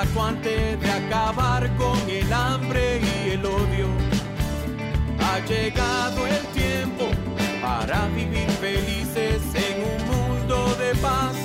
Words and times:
acuante 0.00 0.76
de 0.76 0.90
acabar 0.90 1.68
con 1.76 1.98
el 2.08 2.32
hambre 2.32 3.00
y 3.00 3.30
el 3.30 3.44
odio. 3.44 3.88
Ha 5.18 5.40
llegado 5.46 6.26
el 6.26 6.44
tiempo 6.48 7.06
para 7.60 8.06
vivir 8.08 8.48
felices 8.60 9.42
en 9.54 9.76
un 9.92 10.00
mundo 10.06 10.76
de 10.76 10.94
paz, 10.96 11.36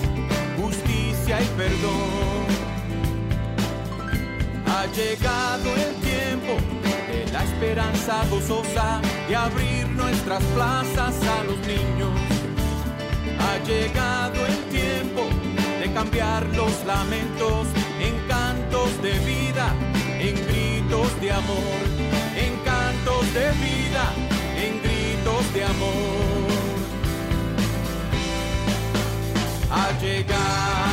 justicia 0.62 1.41
y 1.41 1.48
perdón. 1.58 2.44
Ha 4.68 4.85
llegado 4.88 5.70
el 5.76 5.96
tiempo 5.96 6.54
de 7.08 7.32
la 7.32 7.44
esperanza 7.44 8.24
gozosa 8.30 9.02
de 9.27 9.35
abrir 9.35 9.88
nuestras 9.90 10.44
plazas 10.55 11.16
a 11.24 11.44
los 11.44 11.58
niños. 11.66 12.12
Ha 13.40 13.58
llegado 13.66 14.46
el 14.46 14.58
tiempo 14.66 15.24
de 15.80 15.91
cambiar 15.91 16.46
los 16.55 16.85
lamentos 16.85 17.68
de 19.03 19.20
vida, 19.20 19.75
en 20.17 20.34
gritos 20.48 21.20
de 21.20 21.30
amor, 21.30 21.80
en 22.38 22.55
cantos 22.63 23.34
de 23.34 23.52
vida, 23.52 24.13
en 24.55 24.81
gritos 24.81 25.53
de 25.53 25.66
amor. 25.66 26.48
Ha 29.70 29.91
llegado 29.99 30.93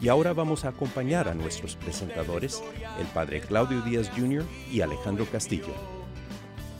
Y 0.00 0.08
ahora 0.08 0.32
vamos 0.32 0.64
a 0.64 0.68
acompañar 0.68 1.28
a 1.28 1.34
nuestros 1.34 1.76
presentadores, 1.76 2.62
el 2.98 3.06
padre 3.08 3.42
Claudio 3.42 3.82
Díaz 3.82 4.10
Jr. 4.16 4.44
y 4.72 4.80
Alejandro 4.80 5.26
Castillo. 5.26 5.74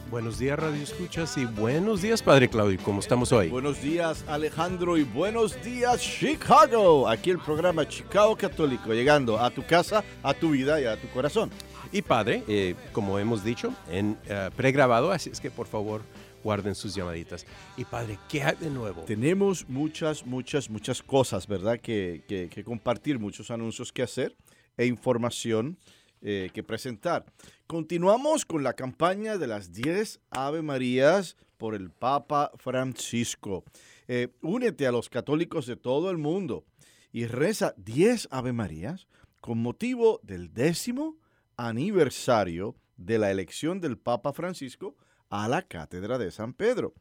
Buenos 0.09 0.39
días, 0.39 0.57
Radio 0.57 0.81
Escuchas, 0.81 1.37
y 1.37 1.45
buenos 1.45 2.01
días, 2.01 2.21
Padre 2.21 2.49
Claudio. 2.49 2.79
¿Cómo 2.83 2.99
estamos 2.99 3.31
hoy? 3.31 3.47
Buenos 3.47 3.81
días 3.81 4.25
Alejandro 4.27 4.97
y 4.97 5.03
buenos 5.03 5.63
días 5.63 6.01
Chicago. 6.01 7.07
Aquí 7.07 7.29
el 7.29 7.37
programa 7.37 7.87
Chicago 7.87 8.35
Católico, 8.35 8.91
llegando 8.91 9.39
a 9.39 9.51
tu 9.51 9.63
casa, 9.65 10.03
a 10.21 10.33
tu 10.33 10.49
vida 10.49 10.81
y 10.81 10.85
a 10.85 10.99
tu 10.99 11.07
corazón. 11.09 11.49
Y 11.93 12.01
Padre, 12.01 12.43
eh, 12.47 12.75
como 12.91 13.19
hemos 13.19 13.43
dicho, 13.43 13.73
en 13.89 14.17
eh, 14.25 14.49
pregrabado, 14.55 15.11
así 15.11 15.29
es 15.29 15.39
que 15.39 15.51
por 15.51 15.67
favor 15.67 16.01
guarden 16.43 16.75
sus 16.75 16.93
llamaditas. 16.95 17.45
Y 17.77 17.85
Padre, 17.85 18.17
¿qué 18.29 18.43
hay 18.43 18.55
de 18.57 18.69
nuevo? 18.69 19.03
Tenemos 19.03 19.67
muchas, 19.69 20.25
muchas, 20.25 20.69
muchas 20.69 21.01
cosas, 21.01 21.47
¿verdad? 21.47 21.79
Que, 21.79 22.23
que- 22.27 22.49
que 22.49 22.63
compartir, 22.63 23.19
muchos 23.19 23.51
anuncios 23.51 23.91
que 23.91 24.03
hacer 24.03 24.35
e 24.77 24.85
información 24.85 25.77
eh, 26.21 26.49
que 26.53 26.61
presentar. 26.63 27.25
Continuamos 27.67 28.45
con 28.45 28.63
la 28.63 28.73
campaña 28.73 29.37
de 29.37 29.47
las 29.47 29.71
10 29.73 30.19
Ave 30.29 30.61
Marías 30.61 31.35
por 31.57 31.73
el 31.73 31.89
Papa 31.91 32.51
Francisco. 32.57 33.63
Eh, 34.07 34.27
únete 34.41 34.85
a 34.87 34.91
los 34.91 35.09
católicos 35.09 35.65
de 35.65 35.77
todo 35.77 36.11
el 36.11 36.17
mundo 36.17 36.65
y 37.11 37.25
reza 37.25 37.73
10 37.77 38.27
Ave 38.31 38.53
Marías 38.53 39.07
con 39.39 39.57
motivo 39.59 40.19
del 40.23 40.53
décimo 40.53 41.17
aniversario 41.57 42.75
de 42.97 43.17
la 43.17 43.31
elección 43.31 43.79
del 43.81 43.97
Papa 43.97 44.33
Francisco 44.33 44.95
a 45.31 45.47
la 45.47 45.63
Cátedra 45.63 46.19
de 46.19 46.29
San 46.29 46.53
Pedro. 46.53 46.93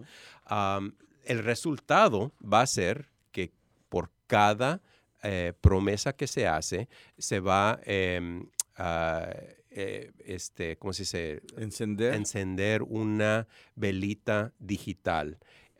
El 1.23 1.43
resultado 1.43 2.31
va 2.41 2.61
a 2.61 2.67
ser 2.67 3.09
que 3.31 3.51
por 3.89 4.11
cada 4.27 4.81
eh, 5.27 5.53
promesa 5.59 6.13
que 6.13 6.27
se 6.27 6.47
hace, 6.47 6.87
se 7.17 7.39
va 7.39 7.79
em, 7.83 8.45
a, 8.75 9.29
eh, 9.71 10.11
este, 10.25 10.77
¿cómo 10.77 10.93
se 10.93 11.03
dice? 11.03 11.41
Encender. 11.57 12.13
encender 12.13 12.83
una 12.83 13.47
velita 13.75 14.53
digital 14.59 15.37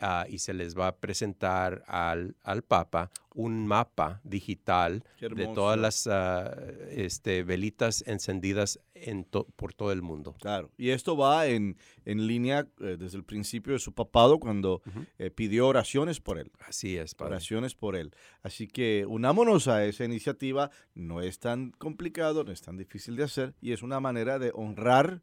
ah, 0.08 0.26
y 0.30 0.38
se 0.38 0.54
les 0.54 0.78
va 0.78 0.88
a 0.88 0.96
presentar 0.98 1.84
al, 1.88 2.36
al 2.44 2.62
Papa 2.62 3.10
un 3.34 3.68
mapa 3.68 4.22
digital 4.24 5.04
de 5.20 5.48
todas 5.56 5.78
las 5.78 6.08
ah, 6.08 6.56
este, 6.92 7.44
velitas 7.44 8.04
encendidas 8.08 8.80
en 8.94 9.26
to- 9.26 9.46
por 9.58 9.74
todo 9.74 9.92
el 9.92 10.02
mundo. 10.02 10.36
Claro, 10.40 10.72
y 10.78 10.90
esto 10.92 11.18
va 11.18 11.48
en, 11.48 11.78
en 12.06 12.28
línea 12.28 12.68
eh, 12.80 12.96
desde 12.98 13.18
el 13.18 13.24
principio 13.26 13.74
de 13.74 13.80
su 13.80 13.94
papado 13.94 14.40
cuando 14.40 14.82
eh, 15.18 15.32
pidió 15.32 15.68
oraciones 15.68 16.22
por 16.22 16.38
él. 16.40 16.52
Así 16.68 16.98
es, 16.98 17.14
Padre. 17.16 17.34
oraciones 17.34 17.76
por 17.76 17.96
él. 17.96 18.12
Así 18.42 18.68
que 18.68 19.06
unámonos 19.08 19.68
a 19.68 19.84
esa 19.86 20.06
iniciativa. 20.06 20.72
No 20.94 21.22
es 21.22 21.40
tan 21.40 21.72
complicado, 21.72 22.44
no 22.46 22.52
es 22.54 22.62
tan 22.62 22.78
difícil 22.78 23.16
de 23.18 23.24
hacer 23.24 23.54
y 23.62 23.74
es 23.74 23.82
una 23.84 24.00
manera 24.00 24.40
de 24.40 24.52
honrar 24.54 25.22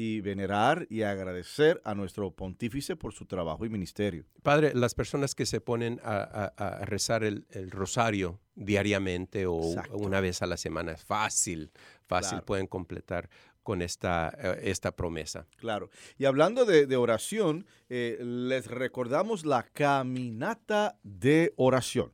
y 0.00 0.20
venerar 0.20 0.86
y 0.90 1.02
agradecer 1.02 1.80
a 1.84 1.92
nuestro 1.94 2.30
pontífice 2.30 2.94
por 2.94 3.12
su 3.12 3.26
trabajo 3.26 3.64
y 3.66 3.68
ministerio. 3.68 4.24
Padre, 4.44 4.70
las 4.74 4.94
personas 4.94 5.34
que 5.34 5.44
se 5.44 5.60
ponen 5.60 6.00
a, 6.04 6.52
a- 6.56 6.66
a 6.82 6.84
rezar 6.84 7.24
el, 7.24 7.46
el 7.50 7.70
rosario 7.72 8.38
diariamente 8.54 9.46
o 9.46 9.60
Exacto. 9.60 9.96
una 9.96 10.20
vez 10.20 10.40
a 10.42 10.46
la 10.46 10.56
semana, 10.56 10.92
es 10.92 11.02
fácil, 11.04 11.72
fácil 12.06 12.30
Claro. 12.38 12.46
pueden 12.46 12.66
completar 12.68 13.28
con 13.64 13.82
esta, 13.82 14.32
eh, 14.38 14.60
esta 14.70 14.94
promesa. 14.94 15.46
Claro. 15.56 15.90
Y 16.16 16.26
hablando 16.26 16.64
de, 16.64 16.86
de 16.86 16.96
oración, 16.96 17.66
eh, 17.88 18.18
les 18.22 18.66
recordamos 18.68 19.44
la 19.44 19.64
caminata 19.64 20.96
de 21.02 21.52
oración. 21.56 22.12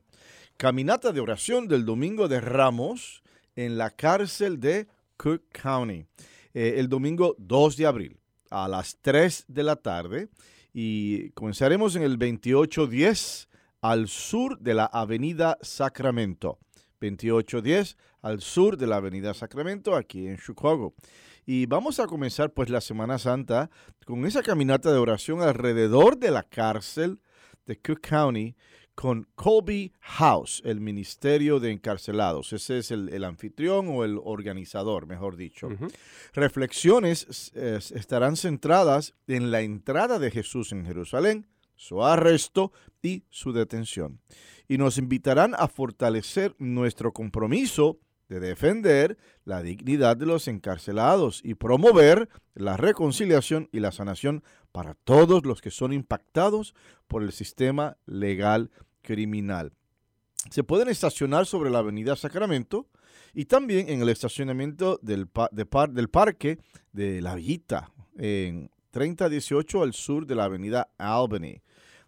Caminata 0.57 1.11
de 1.11 1.19
oración 1.21 1.67
del 1.67 1.85
Domingo 1.85 2.27
de 2.27 2.41
Ramos 2.41 3.21
en 3.55 3.77
la 3.77 3.91
cárcel 3.91 4.59
de 4.59 4.87
Cook 5.17 5.43
County. 5.51 6.05
Eh, 6.55 6.79
el 6.79 6.87
domingo 6.87 7.35
2 7.37 7.75
de 7.75 7.85
abril 7.85 8.17
a 8.49 8.69
las 8.69 8.97
3 9.01 9.43
de 9.49 9.63
la 9.63 9.75
tarde 9.75 10.29
y 10.73 11.31
comenzaremos 11.31 11.97
en 11.97 12.03
el 12.03 12.17
2810 12.17 13.49
al 13.81 14.07
sur 14.07 14.57
de 14.59 14.73
la 14.73 14.85
Avenida 14.85 15.57
Sacramento. 15.61 16.57
2810 17.01 17.97
al 18.21 18.39
sur 18.39 18.77
de 18.77 18.87
la 18.87 18.95
Avenida 18.95 19.33
Sacramento, 19.33 19.97
aquí 19.97 20.27
en 20.27 20.37
Chicago. 20.37 20.93
Y 21.45 21.65
vamos 21.65 21.99
a 21.99 22.07
comenzar 22.07 22.53
pues 22.53 22.69
la 22.69 22.79
Semana 22.79 23.19
Santa 23.19 23.69
con 24.05 24.25
esa 24.25 24.41
caminata 24.41 24.93
de 24.93 24.97
oración 24.97 25.41
alrededor 25.41 26.17
de 26.17 26.31
la 26.31 26.43
cárcel 26.43 27.19
de 27.65 27.77
Cook 27.81 27.99
County 27.99 28.55
con 28.95 29.27
Colby 29.35 29.93
House, 29.99 30.61
el 30.65 30.79
Ministerio 30.79 31.59
de 31.59 31.71
Encarcelados. 31.71 32.53
Ese 32.53 32.79
es 32.79 32.91
el, 32.91 33.23
anfitrión 33.23 33.89
o 33.89 34.03
el 34.05 34.19
organizador, 34.23 35.05
mejor 35.05 35.35
dicho. 35.35 35.69
Reflexiones 36.33 37.51
estarán 37.53 38.37
centradas 38.37 39.13
en 39.27 39.51
la 39.51 39.61
entrada 39.61 40.17
de 40.17 40.31
Jesús 40.31 40.71
en 40.71 40.85
Jerusalén, 40.85 41.45
su 41.75 42.03
arresto 42.03 42.71
y 43.01 43.23
su 43.29 43.51
detención. 43.51 44.21
Y 44.67 44.77
nos 44.77 44.97
invitarán 44.97 45.53
a 45.55 45.67
fortalecer 45.67 46.55
nuestro 46.57 47.11
compromiso 47.11 47.99
de 48.29 48.39
defender 48.39 49.17
la 49.43 49.61
dignidad 49.61 50.17
de 50.17 50.25
los 50.25 50.47
encarcelados 50.47 51.41
y 51.43 51.55
promover 51.55 52.29
la 52.53 52.77
reconciliación 52.77 53.69
y 53.71 53.79
la 53.79 53.91
sanación 53.91 54.43
para 54.71 54.95
todos 54.95 55.45
los 55.45 55.61
que 55.61 55.71
son 55.71 55.93
impactados 55.93 56.73
por 57.07 57.23
el 57.23 57.31
sistema 57.31 57.97
legal 58.05 58.71
criminal. 59.01 59.73
Se 60.49 60.63
pueden 60.63 60.89
estacionar 60.89 61.45
sobre 61.45 61.69
la 61.69 61.79
avenida 61.79 62.15
Sacramento 62.15 62.87
y 63.33 63.45
también 63.45 63.89
en 63.89 64.01
el 64.01 64.09
estacionamiento 64.09 64.99
del, 65.01 65.27
del 65.91 66.09
parque 66.09 66.59
de 66.91 67.21
La 67.21 67.35
Villita, 67.35 67.91
en 68.17 68.69
3018 68.91 69.83
al 69.83 69.93
sur 69.93 70.25
de 70.25 70.35
la 70.35 70.45
avenida 70.45 70.89
Albany. 70.97 71.61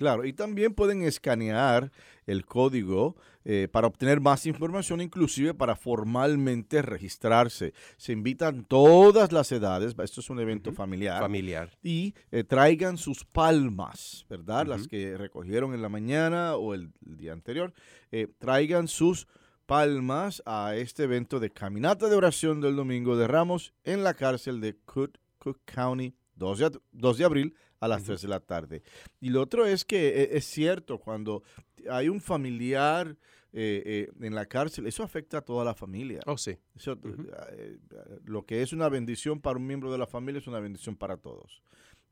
Claro, 0.00 0.24
y 0.24 0.32
también 0.32 0.72
pueden 0.72 1.02
escanear 1.02 1.92
el 2.24 2.46
código 2.46 3.16
eh, 3.44 3.68
para 3.70 3.86
obtener 3.86 4.18
más 4.18 4.46
información, 4.46 5.02
inclusive 5.02 5.52
para 5.52 5.76
formalmente 5.76 6.80
registrarse. 6.80 7.74
Se 7.98 8.12
invitan 8.12 8.64
todas 8.64 9.30
las 9.30 9.52
edades, 9.52 9.94
esto 10.02 10.22
es 10.22 10.30
un 10.30 10.40
evento 10.40 10.72
familiar. 10.72 11.20
Familiar. 11.20 11.76
Y 11.82 12.14
eh, 12.30 12.44
traigan 12.44 12.96
sus 12.96 13.26
palmas, 13.26 14.24
¿verdad? 14.30 14.66
Las 14.66 14.88
que 14.88 15.18
recogieron 15.18 15.74
en 15.74 15.82
la 15.82 15.90
mañana 15.90 16.56
o 16.56 16.72
el, 16.72 16.92
día 17.02 17.34
anterior. 17.34 17.74
Eh, 18.10 18.26
traigan 18.38 18.88
sus 18.88 19.28
palmas 19.66 20.42
a 20.46 20.76
este 20.76 21.02
evento 21.02 21.40
de 21.40 21.50
caminata 21.50 22.08
de 22.08 22.16
oración 22.16 22.62
del 22.62 22.74
Domingo 22.74 23.18
de 23.18 23.28
Ramos 23.28 23.74
en 23.84 24.02
la 24.02 24.14
cárcel 24.14 24.62
de 24.62 24.78
Cook, 24.86 25.18
County, 25.66 26.14
2 26.36 26.58
de, 26.58 26.80
2 26.92 27.18
de 27.18 27.24
abril 27.26 27.54
a 27.80 27.88
las 27.88 28.04
3 28.04 28.22
de 28.22 28.28
la 28.28 28.40
tarde. 28.40 28.82
Y 29.20 29.30
lo 29.30 29.42
otro 29.42 29.66
es 29.66 29.84
que 29.84 30.22
e, 30.22 30.36
es 30.36 30.44
cierto, 30.44 30.98
cuando 30.98 31.42
hay 31.90 32.08
un 32.08 32.20
familiar 32.20 33.16
eh, 33.52 33.82
eh, 33.84 34.12
en 34.20 34.34
la 34.34 34.46
cárcel, 34.46 34.86
eso 34.86 35.02
afecta 35.02 35.38
a 35.38 35.40
toda 35.40 35.64
la 35.64 35.74
familia. 35.74 36.20
Oh, 36.26 36.36
sí. 36.36 36.56
Eh, 36.86 37.78
lo 38.24 38.44
que 38.44 38.62
es 38.62 38.72
una 38.72 38.88
bendición 38.88 39.40
para 39.40 39.58
un 39.58 39.66
miembro 39.66 39.90
de 39.90 39.98
la 39.98 40.06
familia 40.06 40.38
es 40.38 40.46
una 40.46 40.60
bendición 40.60 40.96
para 40.96 41.16
todos. 41.16 41.62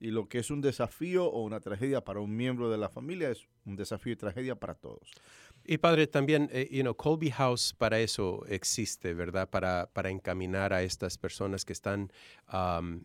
Y 0.00 0.10
lo 0.10 0.28
que 0.28 0.38
es 0.38 0.50
un 0.50 0.60
desafío 0.60 1.26
o 1.26 1.42
una 1.42 1.60
tragedia 1.60 2.02
para 2.02 2.20
un 2.20 2.34
miembro 2.34 2.70
de 2.70 2.78
la 2.78 2.88
familia 2.88 3.30
es 3.30 3.48
un 3.64 3.76
desafío 3.76 4.12
y 4.12 4.16
tragedia 4.16 4.54
para 4.54 4.74
todos. 4.74 5.10
Y 5.70 5.76
padre, 5.76 6.06
también, 6.06 6.48
eh, 6.50 6.66
you 6.70 6.80
know, 6.80 6.94
Colby 6.94 7.30
House 7.30 7.74
para 7.76 8.00
eso 8.00 8.42
existe, 8.48 9.12
¿verdad? 9.12 9.50
Para, 9.50 9.90
para 9.92 10.08
encaminar 10.08 10.72
a 10.72 10.82
estas 10.82 11.18
personas 11.18 11.66
que 11.66 11.74
están 11.74 12.10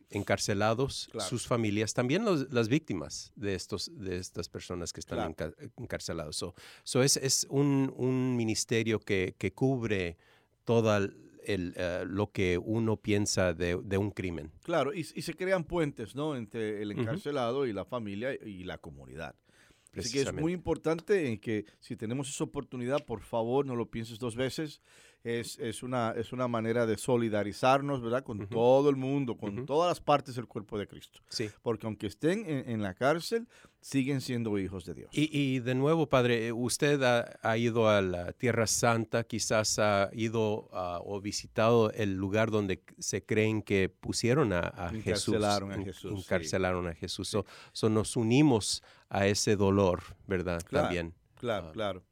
encarcelados, 0.10 1.10
sus 1.19 1.45
familias, 1.45 1.94
también 1.94 2.24
las 2.24 2.69
víctimas 2.69 3.33
de, 3.36 3.56
estos, 3.56 3.92
de 4.00 4.15
estas 4.15 4.48
personas 4.48 4.94
que 4.94 5.01
están 5.01 5.36
encarcelados. 5.75 6.38
So, 6.38 6.56
so 6.86 7.04
es, 7.04 7.18
es 7.18 7.45
un, 7.50 7.94
un, 7.98 8.38
ministerio 8.38 9.01
que, 9.01 9.36
que 9.38 9.51
cubre 9.51 10.15
toda 10.63 11.00
el, 11.00 11.74
eh, 11.75 12.06
lo 12.07 12.31
que 12.31 12.57
uno 12.57 12.95
piensa 12.95 13.54
de, 13.54 13.77
de 13.83 13.98
un 13.98 14.12
crimen. 14.12 14.54
Claro, 14.63 14.94
y, 14.94 15.01
y, 15.01 15.21
se 15.21 15.33
crean 15.33 15.65
puentes, 15.65 16.15
¿no? 16.15 16.38
Entre 16.38 16.81
el 16.81 16.94
encarcelado 16.94 17.65
y 17.65 17.74
la 17.74 17.83
familia 17.83 18.33
y 18.33 18.63
la 18.63 18.77
comunidad. 18.77 19.36
Así 19.95 20.11
que 20.11 20.21
es 20.21 20.33
muy 20.33 20.53
importante 20.53 21.27
en 21.27 21.39
que 21.39 21.65
si 21.79 21.95
tenemos 21.95 22.29
esa 22.29 22.43
oportunidad, 22.43 23.05
por 23.05 23.21
favor, 23.21 23.65
no 23.65 23.75
lo 23.75 23.89
pienses 23.91 24.19
dos 24.19 24.35
veces. 24.35 24.81
Es, 25.23 25.57
es, 25.59 25.83
una, 25.83 26.11
es 26.17 26.33
una 26.33 26.49
manera 26.49 26.85
de 26.85 26.97
solidarizarnos, 26.97 28.01
¿verdad? 28.01 28.23
Con 28.23 28.45
todo 28.49 28.89
el 28.89 28.97
mundo, 28.97 29.37
con 29.37 29.65
todas 29.65 29.89
las 29.89 30.01
partes 30.01 30.35
del 30.35 30.47
cuerpo 30.47 30.77
de 30.77 30.85
Cristo. 30.85 31.21
Sí. 31.29 31.49
Porque 31.61 31.87
aunque 31.87 32.07
estén 32.07 32.43
en, 32.45 32.81
la 32.81 32.93
cárcel, 32.93 33.47
siguen 33.79 34.19
siendo 34.19 34.57
hijos 34.59 34.83
de 34.83 34.93
Dios. 34.95 35.09
Y, 35.13 35.29
y 35.31 35.59
de 35.59 35.75
nuevo, 35.75 36.09
Padre, 36.09 36.51
usted 36.51 37.01
ha, 37.01 37.57
ido 37.57 37.87
a 37.87 38.01
la 38.01 38.33
Tierra 38.33 38.67
Santa, 38.67 39.23
quizás 39.23 39.79
ha 39.79 40.09
ido 40.11 40.69
o 40.71 41.21
visitado 41.21 41.89
el 41.91 42.15
lugar 42.15 42.51
donde 42.51 42.83
se 42.99 43.23
creen 43.23 43.61
que 43.61 43.87
pusieron 43.87 44.51
a, 44.51 44.89
Jesús. 45.03 45.35
Encarcelaron 45.35 45.71
a 45.71 45.83
Jesús. 45.83 46.25
Encarcelaron 46.25 46.87
a 46.87 46.93
Jesús. 46.95 47.37
So, 47.71 47.89
nos 47.89 48.17
unimos 48.17 48.83
a 49.07 49.25
ese 49.27 49.55
dolor, 49.55 50.03
¿verdad? 50.27 50.61
También. 50.69 51.13
Claro, 51.35 51.67
ah. 51.69 51.71
claro. 51.71 52.03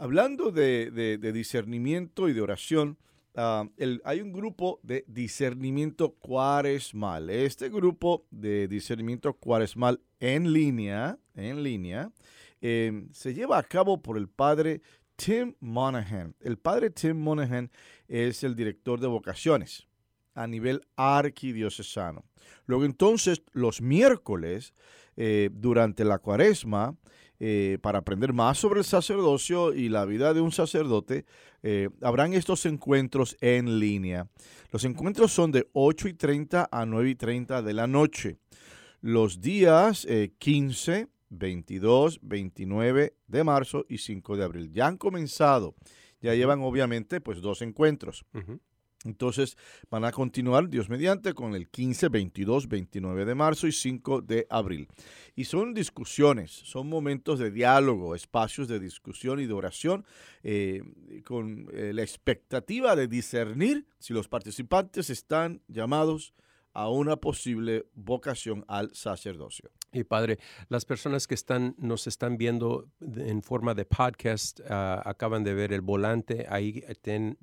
Hablando 0.00 0.52
de, 0.52 1.18
discernimiento 1.34 2.28
y 2.28 2.32
de 2.32 2.40
oración, 2.40 2.98
ah, 3.34 3.64
hay 4.04 4.20
un 4.20 4.32
grupo 4.32 4.78
de 4.84 5.04
discernimiento 5.08 6.14
cuaresmal. 6.14 7.30
Este 7.30 7.68
grupo 7.68 8.24
de 8.30 8.68
discernimiento 8.68 9.34
cuaresmal 9.34 10.00
en 10.20 10.52
línea, 10.52 11.18
en 11.34 11.64
línea, 11.64 12.12
em, 12.60 13.08
se 13.12 13.34
lleva 13.34 13.58
a 13.58 13.64
cabo 13.64 14.00
por 14.00 14.16
el 14.16 14.28
padre 14.28 14.82
Tim 15.16 15.54
Monahan. 15.58 16.36
El 16.38 16.58
padre 16.58 16.90
Tim 16.90 17.16
Monahan 17.16 17.68
es 18.06 18.44
el 18.44 18.54
director 18.54 19.00
de 19.00 19.08
vocaciones 19.08 19.88
a 20.34 20.46
nivel 20.46 20.86
arquidiocesano. 20.94 22.24
Luego 22.66 22.84
entonces, 22.84 23.42
los 23.52 23.82
miércoles, 23.82 24.74
eh, 25.16 25.50
durante 25.52 26.04
la 26.04 26.20
cuaresma, 26.20 26.96
eh, 27.40 27.78
para 27.80 27.98
aprender 27.98 28.32
más 28.32 28.58
sobre 28.58 28.80
el 28.80 28.84
sacerdocio 28.84 29.72
y 29.72 29.88
la 29.88 30.04
vida 30.04 30.34
de 30.34 30.40
un 30.40 30.52
sacerdote, 30.52 31.24
eh, 31.62 31.88
habrán 32.02 32.34
estos 32.34 32.66
encuentros 32.66 33.36
en 33.40 33.78
línea. 33.78 34.28
Los 34.72 34.84
encuentros 34.84 35.32
son 35.32 35.52
de 35.52 35.68
8 35.72 36.08
y 36.08 36.14
30 36.14 36.68
a 36.70 36.86
9 36.86 37.10
y 37.10 37.14
30 37.14 37.62
de 37.62 37.74
la 37.74 37.86
noche. 37.86 38.38
Los 39.00 39.40
días 39.40 40.06
15, 40.38 41.08
22, 41.30 42.18
29 42.22 43.14
de 43.26 43.44
marzo 43.44 43.86
y 43.88 43.98
5 43.98 44.36
de 44.36 44.44
abril. 44.44 44.72
Ya 44.72 44.86
han 44.86 44.96
comenzado. 44.96 45.74
Ya 46.20 46.34
llevan 46.34 46.60
obviamente 46.60 47.20
pues 47.20 47.40
dos 47.40 47.62
encuentros. 47.62 48.24
Entonces 49.04 49.56
van 49.90 50.04
a 50.04 50.12
continuar, 50.12 50.68
Dios 50.68 50.88
mediante, 50.88 51.32
con 51.32 51.54
el 51.54 51.68
15, 51.68 52.08
22, 52.08 52.68
29 52.68 53.24
de 53.24 53.34
marzo 53.34 53.66
y 53.66 53.72
5 53.72 54.22
de 54.22 54.46
abril. 54.50 54.88
Y 55.36 55.44
son 55.44 55.72
discusiones, 55.72 56.50
son 56.50 56.88
momentos 56.88 57.38
de 57.38 57.50
diálogo, 57.50 58.14
espacios 58.14 58.66
de 58.66 58.80
discusión 58.80 59.38
y 59.38 59.46
de 59.46 59.52
oración, 59.52 60.04
eh, 60.42 60.82
con 61.24 61.68
eh, 61.72 61.92
la 61.94 62.02
expectativa 62.02 62.96
de 62.96 63.06
discernir 63.06 63.86
si 63.98 64.12
los 64.12 64.28
participantes 64.28 65.10
están 65.10 65.62
llamados 65.68 66.34
a 66.72 66.88
una 66.88 67.16
posible 67.16 67.86
vocación 67.94 68.64
al 68.68 68.94
sacerdocio. 68.94 69.70
Y 69.92 70.04
padre, 70.04 70.38
las 70.68 70.84
personas 70.84 71.26
que 71.26 71.34
están, 71.34 71.74
nos 71.78 72.06
están 72.06 72.36
viendo 72.36 72.86
en 73.00 73.42
forma 73.42 73.72
de 73.72 73.86
podcast 73.86 74.60
ah, 74.68 75.02
acaban 75.04 75.44
de 75.44 75.54
ver 75.54 75.72
el 75.72 75.80
volante, 75.80 76.46
ahí 76.50 76.84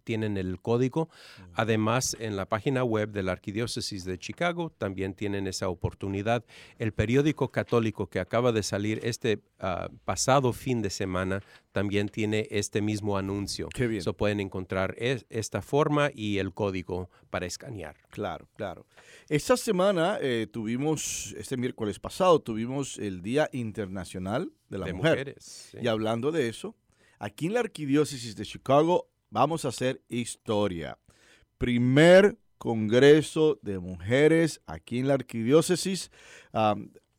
tienen 0.04 0.38
el 0.38 0.62
código. 0.62 1.10
Además, 1.56 2.16
en 2.20 2.36
la 2.36 2.46
página 2.46 2.84
web 2.84 3.10
de 3.10 3.24
la 3.24 3.32
Arquidiócesis 3.32 4.06
de 4.06 4.20
Chicago 4.20 4.72
también 4.78 5.16
tienen 5.16 5.48
esa 5.48 5.70
oportunidad. 5.70 6.46
El 6.78 6.94
periódico 6.94 7.52
católico 7.52 8.08
que 8.08 8.20
acaba 8.20 8.52
de 8.52 8.62
salir 8.62 9.00
este 9.04 9.42
ah, 9.60 9.90
pasado 10.06 10.54
fin 10.54 10.84
de 10.84 10.92
semana 10.92 11.42
también 11.76 12.08
tiene 12.08 12.48
este 12.52 12.82
mismo 12.82 13.18
anuncio. 13.18 13.68
Qué 13.68 13.88
bien. 13.88 14.02
So 14.02 14.14
pueden 14.14 14.40
encontrar 14.40 14.96
esta 14.98 15.62
forma 15.62 16.10
y 16.14 16.38
el 16.38 16.54
código 16.54 17.10
para 17.30 17.48
escanear. 17.48 17.98
Claro, 18.12 18.48
claro. 18.56 18.86
Esta 19.28 19.58
semana 19.58 20.18
eh, 20.22 20.48
tuvimos, 20.50 21.36
este 21.38 21.58
miércoles 21.58 22.00
pasado, 22.00 22.35
tuvimos 22.42 22.98
el 22.98 23.22
Día 23.22 23.50
Internacional 23.52 24.52
de 24.70 24.78
la 24.78 24.86
Mujer. 24.94 25.18
Mujeres, 25.18 25.76
Y 25.82 25.88
hablando 25.88 26.32
de 26.32 26.50
eso, 26.50 26.76
aquí 27.20 27.48
en 27.48 27.54
la 27.54 27.62
Arquidiócesis 27.62 28.36
de 28.36 28.46
Chicago 28.46 29.10
vamos 29.30 29.66
a 29.66 29.70
hacer 29.70 30.02
historia. 30.10 30.98
Primer 31.58 32.38
Congreso 32.58 33.60
de 33.62 33.80
Mujeres 33.80 34.62
aquí 34.66 35.00
en 35.00 35.08
la 35.08 35.16
Arquidiócesis, 35.16 36.12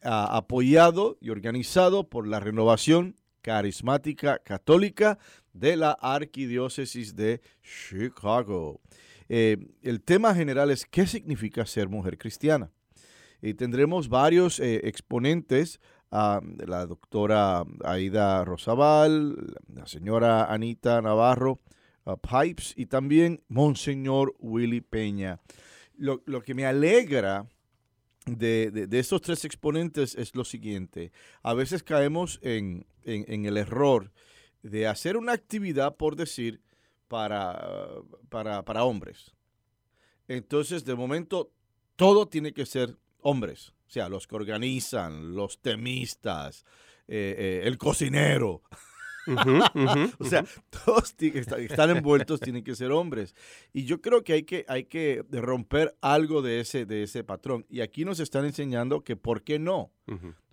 apoyado 0.02 1.18
y 1.20 1.30
organizado 1.30 2.08
por 2.08 2.26
la 2.26 2.40
Renovación 2.40 3.16
Carismática 3.42 4.38
Católica 4.40 5.18
de 5.52 5.76
la 5.76 5.92
Arquidiócesis 5.92 7.14
de 7.14 7.40
Chicago. 7.62 8.80
Eh, 9.28 9.56
el 9.82 10.02
tema 10.02 10.34
general 10.34 10.70
es 10.70 10.84
¿qué 10.84 11.06
significa 11.06 11.66
ser 11.66 11.88
mujer 11.88 12.18
cristiana? 12.18 12.70
Y 13.46 13.54
tendremos 13.54 14.08
varios 14.08 14.58
eh, 14.58 14.80
exponentes, 14.88 15.78
la 16.10 16.86
doctora 16.88 17.62
Aida 17.84 18.44
Rosabal, 18.44 19.54
la 19.72 19.86
señora 19.86 20.52
Anita 20.52 21.00
Navarro 21.00 21.60
Pipes 22.28 22.74
y 22.76 22.86
también 22.86 23.44
Monseñor 23.46 24.34
Willy 24.40 24.80
Peña. 24.80 25.38
Lo, 25.96 26.42
que 26.42 26.54
me 26.54 26.66
alegra 26.66 27.46
de, 28.24 28.88
estos 28.90 29.22
tres 29.22 29.44
exponentes 29.44 30.16
es 30.16 30.34
lo 30.34 30.44
siguiente. 30.44 31.12
A 31.44 31.54
veces 31.54 31.84
caemos 31.84 32.40
en, 32.42 32.84
el 33.04 33.56
error 33.56 34.10
de 34.64 34.88
hacer 34.88 35.16
una 35.16 35.34
actividad, 35.34 35.96
por 35.96 36.16
decir, 36.16 36.62
para, 37.06 37.64
para, 38.28 38.64
para 38.64 38.82
hombres. 38.82 39.36
Entonces, 40.26 40.84
de 40.84 40.96
momento, 40.96 41.52
todo 41.94 42.26
tiene 42.26 42.52
que 42.52 42.66
ser 42.66 42.98
hombres, 43.26 43.74
o 43.86 43.90
sea, 43.90 44.08
los 44.08 44.26
que 44.26 44.36
organizan, 44.36 45.34
los 45.34 45.60
temistas, 45.60 46.64
eh, 47.08 47.34
eh, 47.38 47.60
el 47.64 47.76
cocinero. 47.76 48.62
o 50.18 50.24
sea, 50.24 50.44
todos 50.70 51.14
están 51.18 51.90
envueltos 51.90 52.38
tienen 52.38 52.62
que 52.62 52.76
ser 52.76 52.92
hombres. 52.92 53.34
Y 53.72 53.84
yo 53.84 54.00
creo 54.00 54.22
que 54.22 54.34
hay 54.34 54.42
que, 54.44 54.64
hay 54.68 54.84
que 54.84 55.24
romper 55.30 55.96
algo 56.00 56.42
de 56.42 56.60
ese, 56.60 56.86
de 56.86 57.02
ese 57.02 57.24
patrón. 57.24 57.66
Y 57.68 57.80
aquí 57.80 58.04
nos 58.04 58.20
están 58.20 58.44
enseñando 58.44 59.02
que 59.02 59.16
por 59.16 59.42
qué 59.42 59.58
no. 59.58 59.90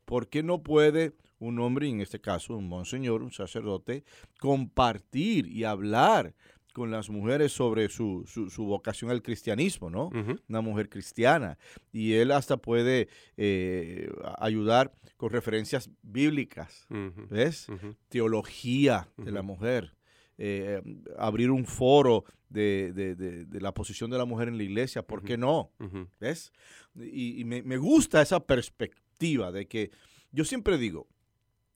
¿Por 0.05 0.27
qué 0.27 0.41
no 0.41 0.63
puede 0.63 1.13
un 1.37 1.59
hombre, 1.59 1.87
en 1.89 2.01
este 2.01 2.19
caso 2.19 2.57
un 2.57 2.67
monseñor, 2.67 3.21
un 3.21 3.31
sacerdote, 3.31 4.03
compartir 4.39 5.47
y 5.47 5.65
hablar 5.65 6.33
con 6.73 6.91
las 6.91 7.09
mujeres 7.09 7.53
sobre 7.53 7.87
su, 7.87 8.25
su, 8.27 8.65
vocación 8.65 9.11
al 9.11 9.21
cristianismo, 9.21 9.89
¿no? 9.89 10.09
Una 10.49 10.61
mujer 10.61 10.89
cristiana. 10.89 11.57
Y 11.91 12.13
él 12.13 12.31
hasta 12.31 12.57
puede 12.57 13.07
eh, 13.37 14.11
ayudar 14.39 14.91
con 15.15 15.29
referencias 15.29 15.89
bíblicas, 16.01 16.87
¿ves? 17.29 17.67
Teología 18.09 19.07
de 19.17 19.31
la 19.31 19.43
mujer. 19.43 19.95
Eh, 20.39 20.81
abrir 21.19 21.51
un 21.51 21.65
foro 21.65 22.25
de, 22.49 23.47
la 23.51 23.73
posición 23.73 24.09
de 24.09 24.17
la 24.17 24.25
mujer 24.25 24.47
en 24.47 24.57
la 24.57 24.63
iglesia, 24.63 25.03
¿por 25.03 25.23
qué 25.23 25.37
no? 25.37 25.71
¿Ves? 26.19 26.51
Y, 26.95 27.43
me, 27.45 27.61
me 27.61 27.77
gusta 27.77 28.21
esa 28.21 28.45
perspectiva 28.45 29.51
de 29.51 29.67
que 29.67 29.91
yo 30.31 30.43
siempre 30.43 30.79
digo, 30.79 31.07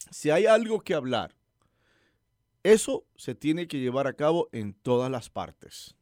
si 0.10 0.32
hay 0.32 0.48
algo 0.48 0.82
que 0.82 0.96
hablar, 0.96 1.37
eso 2.74 3.06
se 3.16 3.36
tiene 3.36 3.68
que 3.68 3.80
llevar 3.80 4.08
a 4.08 4.14
cabo 4.14 4.50
en 4.52 4.74
todas 4.74 5.10
las 5.10 5.30
partes. 5.30 5.96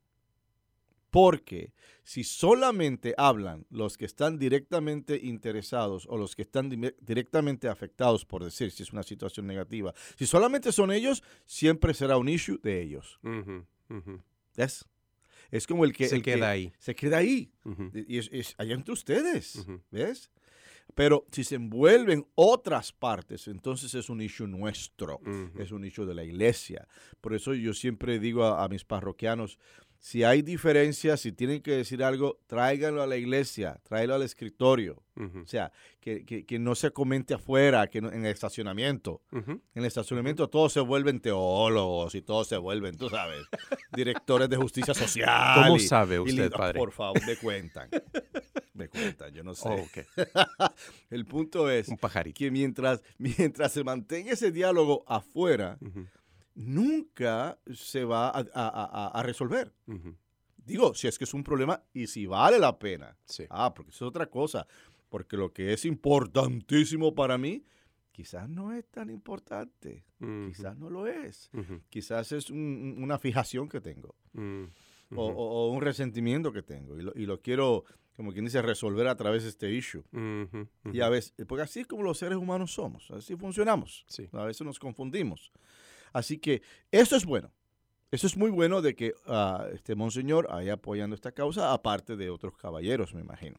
Porque 1.09 1.73
si 2.03 2.23
solamente 2.23 3.13
hablan 3.17 3.65
los 3.69 3.97
que 3.97 4.05
están 4.05 4.37
directamente 4.37 5.17
interesados 5.23 6.05
o 6.09 6.17
los 6.17 6.35
que 6.35 6.41
están 6.41 6.69
directamente 6.99 7.69
afectados, 7.69 8.25
por 8.25 8.43
decir, 8.43 8.71
si 8.71 8.83
es 8.83 8.91
una 8.91 9.03
situación 9.03 9.47
negativa, 9.47 9.93
si 10.17 10.25
solamente 10.25 10.71
son 10.71 10.91
ellos, 10.91 11.23
siempre 11.45 11.93
será 11.93 12.17
un 12.17 12.27
issue 12.27 12.59
de 12.61 12.81
ellos. 12.81 13.19
¿Ves? 14.57 14.85
Es 15.51 15.67
como 15.67 15.85
el 15.85 15.93
que... 15.93 16.09
Se 16.09 16.21
queda 16.21 16.49
ahí. 16.49 16.73
Se 16.79 16.95
queda 16.95 17.17
ahí. 17.19 17.51
Y 17.93 18.17
es, 18.17 18.55
allá 18.57 18.73
entre 18.73 18.91
ustedes. 18.91 19.65
¿Ves? 19.91 20.31
Pero 20.93 21.25
si 21.31 21.43
se 21.43 21.55
envuelven 21.55 22.25
otras 22.35 22.93
partes, 22.93 23.47
entonces 23.47 23.93
es 23.95 24.09
un 24.09 24.21
issue 24.21 24.47
nuestro, 24.47 25.19
es 25.57 25.71
un 25.71 25.83
issue 25.83 26.05
de 26.05 26.15
la 26.15 26.23
iglesia. 26.23 26.87
Por 27.19 27.33
eso 27.33 27.53
yo 27.53 27.73
siempre 27.73 28.19
digo 28.19 28.45
a, 28.45 28.67
mis 28.69 28.85
parroquianos, 28.85 29.59
si 30.05 30.23
hay 30.23 30.43
diferencias, 30.43 31.19
si 31.19 31.31
tienen 31.31 31.63
que 31.63 31.71
decir 31.71 32.03
algo, 32.03 32.37
tráiganlo 32.45 33.01
a 33.01 33.07
la 33.07 33.17
iglesia, 33.17 33.79
tráiganlo 33.81 34.13
al 34.13 34.21
escritorio. 34.21 35.01
O 35.15 35.47
sea, 35.47 35.71
que, 35.99 36.45
no 36.59 36.75
se 36.75 36.91
comente 36.91 37.33
afuera, 37.33 37.87
que 37.87 37.97
en 37.97 38.23
el 38.23 38.27
estacionamiento. 38.27 39.23
En 39.31 39.63
el 39.73 39.85
estacionamiento 39.85 40.47
todos 40.47 40.73
se 40.73 40.79
vuelven 40.79 41.21
teólogos 41.21 42.13
y 42.13 42.21
todos 42.21 42.47
se 42.47 42.57
vuelven, 42.57 42.95
tú 42.95 43.09
sabes, 43.09 43.47
directores 43.95 44.47
de 44.47 44.57
justicia 44.57 44.93
social. 44.93 45.63
¿Cómo 45.63 45.79
sabe 45.79 46.19
usted, 46.19 46.51
padre? 46.51 46.77
Por 46.77 46.91
favor, 46.91 47.25
me 47.25 47.35
cuentan. 47.37 47.89
Me 48.75 48.87
cuentan, 48.87 49.33
yo 49.33 49.43
no 49.43 49.55
sé. 49.55 49.67
Oh, 49.67 50.67
el 51.09 51.25
punto 51.25 51.67
es 51.67 51.87
que 52.35 52.51
mientras, 52.51 53.01
mientras 53.17 53.71
se 53.71 53.83
mantenga 53.83 54.33
ese 54.33 54.51
diálogo 54.51 55.03
afuera, 55.07 55.79
nunca 56.55 57.59
se 57.73 58.03
va 58.03 58.29
a, 58.29 59.23
resolver. 59.23 59.73
Digo, 60.57 60.93
si 60.93 61.07
es 61.07 61.17
que 61.17 61.25
es 61.25 61.33
un 61.33 61.43
problema 61.43 61.83
y 61.93 62.07
si 62.07 62.25
vale 62.25 62.59
la 62.59 62.77
pena. 62.79 63.15
Ah, 63.49 63.73
porque 63.73 63.91
eso 63.91 64.05
es 64.05 64.09
otra 64.09 64.29
cosa. 64.29 64.67
Porque 65.09 65.37
lo 65.37 65.53
que 65.53 65.73
es 65.73 65.85
importantísimo 65.85 67.13
para 67.13 67.37
mí, 67.37 67.63
quizás 68.11 68.49
no 68.49 68.73
es 68.73 68.85
tan 68.89 69.09
importante. 69.09 70.05
Quizás 70.19 70.77
no 70.77 70.89
lo 70.89 71.07
es. 71.07 71.51
Quizás 71.89 72.31
es 72.31 72.49
una 72.49 73.19
fijación 73.19 73.69
que 73.69 73.81
tengo. 73.81 74.15
o, 75.15 75.71
un 75.71 75.81
resentimiento 75.81 76.51
que 76.51 76.63
tengo. 76.63 76.97
y 76.97 77.25
lo 77.25 77.41
quiero 77.41 77.85
como 78.15 78.31
quien 78.31 78.45
dice, 78.45 78.61
resolver 78.61 79.07
a 79.07 79.15
través 79.15 79.43
de 79.43 79.49
este 79.49 79.71
issue. 79.71 80.03
Y 80.91 81.01
a 81.01 81.09
veces, 81.09 81.33
porque 81.47 81.63
así 81.63 81.81
es 81.81 81.87
como 81.87 82.03
los 82.03 82.17
seres 82.17 82.37
humanos 82.37 82.73
somos, 82.73 83.11
así 83.11 83.35
funcionamos. 83.35 84.05
A 84.31 84.45
veces 84.45 84.65
nos 84.65 84.79
confundimos. 84.79 85.51
Así 86.15 86.37
que 86.37 86.61
eso 86.91 87.17
es 87.17 87.25
bueno. 87.25 87.51
Eso 88.09 88.25
es 88.25 88.37
muy 88.37 88.49
bueno 88.49 88.81
de 88.81 88.95
que 88.95 89.13
uh, 89.27 89.73
este 89.73 89.95
monseñor 89.95 90.47
haya 90.49 90.73
apoyando 90.73 91.13
esta 91.13 91.33
causa, 91.33 91.73
aparte 91.73 92.15
de 92.15 92.29
otros 92.29 92.55
caballeros, 92.55 93.13
me 93.13 93.19
imagino. 93.19 93.57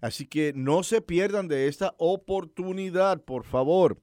Así 0.00 0.26
que 0.26 0.52
no 0.54 0.84
se 0.84 1.00
pierdan 1.00 1.48
de 1.48 1.66
esta 1.66 1.94
oportunidad, 1.98 3.24
por 3.24 3.42
favor. 3.42 4.00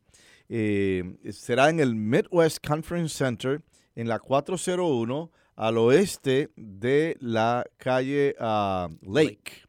Eh, 0.50 1.16
será 1.32 1.70
en 1.70 1.80
el 1.80 1.96
Midwest 1.96 2.58
Conference 2.66 3.16
Center, 3.16 3.62
en 3.96 4.10
la 4.10 4.20
401, 4.20 5.32
al 5.56 5.78
oeste 5.78 6.50
de 6.58 7.16
la 7.22 7.66
calle 7.78 8.36
ah, 8.40 8.90
Lake. 9.02 9.64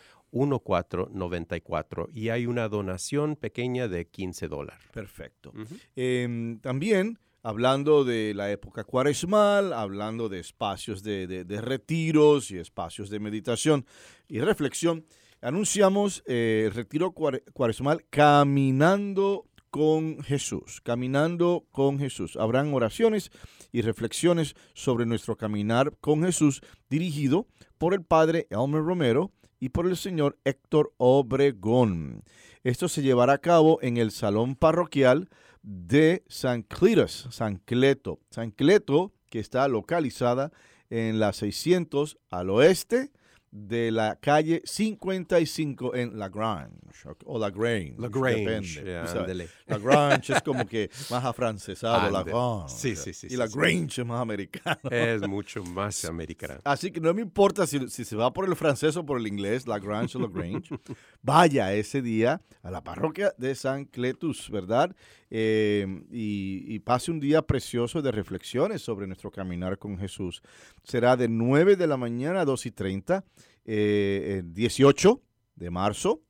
y 2.12 2.28
hay 2.28 2.47
una 2.47 2.68
donación 2.68 3.37
pequeña 3.37 3.88
de 3.88 4.06
15 4.06 4.49
dólares. 4.49 4.85
Perfecto. 4.92 5.52
Em, 5.97 6.61
también 6.61 7.18
hablando 7.42 8.04
de 8.04 8.35
la 8.35 8.50
época 8.50 8.85
cuaresmal, 8.85 9.73
hablando 9.73 10.28
de 10.28 10.40
espacios 10.40 11.02
de 11.02 11.61
retiros 11.62 12.50
y 12.50 12.58
espacios 12.58 13.11
de 13.11 13.20
meditación 13.20 13.87
y 14.28 14.40
reflexión, 14.40 15.04
anunciamos 15.40 16.23
eh, 16.26 16.64
el 16.66 16.75
retiro 16.75 17.12
cuaresmal 17.12 18.04
caminando 18.11 19.47
con 19.70 20.23
Jesús, 20.23 20.80
caminando 20.82 21.66
con 21.70 21.99
Jesús. 21.99 22.37
Habrán 22.37 22.73
oraciones 22.73 23.30
y 23.70 23.82
reflexiones 23.82 24.54
sobre 24.75 25.06
nuestro 25.06 25.37
caminar 25.37 25.97
con 26.00 26.23
Jesús 26.23 26.62
dirigido 26.88 27.47
por 27.76 27.92
el 27.92 28.02
padre 28.02 28.47
Elmer 28.50 28.82
Romero 28.82 29.32
y 29.61 29.71
por 29.71 29.87
el 29.87 29.97
señor 29.97 30.38
Héctor 30.45 30.93
Obregón. 30.97 32.25
Esto 32.65 32.88
se 32.88 33.03
llevará 33.03 33.35
a 33.35 33.38
cabo 33.38 33.79
en 33.83 33.97
el 33.97 34.11
salón 34.11 34.55
parroquial 34.55 35.29
de 35.62 36.25
San 36.29 36.62
Cletus, 36.62 37.29
San 37.31 37.57
Cleto. 37.57 38.21
San 38.31 38.50
Cleto, 38.50 39.12
que 39.31 39.38
está 39.38 39.69
localizada 39.69 40.53
en 40.91 41.19
la 41.21 41.33
600 41.33 42.19
al 42.31 42.50
oeste 42.50 43.11
de 43.50 43.90
la 43.90 44.17
calle 44.17 44.62
55 44.64 45.95
en 45.95 46.19
La 46.19 46.28
Grange 46.28 46.76
o 47.25 47.38
La 47.38 47.50
Grange. 47.50 47.95
La 47.99 48.09
Grange, 48.09 48.38
depende, 48.45 48.69
yeah, 48.85 49.02
tú 49.02 49.07
sabes. 49.09 49.23
ándele. 49.23 49.49
La 49.67 49.78
Grange 49.78 50.33
es 50.35 50.43
como 50.43 50.67
que 50.67 50.90
más 51.11 51.25
afrancesado, 51.25 52.11
La 52.11 52.21
Ándale. 52.21 52.31
Grange. 52.33 52.75
Sí, 52.75 52.97
sí, 52.97 53.12
sí, 53.14 53.26
Y 53.28 53.31
sí, 53.31 53.37
La 53.37 53.49
sí. 53.49 53.59
Grange 53.59 54.02
es 54.02 54.07
más 54.07 54.21
americano. 54.21 54.78
Es 54.90 55.26
mucho 55.26 55.62
más 55.64 56.05
americano. 56.05 56.61
Así 56.64 56.90
que 56.90 57.00
no 57.00 57.12
me 57.14 57.23
importa 57.23 57.67
si, 57.67 57.88
si 57.88 58.05
se 58.05 58.17
va 58.17 58.33
por 58.33 58.47
el 58.49 58.55
francés 58.57 58.97
o 58.97 59.05
por 59.07 59.19
el 59.19 59.26
inglés, 59.26 59.67
La 59.67 59.78
Grange 59.78 60.19
o 60.19 60.21
La 60.21 60.28
Grange. 60.28 60.78
Vaya 61.23 61.73
ese 61.73 62.02
día 62.02 62.40
a 62.62 62.71
la 62.71 62.83
parroquia 62.83 63.33
de 63.38 63.55
San 63.55 63.85
Cletus, 63.87 64.50
¿verdad? 64.50 64.95
Eh, 65.30 65.87
y, 66.11 66.78
pase 66.80 67.11
un 67.11 67.20
día 67.20 67.42
precioso 67.42 68.00
de 68.00 68.12
reflexiones 68.12 68.82
sobre 68.82 69.06
nuestro 69.06 69.30
caminar 69.30 69.78
con 69.78 69.99
Jesús. 69.99 70.42
Será 70.82 71.16
de 71.16 71.28
9 71.28 71.76
de 71.76 71.87
la 71.87 71.97
mañana 71.97 72.40
a 72.40 72.44
2 72.44 72.66
y 72.66 72.70
30, 72.70 73.25
eh, 73.64 74.38
el 74.38 74.54
18 74.54 75.20
de 75.56 75.70
marzo, 75.70 76.23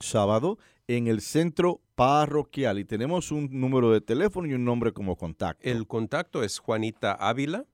sábado, 0.00 0.58
en 0.88 1.06
el 1.06 1.20
centro 1.20 1.80
parroquial. 1.94 2.78
Y 2.78 2.84
tenemos 2.84 3.30
un 3.30 3.48
número 3.52 3.92
de 3.92 4.00
teléfono 4.00 4.48
y 4.48 4.54
un 4.54 4.64
nombre 4.64 4.92
como 4.92 5.16
contacto. 5.16 5.68
El 5.68 5.86
contacto 5.86 6.42
es 6.42 6.58
Juanita 6.58 7.12
Ávila 7.12 7.66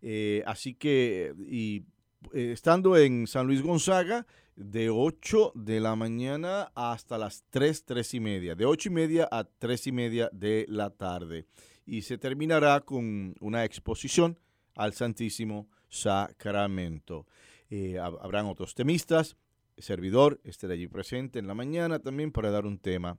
Eh, 0.03 0.43
así 0.45 0.75
que, 0.75 1.33
y 1.49 1.85
estando 2.33 2.97
en 2.97 3.29
San 3.29 3.47
Luis 3.47 3.63
Gonzaga, 3.63 4.27
de 4.61 4.91
8 4.91 5.53
de 5.55 5.81
la 5.81 5.97
mañana 5.97 6.71
hasta 6.75 7.17
las 7.19 7.45
3, 7.51 7.85
3 7.85 8.15
y 8.15 8.21
media, 8.21 8.55
de 8.55 8.67
8 8.67 8.89
y 8.89 8.93
media 8.93 9.29
a 9.31 9.45
3 9.45 9.87
y 9.87 9.93
media 9.93 10.29
de 10.33 10.67
la 10.69 10.91
tarde. 10.91 11.47
Y 11.87 12.03
se 12.03 12.19
terminará 12.19 12.81
con 12.81 13.35
una 13.41 13.65
exposición 13.65 14.39
al 14.77 14.93
Santísimo 14.93 15.69
Sacramento. 15.89 17.27
Eh, 17.71 17.95
hab- 17.99 18.19
habrán 18.21 18.47
otros 18.47 18.75
temistas, 18.75 19.37
el 19.77 19.83
servidor 19.83 20.41
estará 20.45 20.75
allí 20.75 20.87
presente 20.89 21.39
en 21.39 21.47
la 21.47 21.55
mañana 21.55 21.99
también 21.99 22.31
para 22.33 22.51
dar 22.51 22.67
un 22.67 22.79
tema 22.79 23.19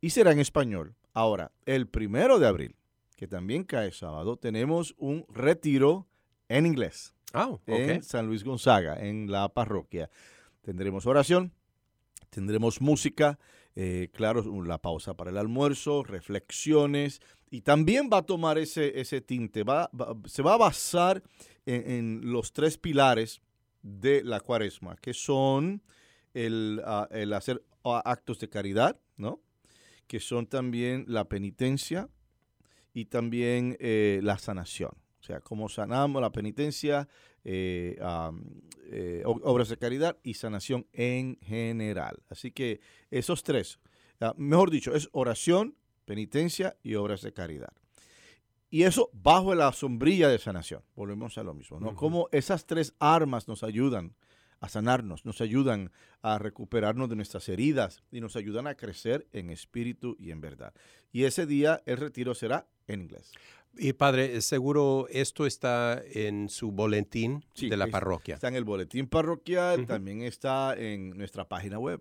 y 0.00 0.10
será 0.10 0.32
en 0.32 0.40
español. 0.40 0.94
Ahora, 1.12 1.52
el 1.64 1.86
primero 1.88 2.38
de 2.38 2.46
abril, 2.46 2.76
que 3.16 3.26
también 3.28 3.64
cae 3.64 3.92
sábado, 3.92 4.36
tenemos 4.36 4.94
un 4.98 5.24
retiro 5.28 6.06
en 6.48 6.66
inglés 6.66 7.14
Ah, 7.32 7.48
ok. 7.48 7.62
en 7.68 8.02
San 8.02 8.26
Luis 8.26 8.44
Gonzaga, 8.44 8.96
en 9.00 9.30
la 9.30 9.48
parroquia. 9.48 10.10
Tendremos 10.64 11.06
oración, 11.06 11.52
tendremos 12.30 12.80
música, 12.80 13.38
eh, 13.76 14.08
claro, 14.14 14.42
la 14.64 14.78
pausa 14.78 15.14
para 15.14 15.30
el 15.30 15.36
almuerzo, 15.36 16.02
reflexiones, 16.02 17.20
y 17.50 17.60
también 17.60 18.08
va 18.10 18.18
a 18.18 18.22
tomar 18.22 18.56
ese, 18.56 18.98
ese 18.98 19.20
tinte, 19.20 19.62
va, 19.62 19.90
se 20.24 20.42
va 20.42 20.54
a 20.54 20.58
basar 20.58 21.22
en, 21.66 21.90
en 21.90 22.32
los 22.32 22.52
tres 22.52 22.78
pilares 22.78 23.42
de 23.82 24.24
la 24.24 24.40
cuaresma, 24.40 24.96
que 24.96 25.12
son 25.12 25.82
el, 26.32 26.80
ah, 26.84 27.06
el 27.10 27.32
hacer 27.34 27.62
ah, 27.84 28.02
actos 28.04 28.38
de 28.40 28.48
caridad, 28.48 28.98
¿no? 29.16 29.40
que 30.06 30.18
son 30.18 30.46
también 30.46 31.04
la 31.06 31.28
penitencia 31.28 32.08
y 32.92 33.06
también 33.06 33.76
eh, 33.80 34.20
la 34.22 34.38
sanación. 34.38 34.92
O 35.24 35.26
sea, 35.26 35.40
cómo 35.40 35.70
sanamos 35.70 36.20
la 36.20 36.30
penitencia, 36.30 37.08
eh, 37.44 37.98
eh, 38.90 39.22
obras 39.24 39.70
de 39.70 39.78
caridad 39.78 40.18
y 40.22 40.34
sanación 40.34 40.86
en 40.92 41.38
general. 41.40 42.22
Así 42.28 42.50
que 42.50 42.82
esos 43.10 43.42
tres, 43.42 43.80
ah, 44.20 44.34
mejor 44.36 44.70
dicho, 44.70 44.94
es 44.94 45.08
oración, 45.12 45.76
penitencia 46.04 46.76
y 46.82 46.96
obras 46.96 47.22
de 47.22 47.32
caridad. 47.32 47.72
Y 48.68 48.82
eso 48.82 49.08
bajo 49.14 49.54
la 49.54 49.72
sombrilla 49.72 50.28
de 50.28 50.38
sanación. 50.38 50.82
Volvemos 50.94 51.38
a 51.38 51.42
lo 51.42 51.54
mismo, 51.54 51.80
¿no? 51.80 51.96
Cómo 51.96 52.28
esas 52.30 52.66
tres 52.66 52.94
armas 52.98 53.48
nos 53.48 53.62
ayudan 53.62 54.14
a 54.60 54.68
sanarnos, 54.68 55.24
nos 55.24 55.40
ayudan 55.40 55.90
a 56.20 56.38
recuperarnos 56.38 57.08
de 57.08 57.16
nuestras 57.16 57.48
heridas 57.48 58.02
y 58.10 58.20
nos 58.20 58.36
ayudan 58.36 58.66
a 58.66 58.74
crecer 58.74 59.26
en 59.32 59.48
espíritu 59.48 60.16
y 60.18 60.32
en 60.32 60.42
verdad. 60.42 60.74
Y 61.12 61.24
ese 61.24 61.46
día 61.46 61.82
el 61.86 61.96
retiro 61.96 62.34
será 62.34 62.66
en 62.88 63.00
inglés. 63.00 63.32
Y 63.76 63.92
padre, 63.94 64.40
seguro 64.40 65.06
esto 65.10 65.46
está 65.46 66.00
en 66.12 66.48
su 66.48 66.70
boletín 66.70 67.44
Sí, 67.54 67.68
de 67.68 67.76
la 67.76 67.88
parroquia. 67.88 68.34
Está 68.36 68.48
en 68.48 68.54
el 68.54 68.64
boletín 68.64 69.06
parroquial, 69.08 69.86
también 69.86 70.22
está 70.22 70.74
en 70.78 71.10
nuestra 71.16 71.48
página 71.48 71.78
web. 71.78 72.00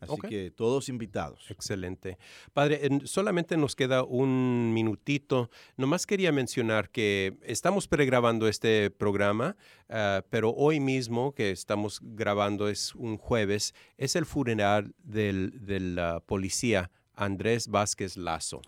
Así 0.00 0.16
que 0.28 0.50
todos 0.50 0.88
invitados. 0.88 1.48
Excelente. 1.48 2.18
Padre, 2.52 2.86
en- 2.86 3.06
solamente 3.06 3.56
nos 3.56 3.76
queda 3.76 4.02
un 4.02 4.72
minutito. 4.74 5.48
Nomás 5.76 6.06
quería 6.06 6.32
mencionar 6.32 6.90
que 6.90 7.36
estamos 7.42 7.86
pregrabando 7.86 8.48
este 8.48 8.90
programa, 8.90 9.56
ah, 9.88 10.24
pero 10.28 10.50
hoy 10.56 10.80
mismo 10.80 11.34
que 11.36 11.52
estamos 11.52 12.00
grabando 12.02 12.68
es 12.68 12.94
un 12.96 13.16
jueves, 13.16 13.72
es 13.96 14.16
el 14.16 14.26
funeral 14.26 14.92
del, 15.04 15.52
del 15.64 16.00
policía 16.26 16.90
Andrés 17.14 17.68
Vázquez 17.68 18.16
Lazo, 18.16 18.62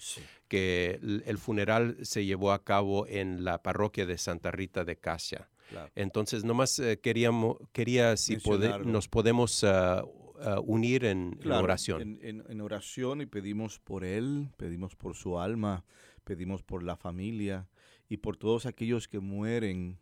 que 0.53 1.01
el, 1.25 1.39
funeral 1.39 1.97
se 2.03 2.27
llevó 2.27 2.53
a 2.53 2.63
cabo 2.63 3.07
en 3.07 3.43
la 3.43 3.63
parroquia 3.63 4.05
de 4.05 4.19
Santa 4.19 4.51
Rita 4.51 4.85
de 4.85 4.97
Casia. 4.97 5.49
Claro. 5.71 5.91
Entonces, 5.95 6.45
nomás 6.45 6.79
eh, 6.79 7.01
queríamos, 7.01 7.57
quería 7.73 8.19
si 8.19 8.37
pode- 8.37 8.85
nos 8.85 9.09
podemos 9.09 9.65
ah, 9.65 10.05
ah, 10.43 10.61
unir 10.63 11.07
en, 11.07 11.39
oración. 11.51 12.03
En, 12.03 12.19
en- 12.23 12.45
en 12.47 12.61
oración 12.61 13.23
y 13.23 13.27
pedimos 13.27 13.79
por 13.79 14.05
él, 14.05 14.51
pedimos 14.59 14.95
por 14.95 15.15
su 15.17 15.39
alma, 15.39 15.87
pedimos 16.25 16.63
por 16.63 16.83
la 16.83 16.97
familia 16.97 17.67
y 18.11 18.19
por 18.19 18.37
todos 18.37 18.67
aquellos 18.67 19.09
que 19.09 19.21
mueren 19.21 19.99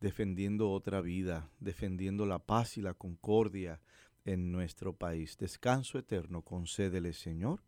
defendiendo 0.00 0.70
otra 0.70 1.00
vida, 1.00 1.48
defendiendo 1.60 2.26
la 2.26 2.40
paz 2.40 2.76
y 2.76 2.82
la 2.82 2.92
concordia 2.92 3.80
en 4.26 4.52
nuestro 4.52 4.92
país. 4.92 5.38
Descanso 5.38 5.98
eterno 5.98 6.42
concédele, 6.42 7.14
Señor, 7.14 7.62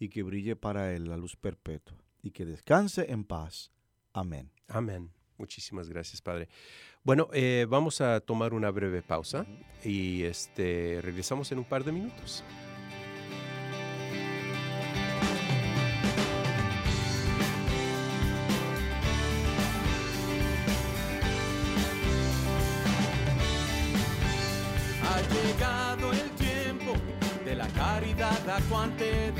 y 0.00 0.08
que 0.08 0.24
brille 0.24 0.56
para 0.56 0.92
él 0.92 1.08
la 1.08 1.16
luz 1.16 1.36
perpetua, 1.36 1.96
y 2.22 2.32
que 2.32 2.44
descanse 2.44 3.12
en 3.12 3.22
paz. 3.22 3.70
Amén. 4.12 4.50
Amén. 4.66 5.12
Muchísimas 5.36 5.88
gracias, 5.88 6.20
Padre. 6.20 6.48
Bueno, 7.02 7.28
eh, 7.32 7.66
vamos 7.68 8.00
a 8.00 8.20
tomar 8.20 8.52
una 8.52 8.70
breve 8.70 9.02
pausa 9.02 9.46
y 9.84 10.22
este, 10.24 11.00
regresamos 11.02 11.52
en 11.52 11.58
un 11.58 11.64
par 11.64 11.84
de 11.84 11.92
minutos. 11.92 12.44
Ha 25.02 25.20
llegado 25.34 26.12
el 26.12 26.30
tiempo 26.32 26.92
de 27.44 27.54
la 27.54 27.68
caridad 27.68 28.48
acuante, 28.50 29.32
de 29.32 29.39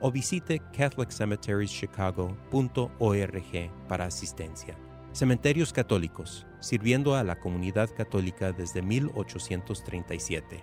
o 0.00 0.10
visite 0.10 0.60
catholiccemeterieschicago.org 0.76 3.70
para 3.88 4.06
asistencia. 4.06 4.76
Cementerios 5.12 5.72
Católicos, 5.72 6.46
sirviendo 6.60 7.14
a 7.14 7.24
la 7.24 7.40
comunidad 7.40 7.88
católica 7.96 8.52
desde 8.52 8.82
1837. 8.82 10.62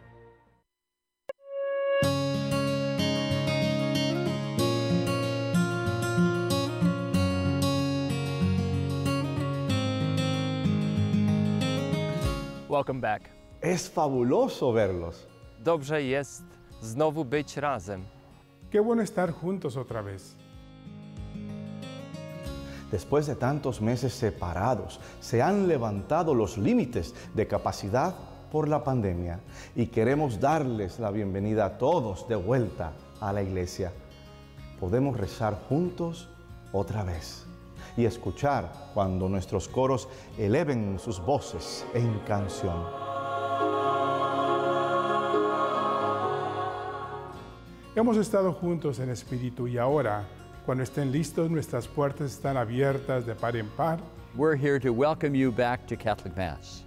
Welcome 12.70 13.02
back. 13.02 13.24
Es 13.62 13.90
fabuloso 13.90 14.72
verlos. 14.72 15.28
Dobrze 15.64 16.04
jest 16.04 16.44
znowu 16.82 17.26
być 17.26 17.58
razem. 17.58 18.17
Qué 18.72 18.82
bueno 18.82 19.02
estar 19.02 19.32
juntos 19.32 19.78
otra 19.78 20.02
vez. 20.02 20.36
Después 22.92 23.28
de 23.28 23.36
tantos 23.36 23.82
meses 23.82 24.14
separados, 24.14 25.00
se 25.22 25.42
han 25.42 25.68
levantado 25.68 26.34
los 26.34 26.58
límites 26.58 27.14
de 27.34 27.48
capacidad 27.48 28.16
por 28.52 28.68
la 28.68 28.84
pandemia 28.84 29.40
y 29.76 29.88
queremos 29.88 30.40
darles 30.40 31.00
la 31.00 31.12
bienvenida 31.12 31.66
a 31.66 31.78
todos 31.78 32.28
de 32.28 32.36
vuelta 32.36 32.94
a 33.22 33.32
la 33.32 33.42
iglesia. 33.42 33.94
Podemos 34.80 35.18
rezar 35.18 35.58
juntos 35.68 36.30
otra 36.72 37.04
vez 37.04 37.46
y 37.96 38.06
escuchar 38.06 38.72
cuando 38.94 39.30
nuestros 39.30 39.68
coros 39.68 40.08
eleven 40.38 41.00
sus 41.00 41.20
voces 41.20 41.86
en 41.94 42.20
canción. 42.20 43.17
Hemos 47.98 48.16
estado 48.18 48.54
juntos 48.54 49.00
en 49.00 49.10
espíritu 49.10 49.68
y 49.68 49.80
ahora, 49.80 50.24
cuando 50.68 50.84
estén 50.84 51.12
listos, 51.12 51.50
nuestras 51.50 51.88
puertas 51.88 52.32
están 52.32 52.56
abiertas 52.56 53.26
de 53.26 53.34
par 53.34 53.56
en 53.56 53.68
par. 53.70 53.98
We're 54.36 54.56
here 54.56 54.80
to 54.82 54.94
welcome 54.94 55.36
you 55.36 55.52
back 55.52 55.88
to 55.88 55.98
Catholic 55.98 56.38
Mass. 56.38 56.87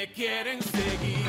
me 0.00 0.06
quieren 0.06 0.62
seguir. 0.62 1.26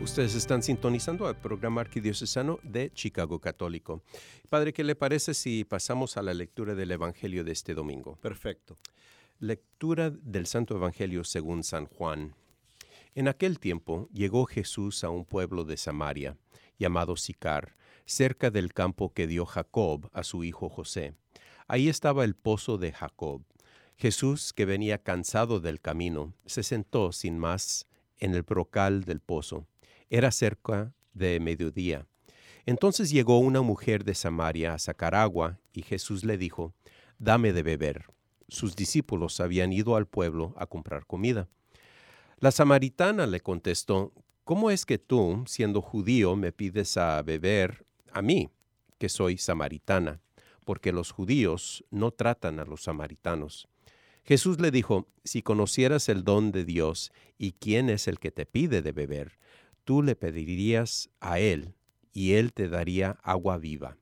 Ustedes 0.00 0.34
están 0.34 0.64
sintonizando 0.64 1.28
al 1.28 1.36
programa 1.36 1.82
arquidiocesano 1.82 2.58
de 2.64 2.90
Chicago 2.92 3.38
Católico. 3.38 4.02
Padre, 4.50 4.72
¿qué 4.72 4.82
le 4.82 4.96
parece 4.96 5.34
si 5.34 5.62
pasamos 5.62 6.16
a 6.16 6.22
la 6.22 6.34
lectura 6.34 6.74
del 6.74 6.90
Evangelio 6.90 7.44
de 7.44 7.52
este 7.52 7.74
domingo? 7.74 8.16
Perfecto. 8.16 8.76
Lectura 9.38 10.10
del 10.10 10.46
Santo 10.46 10.76
Evangelio 10.76 11.24
según 11.24 11.64
San 11.64 11.86
Juan. 11.86 12.34
En 13.14 13.28
aquel 13.28 13.58
tiempo 13.58 14.08
llegó 14.12 14.46
Jesús 14.46 15.04
a 15.04 15.10
un 15.10 15.24
pueblo 15.24 15.64
de 15.64 15.76
Samaria, 15.76 16.36
llamado 16.78 17.16
Sicar, 17.16 17.76
cerca 18.06 18.50
del 18.50 18.72
campo 18.72 19.12
que 19.12 19.26
dio 19.26 19.44
Jacob 19.44 20.08
a 20.12 20.22
su 20.22 20.44
hijo 20.44 20.68
José. 20.68 21.14
Ahí 21.66 21.88
estaba 21.88 22.24
el 22.24 22.34
pozo 22.34 22.78
de 22.78 22.92
Jacob. 22.92 23.42
Jesús, 23.96 24.52
que 24.52 24.64
venía 24.64 24.98
cansado 24.98 25.60
del 25.60 25.80
camino, 25.80 26.34
se 26.46 26.62
sentó 26.62 27.12
sin 27.12 27.38
más 27.38 27.86
en 28.18 28.34
el 28.34 28.42
brocal 28.42 29.04
del 29.04 29.20
pozo. 29.20 29.66
Era 30.08 30.30
cerca 30.30 30.94
de 31.14 31.40
mediodía. 31.40 32.06
Entonces 32.64 33.10
llegó 33.10 33.38
una 33.38 33.62
mujer 33.62 34.04
de 34.04 34.14
Samaria 34.14 34.74
a 34.74 34.78
sacar 34.78 35.14
agua, 35.14 35.58
y 35.72 35.82
Jesús 35.82 36.24
le 36.24 36.38
dijo, 36.38 36.74
Dame 37.18 37.52
de 37.52 37.62
beber. 37.62 38.06
Sus 38.52 38.76
discípulos 38.76 39.40
habían 39.40 39.72
ido 39.72 39.96
al 39.96 40.06
pueblo 40.06 40.54
a 40.56 40.66
comprar 40.66 41.06
comida. 41.06 41.48
La 42.38 42.50
samaritana 42.50 43.26
le 43.26 43.40
contestó, 43.40 44.12
¿Cómo 44.44 44.70
es 44.70 44.84
que 44.84 44.98
tú, 44.98 45.44
siendo 45.46 45.80
judío, 45.80 46.36
me 46.36 46.52
pides 46.52 46.96
a 46.96 47.22
beber 47.22 47.86
a 48.12 48.22
mí, 48.22 48.50
que 48.98 49.08
soy 49.08 49.38
samaritana? 49.38 50.20
porque 50.64 50.92
los 50.92 51.10
judíos 51.10 51.84
no 51.90 52.10
tratan 52.10 52.60
a 52.60 52.64
los 52.64 52.82
samaritanos. 52.82 53.68
Jesús 54.24 54.60
le 54.60 54.70
dijo, 54.70 55.08
si 55.24 55.42
conocieras 55.42 56.08
el 56.08 56.24
don 56.24 56.52
de 56.52 56.64
Dios 56.64 57.12
y 57.38 57.52
quién 57.52 57.90
es 57.90 58.06
el 58.06 58.18
que 58.18 58.30
te 58.30 58.46
pide 58.46 58.82
de 58.82 58.92
beber, 58.92 59.38
tú 59.84 60.02
le 60.02 60.14
pedirías 60.14 61.10
a 61.20 61.40
él, 61.40 61.74
y 62.12 62.34
él 62.34 62.52
te 62.52 62.68
daría 62.68 63.18
agua 63.22 63.58
viva. 63.58 63.96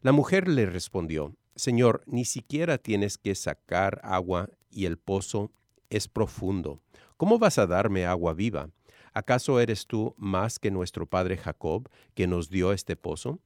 La 0.00 0.12
mujer 0.12 0.48
le 0.48 0.66
respondió, 0.66 1.36
Señor, 1.56 2.02
ni 2.06 2.24
siquiera 2.24 2.78
tienes 2.78 3.16
que 3.16 3.34
sacar 3.34 4.00
agua 4.02 4.50
y 4.70 4.86
el 4.86 4.98
pozo 4.98 5.52
es 5.88 6.08
profundo. 6.08 6.80
¿Cómo 7.16 7.38
vas 7.38 7.58
a 7.58 7.66
darme 7.66 8.06
agua 8.06 8.34
viva? 8.34 8.70
¿Acaso 9.12 9.60
eres 9.60 9.86
tú 9.86 10.14
más 10.18 10.58
que 10.58 10.72
nuestro 10.72 11.06
padre 11.06 11.36
Jacob, 11.36 11.88
que 12.14 12.26
nos 12.26 12.50
dio 12.50 12.72
este 12.72 12.96
pozo, 12.96 13.38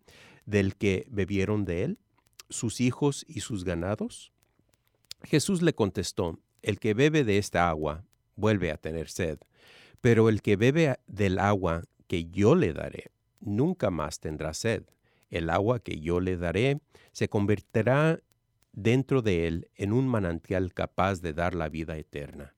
del 0.46 0.76
que 0.76 1.06
bebieron 1.10 1.66
de 1.66 1.84
él, 1.84 1.98
sus 2.48 2.80
hijos 2.80 3.26
y 3.28 3.40
sus 3.40 3.64
ganados? 3.64 4.32
Jesús 5.22 5.60
le 5.60 5.74
contestó, 5.74 6.38
El 6.62 6.80
que 6.80 6.94
bebe 6.94 7.24
de 7.24 7.36
esta 7.36 7.68
agua 7.68 8.04
vuelve 8.36 8.70
a 8.70 8.78
tener 8.78 9.10
sed, 9.10 9.38
pero 10.00 10.30
el 10.30 10.40
que 10.40 10.56
bebe 10.56 10.98
del 11.06 11.38
agua 11.38 11.82
que 12.06 12.24
yo 12.24 12.54
le 12.54 12.72
daré, 12.72 13.10
nunca 13.40 13.90
más 13.90 14.20
tendrá 14.20 14.54
sed. 14.54 14.84
El 15.30 15.50
agua 15.50 15.80
que 15.80 16.00
yo 16.00 16.20
le 16.20 16.36
daré 16.36 16.80
se 17.12 17.28
convertirá 17.28 18.20
dentro 18.72 19.22
de 19.22 19.46
él 19.46 19.70
en 19.74 19.92
un 19.92 20.06
manantial 20.06 20.72
capaz 20.72 21.20
de 21.20 21.32
dar 21.32 21.54
la 21.54 21.68
vida 21.68 21.96
eterna. 21.96 22.54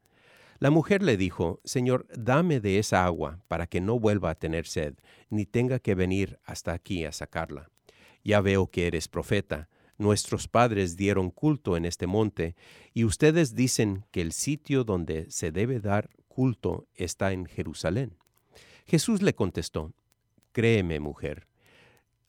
La 0.59 0.70
mujer 0.70 1.02
le 1.02 1.16
dijo, 1.16 1.61
Señor, 1.64 2.06
dame 2.14 2.61
de 2.61 2.78
esa 2.78 3.06
agua 3.06 3.40
para 3.48 3.66
que 3.66 3.80
no 3.80 3.98
vuelva 3.98 4.28
a 4.28 4.35
tener 4.35 4.66
sed, 4.66 4.94
ni 5.30 5.46
tenga 5.46 5.78
que 5.78 5.94
venir 5.94 6.38
hasta 6.44 6.74
aquí 6.74 7.06
a 7.06 7.12
sacarla. 7.12 7.70
Ya 8.22 8.42
veo 8.42 8.66
que 8.66 8.87
eres 8.87 9.09
profeta. 9.09 9.70
Nuestros 9.96 10.48
padres 10.48 10.98
dieron 10.98 11.30
culto 11.30 11.78
en 11.78 11.87
este 11.87 12.06
monte, 12.06 12.56
y 12.92 13.04
ustedes 13.04 13.54
dicen 13.54 14.04
que 14.11 14.20
el 14.20 14.33
sitio 14.33 14.85
donde 14.85 15.30
se 15.30 15.50
debe 15.50 15.80
dar 15.80 16.11
culto 16.28 16.87
está 16.94 17.33
en 17.33 17.46
Jerusalén. 17.46 18.18
Jesús 18.87 19.22
le 19.22 19.35
contestó, 19.35 19.94
Créeme, 20.52 21.00
mujer, 21.00 21.46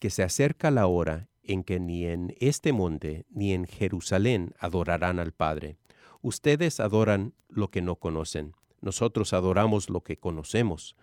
que 0.01 0.09
se 0.09 0.23
acerca 0.23 0.71
la 0.71 0.87
hora 0.87 1.29
en 1.43 1.63
que 1.63 1.79
ni 1.79 2.07
en 2.07 2.35
este 2.39 2.73
monte 2.73 3.27
ni 3.29 3.53
en 3.53 3.67
Jerusalén 3.67 4.55
adorarán 4.57 5.19
al 5.19 5.31
Padre. 5.31 5.77
Ustedes 6.23 6.79
adoran 6.79 7.35
lo 7.49 7.69
que 7.69 7.83
no 7.83 7.97
conocen, 7.97 8.55
nosotros 8.81 9.31
adoramos 9.31 9.91
lo 9.91 10.01
que 10.01 10.17
conocemos, 10.17 10.95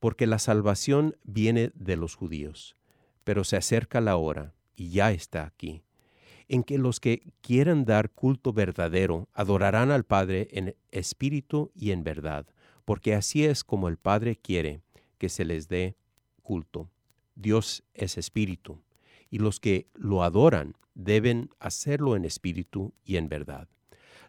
porque 0.00 0.26
la 0.26 0.40
salvación 0.40 1.16
viene 1.22 1.70
de 1.76 1.94
los 1.94 2.16
judíos. 2.16 2.74
Pero 3.22 3.44
se 3.44 3.56
acerca 3.56 4.00
la 4.00 4.16
hora, 4.16 4.54
y 4.74 4.90
ya 4.90 5.12
está 5.12 5.44
aquí, 5.44 5.84
en 6.48 6.64
que 6.64 6.78
los 6.78 6.98
que 6.98 7.32
quieran 7.42 7.84
dar 7.84 8.10
culto 8.10 8.52
verdadero 8.52 9.28
adorarán 9.34 9.92
al 9.92 10.02
Padre 10.02 10.48
en 10.50 10.74
espíritu 10.90 11.70
y 11.76 11.92
en 11.92 12.02
verdad, 12.02 12.46
porque 12.84 13.14
así 13.14 13.44
es 13.44 13.62
como 13.62 13.86
el 13.86 13.98
Padre 13.98 14.34
quiere 14.34 14.80
que 15.18 15.28
se 15.28 15.44
les 15.44 15.68
dé 15.68 15.94
culto. 16.42 16.90
Dios 17.34 17.84
es 17.94 18.18
espíritu, 18.18 18.82
y 19.30 19.38
los 19.38 19.60
que 19.60 19.88
lo 19.94 20.22
adoran 20.22 20.76
deben 20.94 21.50
hacerlo 21.58 22.16
en 22.16 22.24
espíritu 22.24 22.92
y 23.04 23.16
en 23.16 23.28
verdad. 23.28 23.68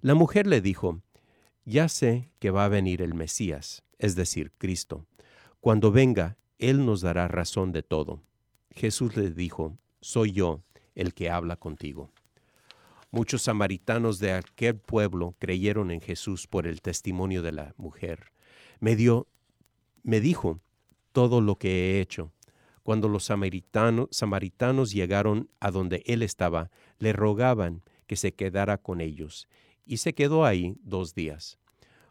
La 0.01 0.15
mujer 0.15 0.47
le 0.47 0.61
dijo, 0.61 1.01
Ya 1.65 1.89
sé 1.89 2.31
que 2.39 2.51
va 2.51 2.65
a 2.65 2.69
venir 2.69 3.01
el 3.01 3.13
Mesías, 3.13 3.83
es 3.99 4.15
decir, 4.15 4.51
Cristo. 4.57 5.05
Cuando 5.59 5.91
venga, 5.91 6.37
Él 6.57 6.85
nos 6.85 7.01
dará 7.01 7.27
razón 7.27 7.71
de 7.71 7.83
todo. 7.83 8.21
Jesús 8.71 9.15
le 9.15 9.31
dijo, 9.31 9.77
Soy 10.01 10.33
yo 10.33 10.61
el 10.95 11.13
que 11.13 11.29
habla 11.29 11.55
contigo. 11.55 12.11
Muchos 13.11 13.43
samaritanos 13.43 14.19
de 14.19 14.33
aquel 14.33 14.75
pueblo 14.75 15.35
creyeron 15.37 15.91
en 15.91 16.01
Jesús 16.01 16.47
por 16.47 16.65
el 16.65 16.81
testimonio 16.81 17.41
de 17.41 17.51
la 17.51 17.73
mujer. 17.77 18.31
Me 18.79 18.95
dio, 18.95 19.27
me 20.01 20.19
dijo 20.19 20.59
todo 21.11 21.39
lo 21.39 21.57
que 21.57 21.69
he 21.69 22.01
hecho. 22.01 22.32
Cuando 22.83 23.07
los 23.07 23.23
samaritanos, 23.23 24.91
llegaron 24.91 25.49
a 25.59 25.71
donde 25.71 26.03
él 26.05 26.21
estaba, 26.21 26.69
le 26.99 27.13
rogaban 27.13 27.81
que 28.07 28.17
se 28.17 28.33
quedara 28.33 28.77
con 28.77 29.01
ellos, 29.01 29.47
y 29.85 29.97
se 29.97 30.13
quedó 30.13 30.45
ahí 30.45 30.75
dos 30.83 31.15
días. 31.15 31.57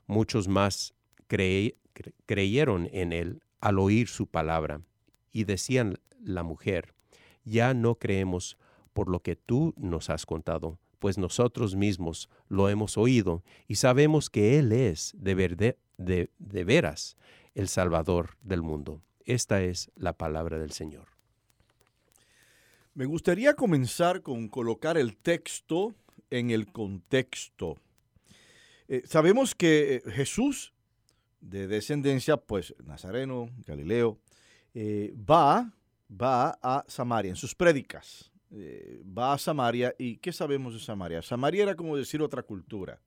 Muchos 0.06 0.48
más 0.48 0.94
creyeron 2.26 2.88
en 2.92 3.12
él 3.12 3.42
al 3.60 3.78
oír 3.78 4.08
su 4.08 4.26
palabra, 4.26 4.80
y 5.30 5.44
decían 5.44 5.98
la 6.22 6.42
mujer, 6.42 6.94
ya 7.44 7.74
no 7.74 7.96
creemos 7.96 8.56
por 8.92 9.08
lo 9.08 9.20
que 9.20 9.36
tú 9.36 9.74
nos 9.76 10.10
has 10.10 10.26
contado, 10.26 10.78
pues 10.98 11.18
nosotros 11.18 11.74
mismos 11.74 12.28
lo 12.48 12.68
hemos 12.68 12.96
oído 12.96 13.42
y 13.66 13.74
sabemos 13.74 14.30
que 14.30 14.58
Él 14.58 14.72
es 14.72 15.14
de, 15.18 15.74
de 15.96 16.64
veras 16.64 17.16
el 17.54 17.68
Salvador 17.68 18.36
del 18.42 18.62
mundo. 18.62 19.02
Esta 19.26 19.62
es 19.62 19.90
la 19.96 20.12
palabra 20.12 20.58
del 20.58 20.72
Señor. 20.72 21.08
Me 22.94 23.06
gustaría 23.06 23.54
comenzar 23.54 24.22
con 24.22 24.48
colocar 24.48 24.98
el 24.98 25.16
texto 25.16 25.94
en 26.30 26.50
el 26.50 26.70
contexto. 26.70 27.78
Eh, 28.88 29.02
sabemos 29.06 29.54
que 29.54 29.94
eh, 29.94 30.02
Jesús, 30.10 30.74
de 31.40 31.66
descendencia, 31.66 32.36
pues 32.36 32.74
nazareno, 32.84 33.48
Galileo, 33.66 34.18
eh, 34.74 35.14
va, 35.16 35.72
va 36.10 36.58
a 36.62 36.84
Samaria 36.88 37.30
en 37.30 37.36
sus 37.36 37.54
prédicas. 37.54 38.30
va 39.18 39.32
a 39.32 39.38
Samaria 39.38 39.94
y 39.98 40.18
¿qué 40.18 40.30
sabemos 40.30 40.74
de 40.74 40.80
Samaria? 40.80 41.22
Samaria 41.22 41.62
era 41.62 41.74
como 41.74 41.96
decir 41.96 42.20
otra 42.20 42.42
cultura. 42.42 43.00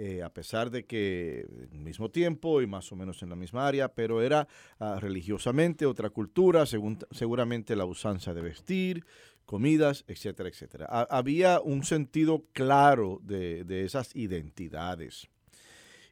Eh, 0.00 0.22
a 0.22 0.32
pesar 0.32 0.70
de 0.70 0.86
que 0.86 1.44
al 1.72 1.80
mismo 1.80 2.08
tiempo 2.08 2.62
y 2.62 2.68
más 2.68 2.92
o 2.92 2.94
menos 2.94 3.20
en 3.24 3.30
la 3.30 3.34
misma 3.34 3.66
área, 3.66 3.92
pero 3.92 4.22
era 4.22 4.46
ah, 4.78 5.00
religiosamente 5.00 5.86
otra 5.86 6.08
cultura, 6.10 6.66
seguramente 6.66 7.74
la 7.74 7.84
usanza 7.84 8.32
de 8.32 8.40
vestir, 8.40 9.04
comidas, 9.44 10.04
etcétera, 10.06 10.50
etcétera. 10.50 10.86
había 10.86 11.60
un 11.60 11.82
sentido 11.82 12.44
claro 12.52 13.18
de, 13.24 13.84
esas 13.84 14.14
identidades. 14.14 15.26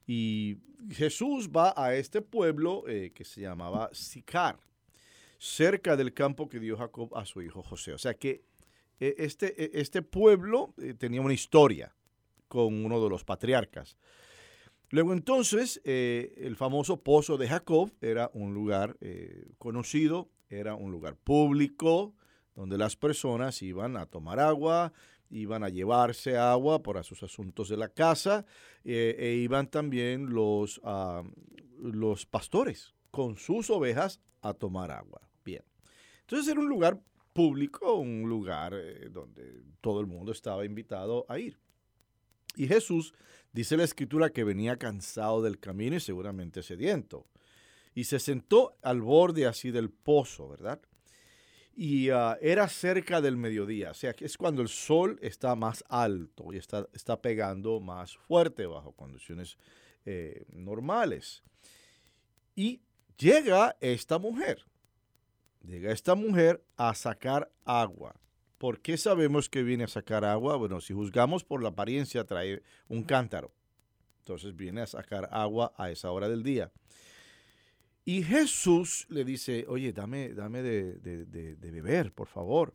Y 0.04 0.56
Jesús 0.90 1.50
va 1.56 1.72
a 1.76 1.94
este 1.94 2.22
pueblo 2.22 2.88
eh, 2.88 3.12
que 3.14 3.24
se 3.24 3.42
llamaba 3.42 3.90
Sicar, 3.92 4.58
cerca 5.38 5.96
del 5.96 6.12
campo 6.12 6.48
que 6.48 6.58
dio 6.58 6.76
Jacob 6.76 7.16
a 7.16 7.24
su 7.24 7.40
hijo 7.40 7.62
José. 7.62 7.92
O 7.92 7.98
sea 7.98 8.14
que 8.14 8.42
eh, 8.98 9.14
este, 9.18 9.78
este 9.80 10.02
pueblo 10.02 10.74
tenía 10.98 11.20
una 11.20 11.34
historia 11.34 11.95
con 12.56 12.86
uno 12.86 13.02
de 13.02 13.10
los 13.10 13.22
patriarcas. 13.22 13.98
Luego 14.88 15.12
entonces, 15.12 15.80
eh, 15.84 16.32
el 16.38 16.56
famoso 16.56 17.02
pozo 17.02 17.36
de 17.36 17.48
Jacob 17.48 17.92
era 18.00 18.30
un 18.32 18.54
lugar 18.54 18.96
eh, 19.02 19.52
conocido, 19.58 20.30
era 20.48 20.74
un 20.74 20.90
lugar 20.90 21.16
público, 21.16 22.14
donde 22.54 22.78
las 22.78 22.96
personas 22.96 23.60
iban 23.60 23.98
a 23.98 24.06
tomar 24.06 24.40
agua, 24.40 24.94
iban 25.28 25.64
a 25.64 25.68
llevarse 25.68 26.38
agua 26.38 26.82
para 26.82 27.02
sus 27.02 27.22
asuntos 27.22 27.68
de 27.68 27.76
la 27.76 27.90
casa, 27.90 28.46
eh, 28.84 29.16
e 29.18 29.34
iban 29.34 29.68
también 29.68 30.30
los, 30.30 30.80
ah, 30.82 31.24
los 31.78 32.24
pastores 32.24 32.94
con 33.10 33.36
sus 33.36 33.68
ovejas 33.68 34.22
a 34.40 34.54
tomar 34.54 34.92
agua. 34.92 35.28
Bien. 35.44 35.64
Entonces 36.20 36.50
era 36.50 36.60
un 36.60 36.68
lugar 36.68 36.98
público, 37.34 37.96
un 37.96 38.30
lugar 38.30 38.72
donde 39.10 39.62
todo 39.82 40.00
el 40.00 40.06
mundo 40.06 40.32
estaba 40.32 40.64
invitado 40.64 41.26
a 41.28 41.38
ir. 41.38 41.58
Y 42.56 42.66
Jesús 42.66 43.14
dice 43.52 43.76
la 43.76 43.84
escritura 43.84 44.30
que 44.30 44.44
venía 44.44 44.76
cansado 44.76 45.42
del 45.42 45.60
camino 45.60 45.96
y 45.96 46.00
seguramente 46.00 46.62
sediento. 46.62 47.26
Y 47.94 48.04
se 48.04 48.18
sentó 48.18 48.76
al 48.82 49.00
borde 49.00 49.46
así 49.46 49.70
del 49.70 49.90
pozo, 49.90 50.48
¿verdad? 50.48 50.80
Y 51.74 52.08
ah, 52.08 52.38
era 52.40 52.68
cerca 52.68 53.20
del 53.20 53.36
mediodía, 53.36 53.90
o 53.90 53.94
sea, 53.94 54.14
es 54.18 54.38
cuando 54.38 54.62
el 54.62 54.68
sol 54.68 55.18
está 55.20 55.54
más 55.54 55.84
alto 55.90 56.54
y 56.54 56.56
está, 56.56 56.88
está 56.94 57.20
pegando 57.20 57.80
más 57.80 58.16
fuerte 58.16 58.64
bajo 58.64 58.92
condiciones 58.92 59.58
eh, 60.06 60.46
normales. 60.48 61.42
Y 62.54 62.80
llega 63.18 63.76
esta 63.80 64.18
mujer, 64.18 64.64
llega 65.62 65.92
esta 65.92 66.14
mujer 66.14 66.64
a 66.78 66.94
sacar 66.94 67.50
agua. 67.66 68.16
¿Por 68.58 68.80
qué 68.80 68.96
sabemos 68.96 69.48
que 69.48 69.62
viene 69.62 69.84
a 69.84 69.88
sacar 69.88 70.24
agua? 70.24 70.56
Bueno, 70.56 70.80
si 70.80 70.94
juzgamos 70.94 71.44
por 71.44 71.62
la 71.62 71.70
apariencia, 71.70 72.24
trae 72.24 72.62
un 72.88 73.02
cántaro. 73.02 73.52
Entonces 74.20 74.56
viene 74.56 74.80
a 74.80 74.86
sacar 74.86 75.28
agua 75.30 75.72
a 75.76 75.90
esa 75.90 76.10
hora 76.10 76.28
del 76.28 76.42
día. 76.42 76.72
Y 78.04 78.22
Jesús 78.22 79.06
le 79.10 79.24
dice, 79.24 79.66
oye, 79.68 79.92
dame, 79.92 80.32
dame 80.32 80.62
de, 80.62 81.56
beber, 81.60 82.12
por 82.12 82.28
favor. 82.28 82.74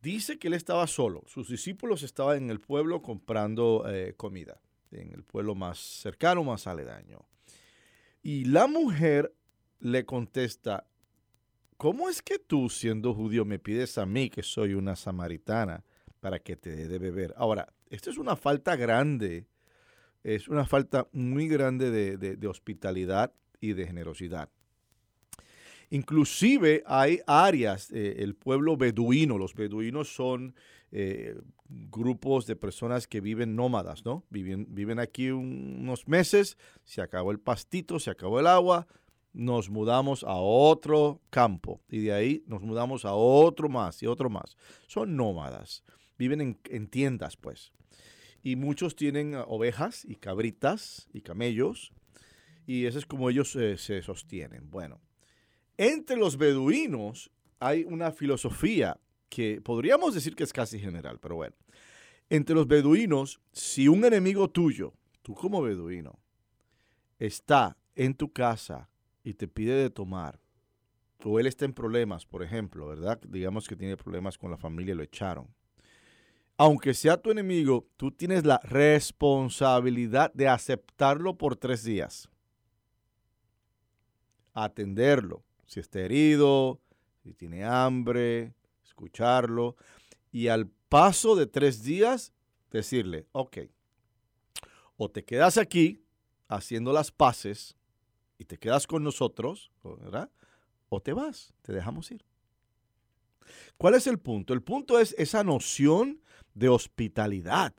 Dice 0.00 0.38
que 0.38 0.48
él 0.48 0.54
estaba 0.54 0.86
solo. 0.86 1.22
Sus 1.26 1.48
discípulos 1.48 2.02
estaban 2.02 2.38
en 2.38 2.50
el 2.50 2.58
pueblo 2.58 3.02
comprando 3.02 3.84
eh, 3.86 4.14
comida, 4.16 4.60
en 4.90 5.12
el 5.12 5.22
pueblo 5.22 5.54
más 5.54 5.78
cercano, 5.78 6.44
más 6.44 6.66
aledaño. 6.66 7.26
Y 8.22 8.46
la 8.46 8.66
mujer 8.66 9.34
le 9.80 10.06
contesta, 10.06 10.86
¿cómo 11.82 12.08
es 12.08 12.22
que 12.22 12.38
tú, 12.38 12.68
siendo 12.68 13.12
judío, 13.12 13.44
me 13.44 13.58
pides 13.58 13.98
a 13.98 14.06
mí, 14.06 14.30
que 14.30 14.44
soy 14.44 14.74
una 14.74 14.94
samaritana, 14.94 15.82
para 16.20 16.38
que 16.38 16.54
te 16.54 16.76
dé 16.76 16.86
de 16.86 17.00
beber? 17.00 17.34
Ahora, 17.36 17.74
esto 17.90 18.08
es 18.08 18.18
una 18.18 18.36
falta 18.36 18.76
grande, 18.76 19.48
es 20.22 20.46
una 20.46 20.64
falta 20.64 21.08
muy 21.10 21.48
grande 21.48 21.90
de, 21.90 22.46
hospitalidad 22.46 23.34
y 23.60 23.72
de 23.72 23.84
generosidad. 23.84 24.48
Inclusive 25.90 26.84
hay 26.86 27.18
áreas, 27.26 27.90
eh, 27.90 28.14
el 28.18 28.36
pueblo 28.36 28.76
beduino, 28.76 29.36
los 29.36 29.52
beduinos 29.52 30.14
son 30.14 30.54
eh, 30.92 31.34
grupos 31.68 32.46
de 32.46 32.54
personas 32.54 33.08
que 33.08 33.20
viven 33.20 33.56
nómadas, 33.56 34.04
¿no? 34.04 34.24
Viven, 34.30 34.68
viven 34.70 35.00
aquí 35.00 35.32
unos 35.32 36.06
meses, 36.06 36.56
se 36.84 37.02
acabó 37.02 37.32
el 37.32 37.40
pastito, 37.40 37.98
se 37.98 38.10
acabó 38.10 38.38
el 38.38 38.46
agua, 38.46 38.86
nos 39.32 39.70
mudamos 39.70 40.24
a 40.24 40.34
otro 40.34 41.20
campo 41.30 41.80
y 41.88 42.00
de 42.00 42.12
ahí 42.12 42.44
nos 42.46 42.62
mudamos 42.62 43.04
a 43.04 43.14
otro 43.14 43.68
más 43.68 44.02
y 44.02 44.06
otro 44.06 44.28
más. 44.28 44.56
Son 44.86 45.16
nómadas, 45.16 45.84
viven 46.18 46.58
en, 46.68 46.86
tiendas, 46.88 47.36
pues. 47.36 47.72
Y 48.42 48.56
muchos 48.56 48.96
tienen 48.96 49.34
ah, 49.34 49.44
ovejas 49.46 50.04
y 50.04 50.16
cabritas 50.16 51.08
y 51.12 51.22
camellos 51.22 51.92
y 52.66 52.86
eso 52.86 52.98
es 52.98 53.06
como 53.06 53.30
ellos 53.30 53.54
eh, 53.56 53.76
se 53.76 54.02
sostienen. 54.02 54.70
Bueno, 54.70 55.00
entre 55.76 56.16
los 56.16 56.36
beduinos 56.36 57.30
hay 57.58 57.84
una 57.84 58.12
filosofía 58.12 58.98
que 59.28 59.60
podríamos 59.62 60.14
decir 60.14 60.34
que 60.34 60.44
es 60.44 60.52
casi 60.52 60.78
general, 60.78 61.18
pero 61.20 61.36
bueno. 61.36 61.56
Entre 62.28 62.54
los 62.54 62.66
beduinos, 62.66 63.40
si 63.52 63.88
un 63.88 64.04
enemigo 64.04 64.48
tuyo, 64.48 64.94
tú 65.22 65.34
como 65.34 65.60
beduino, 65.62 66.18
está 67.18 67.76
en 67.94 68.14
tu 68.14 68.32
casa 68.32 68.88
y 69.24 69.34
te 69.34 69.48
pide 69.48 69.74
de 69.74 69.90
tomar, 69.90 70.40
o 71.24 71.38
él 71.38 71.46
está 71.46 71.64
en 71.64 71.72
problemas, 71.72 72.26
por 72.26 72.42
ejemplo, 72.42 72.86
¿verdad? 72.88 73.20
Digamos 73.28 73.68
que 73.68 73.76
tiene 73.76 73.96
problemas 73.96 74.38
con 74.38 74.50
la 74.50 74.56
familia 74.56 74.94
lo 74.94 75.02
echaron. 75.02 75.48
Aunque 76.56 76.94
sea 76.94 77.16
tu 77.16 77.30
enemigo, 77.30 77.88
tú 77.96 78.10
tienes 78.10 78.44
la 78.44 78.60
responsabilidad 78.62 80.32
de 80.34 80.48
aceptarlo 80.48 81.36
por 81.36 81.56
tres 81.56 81.82
días. 81.82 82.28
Atenderlo. 84.52 85.44
Si 85.66 85.80
está 85.80 86.00
herido, 86.00 86.80
si 87.22 87.32
tiene 87.32 87.64
hambre, 87.64 88.54
escucharlo 88.84 89.76
y 90.30 90.48
al 90.48 90.68
paso 90.88 91.34
de 91.36 91.46
tres 91.46 91.82
días 91.82 92.32
decirle, 92.70 93.26
ok, 93.32 93.58
o 94.96 95.10
te 95.10 95.24
quedas 95.24 95.56
aquí 95.56 96.04
haciendo 96.48 96.92
las 96.92 97.10
paces 97.10 97.76
y 98.42 98.44
te 98.44 98.58
quedas 98.58 98.88
con 98.88 99.04
nosotros, 99.04 99.70
¿verdad? 99.84 100.28
O 100.88 101.00
te 101.00 101.12
vas, 101.12 101.54
te 101.62 101.72
dejamos 101.72 102.10
ir. 102.10 102.24
¿Cuál 103.78 103.94
es 103.94 104.06
el 104.06 104.18
punto? 104.18 104.52
El 104.52 104.62
punto 104.62 104.98
es 104.98 105.14
esa 105.16 105.44
noción 105.44 106.20
de 106.54 106.68
hospitalidad. 106.68 107.72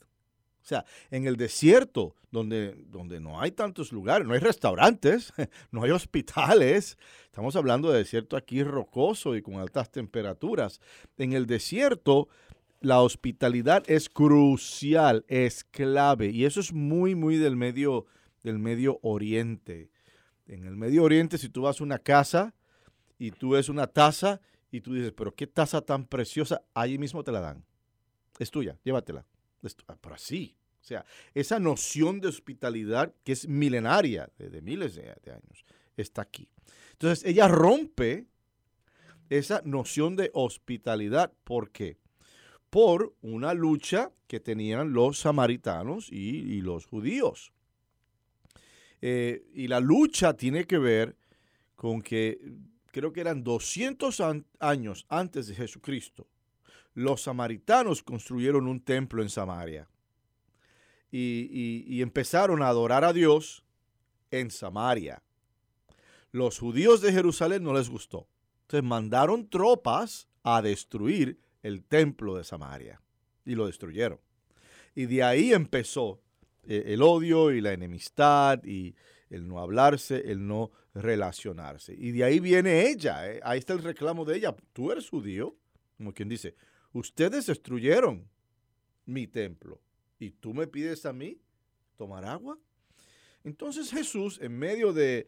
O 0.61 0.65
sea, 0.65 0.85
en 1.11 1.27
el 1.27 1.35
desierto, 1.35 2.15
donde, 2.31 2.85
donde 2.87 3.19
no 3.19 3.41
hay 3.41 3.51
tantos 3.51 3.91
lugares, 3.91 4.25
no 4.25 4.33
hay 4.33 4.39
restaurantes, 4.39 5.33
no 5.71 5.83
hay 5.83 5.91
hospitales, 5.91 6.97
estamos 7.25 7.57
hablando 7.57 7.91
de 7.91 7.97
desierto 7.97 8.37
aquí 8.37 8.63
rocoso 8.63 9.35
y 9.35 9.41
con 9.41 9.55
altas 9.55 9.91
temperaturas. 9.91 10.79
En 11.17 11.33
el 11.33 11.45
desierto, 11.45 12.29
la 12.79 13.01
hospitalidad 13.01 13.83
es 13.87 14.07
crucial, 14.07 15.25
es 15.27 15.65
clave, 15.65 16.29
y 16.29 16.45
eso 16.45 16.61
es 16.61 16.71
muy, 16.71 17.15
muy 17.15 17.35
del 17.35 17.57
medio, 17.57 18.05
del 18.43 18.59
medio 18.59 18.99
oriente. 19.01 19.89
En 20.47 20.65
el 20.65 20.75
Medio 20.75 21.03
Oriente, 21.03 21.37
si 21.37 21.49
tú 21.49 21.61
vas 21.63 21.79
a 21.79 21.83
una 21.83 21.99
casa 21.99 22.53
y 23.17 23.31
tú 23.31 23.51
ves 23.51 23.69
una 23.69 23.87
taza 23.87 24.41
y 24.71 24.81
tú 24.81 24.93
dices, 24.93 25.13
pero 25.15 25.33
qué 25.33 25.47
taza 25.47 25.81
tan 25.81 26.05
preciosa, 26.05 26.61
ahí 26.73 26.97
mismo 26.97 27.23
te 27.23 27.31
la 27.31 27.39
dan. 27.39 27.65
Es 28.39 28.51
tuya, 28.51 28.77
llévatela. 28.83 29.25
Ah, 29.87 29.97
pero 30.01 30.15
así. 30.15 30.57
O 30.81 30.85
sea, 30.85 31.05
esa 31.33 31.59
noción 31.59 32.19
de 32.19 32.27
hospitalidad 32.27 33.13
que 33.23 33.31
es 33.31 33.47
milenaria, 33.47 34.29
de, 34.37 34.61
miles 34.61 34.95
de, 34.95 35.09
años, 35.09 35.65
está 35.95 36.23
aquí. 36.23 36.49
Entonces, 36.91 37.23
ella 37.23 37.47
rompe 37.47 38.27
esa 39.29 39.61
noción 39.63 40.17
de 40.17 40.29
hospitalidad. 40.33 41.31
¿Por 41.45 41.71
qué? 41.71 41.99
Por 42.69 43.15
una 43.21 43.53
lucha 43.53 44.11
que 44.27 44.41
tenían 44.41 44.91
los 44.91 45.19
samaritanos 45.19 46.11
y, 46.11 46.59
los 46.61 46.85
judíos. 46.85 47.52
Eh, 49.05 49.49
y 49.53 49.67
la 49.67 49.81
lucha 49.81 50.33
tiene 50.33 50.63
que 50.63 50.77
ver 50.77 51.17
con 51.75 52.01
que 52.01 52.39
creo 52.89 53.11
que 53.11 53.19
eran 53.19 53.43
200 53.43 54.21
años 54.59 55.05
antes 55.09 55.47
de 55.47 55.55
Jesucristo, 55.55 56.25
los 56.93 57.23
samaritanos 57.23 58.01
construyeron 58.01 58.65
un 58.65 58.79
templo 58.79 59.21
en 59.21 59.29
Samaria 59.29 59.89
y, 61.11 62.01
empezaron 62.01 62.61
a 62.61 62.69
adorar 62.69 63.03
a 63.03 63.11
Dios 63.11 63.65
en 64.31 64.49
Samaria. 64.49 65.21
Los 66.31 66.57
judíos 66.57 67.01
de 67.01 67.11
Jerusalén 67.11 67.61
no 67.61 67.73
les 67.73 67.89
gustó. 67.89 68.29
Entonces 68.61 68.87
mandaron 68.87 69.49
tropas 69.49 70.29
a 70.43 70.61
destruir 70.61 71.41
el 71.61 71.83
templo 71.83 72.37
de 72.37 72.45
Samaria 72.45 73.01
y 73.43 73.55
lo 73.55 73.65
destruyeron. 73.65 74.21
Y 74.95 75.07
de 75.07 75.23
ahí 75.23 75.51
empezó 75.51 76.22
eh, 76.67 76.83
el 76.87 77.01
odio 77.01 77.51
y 77.51 77.61
la 77.61 77.73
enemistad 77.73 78.63
y 78.63 78.95
el 79.29 79.47
no 79.47 79.59
hablarse, 79.59 80.31
el 80.31 80.45
no 80.45 80.71
relacionarse. 80.93 81.93
Y 81.97 82.11
de 82.11 82.23
ahí 82.23 82.39
viene 82.39 82.87
ella, 82.87 83.29
eh. 83.31 83.39
ahí 83.43 83.59
está 83.59 83.73
el 83.73 83.83
reclamo 83.83 84.25
de 84.25 84.37
ella. 84.37 84.55
Tú 84.73 84.91
eres 84.91 85.09
judío, 85.09 85.55
como 85.97 86.13
quien 86.13 86.29
dice, 86.29 86.55
ustedes 86.93 87.47
destruyeron 87.47 88.27
mi 89.05 89.27
templo 89.27 89.81
y 90.19 90.31
tú 90.31 90.53
me 90.53 90.67
pides 90.67 91.05
a 91.05 91.13
mí 91.13 91.41
tomar 91.97 92.25
agua. 92.25 92.57
Entonces 93.43 93.91
Jesús, 93.91 94.39
en 94.41 94.57
medio 94.57 94.93
de, 94.93 95.27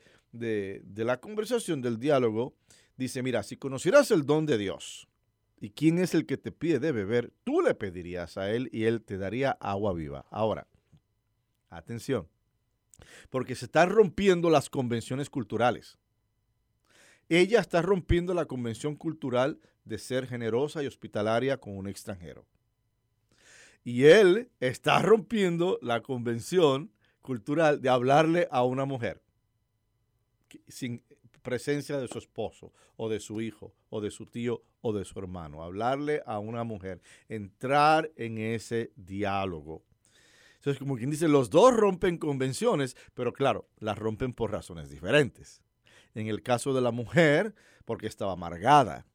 la 0.95 1.19
conversación, 1.19 1.81
del 1.81 1.99
diálogo, 1.99 2.55
dice, 2.95 3.21
mira, 3.23 3.43
si 3.43 3.57
conocieras 3.57 4.11
el 4.11 4.25
don 4.25 4.45
de 4.45 4.57
Dios 4.57 5.07
y 5.59 5.71
quién 5.71 5.99
es 5.99 6.13
el 6.13 6.25
que 6.25 6.37
te 6.37 6.51
pide 6.51 6.79
de 6.79 6.91
beber, 6.91 7.33
tú 7.43 7.61
le 7.61 7.75
pedirías 7.75 8.37
a 8.37 8.51
él 8.51 8.69
y 8.71 8.85
él 8.85 9.01
te 9.01 9.17
daría 9.17 9.51
agua 9.51 9.93
viva. 9.93 10.25
Ahora, 10.29 10.67
atención, 11.69 12.27
porque 13.29 13.55
se 13.55 13.65
están 13.65 13.89
rompiendo 13.89 14.49
las 14.49 14.69
convenciones 14.69 15.29
culturales. 15.29 15.97
Ella 17.29 17.59
está 17.59 17.81
rompiendo 17.81 18.33
la 18.33 18.45
convención 18.45 18.95
cultural 18.95 19.59
de 19.83 19.97
ser 19.97 20.27
generosa 20.27 20.83
y 20.83 20.87
hospitalaria 20.87 21.57
con 21.57 21.77
un 21.77 21.87
extranjero. 21.87 22.45
Y 23.83 24.05
él 24.05 24.49
está 24.59 25.01
rompiendo 25.01 25.79
la 25.81 26.01
convención 26.01 26.91
cultural 27.21 27.81
de 27.81 27.89
hablarle 27.89 28.47
a 28.51 28.63
una 28.63 28.85
mujer 28.85 29.21
sin 30.67 31.03
presencia 31.41 31.97
de 31.97 32.07
su 32.07 32.17
esposo 32.17 32.73
o 32.97 33.09
de 33.09 33.19
su 33.19 33.41
hijo 33.41 33.73
o 33.89 34.01
de 34.01 34.11
su 34.11 34.25
tío 34.25 34.63
o 34.81 34.93
de 34.93 35.05
su 35.05 35.19
hermano. 35.19 35.63
Hablarle 35.63 36.21
a 36.25 36.39
una 36.39 36.63
mujer, 36.63 37.01
entrar 37.29 38.11
en 38.15 38.37
ese 38.37 38.91
diálogo. 38.95 39.83
Entonces, 40.65 40.79
como 40.79 40.97
quien 40.97 41.11
dice, 41.11 41.27
los 41.27 41.51
dos 41.51 41.75
rompen 41.75 42.17
convenciones, 42.17 42.97
pero 43.13 43.33
claro, 43.33 43.69
las 43.77 43.99
rompen 43.99 44.33
por 44.33 44.51
razones 44.51 44.89
diferentes. 44.89 45.61
En 46.15 46.25
el 46.25 46.41
caso 46.41 46.73
de 46.73 46.81
la 46.81 46.89
mujer, 46.89 47.53
porque 47.85 48.07
estaba 48.07 48.31
amargada. 48.31 49.05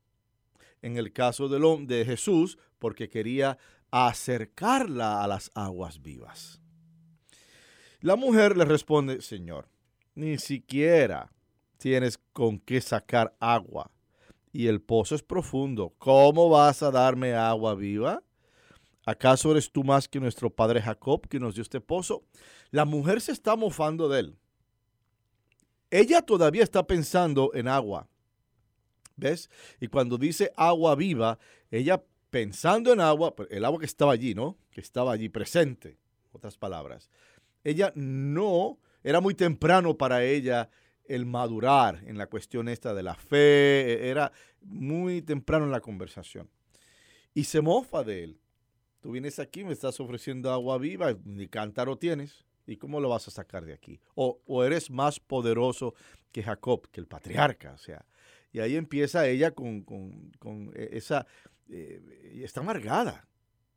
En 0.81 0.97
el 0.97 1.13
caso 1.13 1.49
de, 1.49 1.59
de 1.87 2.05
Jesús, 2.05 2.57
porque 2.79 3.09
quería 3.09 3.59
acercarla 3.91 5.25
a 5.25 5.27
las 5.27 5.51
aguas 5.57 6.01
vivas. 6.01 6.61
La 8.01 8.15
mujer 8.15 8.57
le 8.57 8.65
responde, 8.65 9.21
Señor, 9.21 9.69
ni 10.15 10.39
siquiera 10.39 11.33
tienes 11.79 12.21
con 12.33 12.61
qué 12.61 12.81
sacar 12.81 13.35
agua 13.41 13.91
y 14.53 14.69
el 14.69 14.81
pozo 14.81 15.17
es 15.17 15.25
profundo. 15.25 15.95
¿Cómo 15.99 16.49
vas 16.49 16.85
a 16.85 16.93
darme 16.93 17.35
agua 17.35 17.75
viva? 17.75 18.23
¿Acaso 19.11 19.51
eres 19.51 19.73
tú 19.73 19.83
más 19.83 20.07
que 20.07 20.21
nuestro 20.21 20.51
padre 20.51 20.81
Jacob 20.81 21.27
que 21.27 21.41
nos 21.41 21.55
dio 21.55 21.63
este 21.63 21.81
pozo? 21.81 22.23
La 22.71 22.85
mujer 22.85 23.21
se 23.21 23.33
está 23.33 23.57
mofando 23.57 24.09
de 24.09 24.21
él. 24.21 24.37
Ella 25.91 26.23
todavía 26.23 26.63
está 26.63 26.87
pensando 26.87 27.51
en 27.55 27.67
agua. 27.67 28.07
¿Ves? 29.17 29.51
Y 29.81 29.89
cuando 29.89 30.17
dice 30.17 30.53
agua 30.57 30.95
viva, 30.95 31.41
ella 31.73 32.05
pensando 32.31 32.93
en 32.93 33.01
agua, 33.01 33.35
el 33.51 33.65
agua 33.65 33.81
que 33.81 33.87
estaba 33.87 34.13
allí, 34.13 34.33
¿no? 34.33 34.57
Que 34.71 34.81
estaba 34.81 35.11
allí 35.11 35.29
presente, 35.29 35.99
otras 36.31 36.57
palabras. 36.57 37.11
Ella 37.65 37.93
no, 37.97 38.79
era 39.03 39.21
muy 39.21 39.35
temprano 39.35 39.99
para 39.99 40.23
ella 40.23 40.71
el 41.05 41.27
madurar 41.27 42.01
en 42.07 42.17
la 42.17 42.29
cuestión 42.29 42.69
esta 42.69 42.95
de 42.95 43.03
la 43.03 43.17
fe, 43.17 44.05
e, 44.05 44.09
era 44.09 44.31
muy 44.61 45.21
temprano 45.21 45.65
en 45.65 45.73
la 45.73 45.81
conversación. 45.81 46.49
Y 47.35 47.43
se 47.43 47.61
mofa 47.61 48.05
de 48.05 48.23
él. 48.23 48.41
Tú 49.01 49.13
vienes 49.13 49.39
aquí, 49.39 49.65
me 49.65 49.73
estás 49.73 49.99
ofreciendo 50.01 50.53
agua 50.53 50.79
viva, 50.79 51.17
ni 51.25 51.49
cántaro 51.49 51.97
tienes. 51.97 52.45
¿Y 52.67 52.77
cómo 52.77 53.01
lo 53.01 53.09
vas 53.09 53.27
a 53.27 53.31
sacar 53.31 53.65
de 53.65 53.73
aquí? 53.73 54.01
O, 54.15 54.41
o 54.47 54.63
eres 54.63 54.91
más 54.91 55.19
poderoso 55.19 55.95
que 56.31 56.43
Jacob, 56.43 56.89
que 56.91 57.01
el 57.01 57.07
patriarca. 57.07 57.73
O 57.73 57.79
sea, 57.79 58.05
Y 58.53 58.61
ahí 58.61 58.77
empieza 58.77 59.27
ella 59.27 59.53
con, 59.53 60.73
e, 60.75 60.91
esa... 60.93 61.27
Eh, 61.69 62.43
está 62.45 62.61
amargada, 62.61 63.29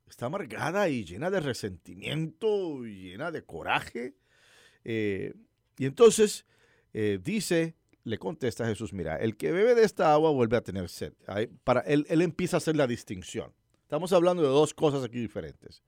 está 0.08 0.26
amargada 0.26 0.88
y 0.88 1.04
llena 1.04 1.30
de 1.30 1.40
resentimiento, 1.40 2.82
llena 2.82 3.30
de 3.30 3.44
coraje. 3.44 4.14
Eh, 4.84 5.32
y 5.78 5.86
entonces 5.86 6.44
eh, 6.92 7.18
dice, 7.22 7.76
le 8.02 8.18
contesta 8.18 8.64
a 8.64 8.68
Jesús, 8.68 8.92
mira, 8.92 9.16
el 9.16 9.36
que 9.36 9.52
bebe 9.52 9.74
de 9.74 9.84
esta 9.84 10.12
agua 10.12 10.30
vuelve 10.30 10.56
a 10.56 10.62
tener 10.62 10.88
sed. 10.88 11.14
para 11.62 11.80
él, 11.80 12.04
él 12.08 12.20
empieza 12.20 12.56
a 12.56 12.58
hacer 12.58 12.76
la 12.76 12.86
distinción. 12.86 13.52
Estamos 13.84 14.14
hablando 14.14 14.42
de 14.42 14.48
dos 14.48 14.72
cosas 14.72 15.04
aquí 15.04 15.20
diferentes. 15.20 15.82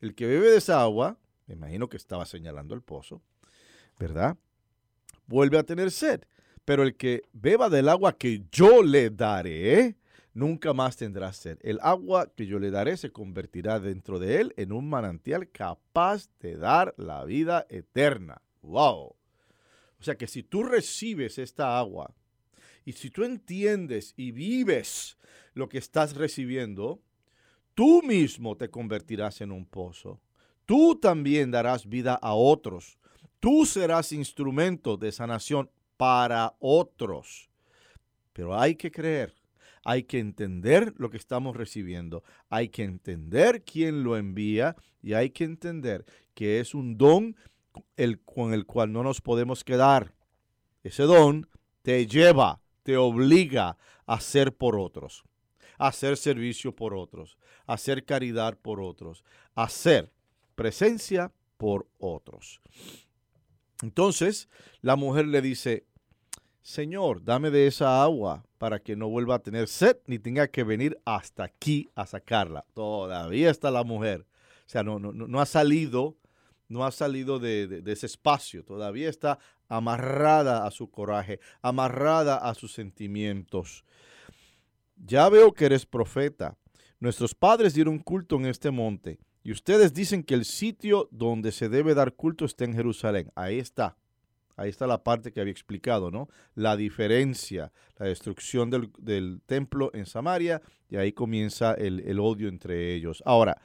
El 0.00 0.16
que 0.16 0.26
bebe 0.26 0.50
de 0.50 0.58
esa 0.58 0.82
agua, 0.82 1.16
me 1.46 1.54
imagino 1.54 1.88
que 1.88 1.96
estaba 1.96 2.26
señalando 2.26 2.74
el 2.74 2.82
pozo, 2.82 3.22
¿verdad? 3.96 4.36
Vuelve 5.26 5.56
a 5.56 5.62
tener 5.62 5.92
sed. 5.92 6.22
Pero 6.64 6.82
el 6.82 6.96
que 6.96 7.22
beba 7.32 7.70
del 7.70 7.88
agua 7.88 8.18
que 8.18 8.44
yo 8.50 8.82
le 8.82 9.10
daré, 9.10 9.96
nunca 10.34 10.72
más 10.72 10.96
tendrá 10.96 11.32
sed. 11.32 11.58
El 11.62 11.78
agua 11.80 12.32
que 12.34 12.46
yo 12.46 12.58
le 12.58 12.72
daré 12.72 12.96
se 12.96 13.12
convertirá 13.12 13.78
dentro 13.78 14.18
de 14.18 14.40
él 14.40 14.54
en 14.56 14.72
un 14.72 14.88
manantial 14.90 15.48
capaz 15.48 16.28
de 16.40 16.56
dar 16.56 16.92
la 16.98 17.24
vida 17.24 17.66
eterna. 17.70 18.42
¡Wow! 18.62 19.14
O 20.00 20.02
sea 20.02 20.16
que 20.18 20.26
si 20.26 20.42
tú 20.42 20.64
recibes 20.64 21.38
esta 21.38 21.78
agua 21.78 22.12
y 22.84 22.94
si 22.94 23.10
tú 23.10 23.22
entiendes 23.22 24.12
y 24.16 24.32
vives 24.32 25.16
lo 25.54 25.68
que 25.68 25.78
estás 25.78 26.16
recibiendo, 26.16 27.00
tú 27.78 28.02
mismo 28.02 28.56
te 28.56 28.70
convertirás 28.70 29.40
en 29.40 29.52
un 29.52 29.64
pozo. 29.64 30.20
Tú 30.66 30.96
también 30.96 31.52
darás 31.52 31.88
vida 31.88 32.18
a 32.20 32.34
otros. 32.34 32.98
Tú 33.38 33.66
serás 33.66 34.10
instrumento 34.10 34.96
de 34.96 35.12
sanación 35.12 35.70
para 35.96 36.56
otros. 36.58 37.48
Pero 38.32 38.58
hay 38.58 38.74
que 38.74 38.90
creer, 38.90 39.32
hay 39.84 40.02
que 40.02 40.18
entender 40.18 40.92
lo 40.96 41.08
que 41.08 41.18
estamos 41.18 41.54
recibiendo, 41.56 42.24
hay 42.48 42.68
que 42.68 42.82
entender 42.82 43.62
quién 43.62 44.02
lo 44.02 44.16
envía 44.16 44.74
y 45.00 45.12
hay 45.12 45.30
que 45.30 45.44
entender 45.44 46.04
que 46.34 46.58
es 46.58 46.74
un 46.74 46.98
don 46.98 47.36
el, 47.96 48.20
con 48.22 48.54
el 48.54 48.66
cual 48.66 48.90
no 48.90 49.04
nos 49.04 49.20
podemos 49.20 49.62
quedar. 49.62 50.16
Ese 50.82 51.04
don 51.04 51.48
te 51.82 52.08
lleva, 52.08 52.60
te 52.82 52.96
obliga 52.96 53.78
a 54.04 54.14
hacer 54.14 54.52
por 54.52 54.76
otros 54.80 55.22
hacer 55.78 56.16
servicio 56.16 56.74
por 56.74 56.94
otros, 56.94 57.38
hacer 57.66 58.04
caridad 58.04 58.58
por 58.58 58.80
otros, 58.80 59.24
hacer 59.54 60.12
presencia 60.54 61.32
por 61.56 61.86
otros. 61.98 62.60
Entonces 63.82 64.48
la 64.80 64.96
mujer 64.96 65.26
le 65.26 65.40
dice, 65.40 65.86
Señor, 66.62 67.24
dame 67.24 67.50
de 67.50 67.66
esa 67.66 68.02
agua 68.02 68.44
para 68.58 68.80
que 68.80 68.96
no 68.96 69.08
vuelva 69.08 69.36
a 69.36 69.38
tener 69.38 69.68
sed 69.68 69.96
ni 70.06 70.18
tenga 70.18 70.48
que 70.48 70.64
venir 70.64 71.00
hasta 71.04 71.44
aquí 71.44 71.88
a 71.94 72.06
sacarla. 72.06 72.66
Todavía 72.74 73.50
está 73.50 73.70
la 73.70 73.84
mujer. 73.84 74.26
O 74.66 74.70
sea, 74.70 74.82
no, 74.82 74.98
no, 74.98 75.12
no 75.12 75.40
ha 75.40 75.46
salido, 75.46 76.16
no 76.68 76.84
ha 76.84 76.90
salido 76.90 77.38
de, 77.38 77.66
de 77.68 77.92
ese 77.92 78.06
espacio. 78.06 78.64
Todavía 78.64 79.08
está 79.08 79.38
amarrada 79.68 80.66
a 80.66 80.70
su 80.70 80.90
coraje, 80.90 81.40
amarrada 81.62 82.36
a 82.36 82.54
sus 82.54 82.72
sentimientos. 82.72 83.84
Ya 85.04 85.28
veo 85.28 85.52
que 85.52 85.66
eres 85.66 85.86
profeta. 85.86 86.56
Nuestros 87.00 87.34
padres 87.34 87.74
dieron 87.74 87.98
culto 87.98 88.36
en 88.36 88.46
este 88.46 88.70
monte 88.70 89.18
y 89.44 89.52
ustedes 89.52 89.94
dicen 89.94 90.24
que 90.24 90.34
el 90.34 90.44
sitio 90.44 91.08
donde 91.12 91.52
se 91.52 91.68
debe 91.68 91.94
dar 91.94 92.14
culto 92.14 92.44
está 92.44 92.64
en 92.64 92.74
Jerusalén. 92.74 93.30
Ahí 93.34 93.58
está. 93.58 93.96
Ahí 94.56 94.70
está 94.70 94.88
la 94.88 95.04
parte 95.04 95.30
que 95.30 95.40
había 95.40 95.52
explicado, 95.52 96.10
¿no? 96.10 96.28
La 96.56 96.76
diferencia, 96.76 97.72
la 97.96 98.06
destrucción 98.06 98.70
del, 98.70 99.40
templo 99.46 99.92
en 99.94 100.04
Samaria 100.04 100.60
y 100.90 100.96
ahí 100.96 101.12
comienza 101.12 101.74
el, 101.74 102.18
odio 102.18 102.48
entre 102.48 102.92
ellos. 102.92 103.22
Ahora, 103.24 103.62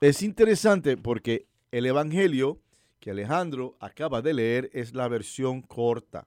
es 0.00 0.22
interesante 0.22 0.96
porque 0.96 1.46
el 1.70 1.86
Evangelio 1.86 2.60
que 2.98 3.12
Alejandro 3.12 3.76
acaba 3.78 4.20
de 4.20 4.34
leer 4.34 4.70
es 4.72 4.92
la 4.92 5.06
versión 5.06 5.62
corta 5.62 6.26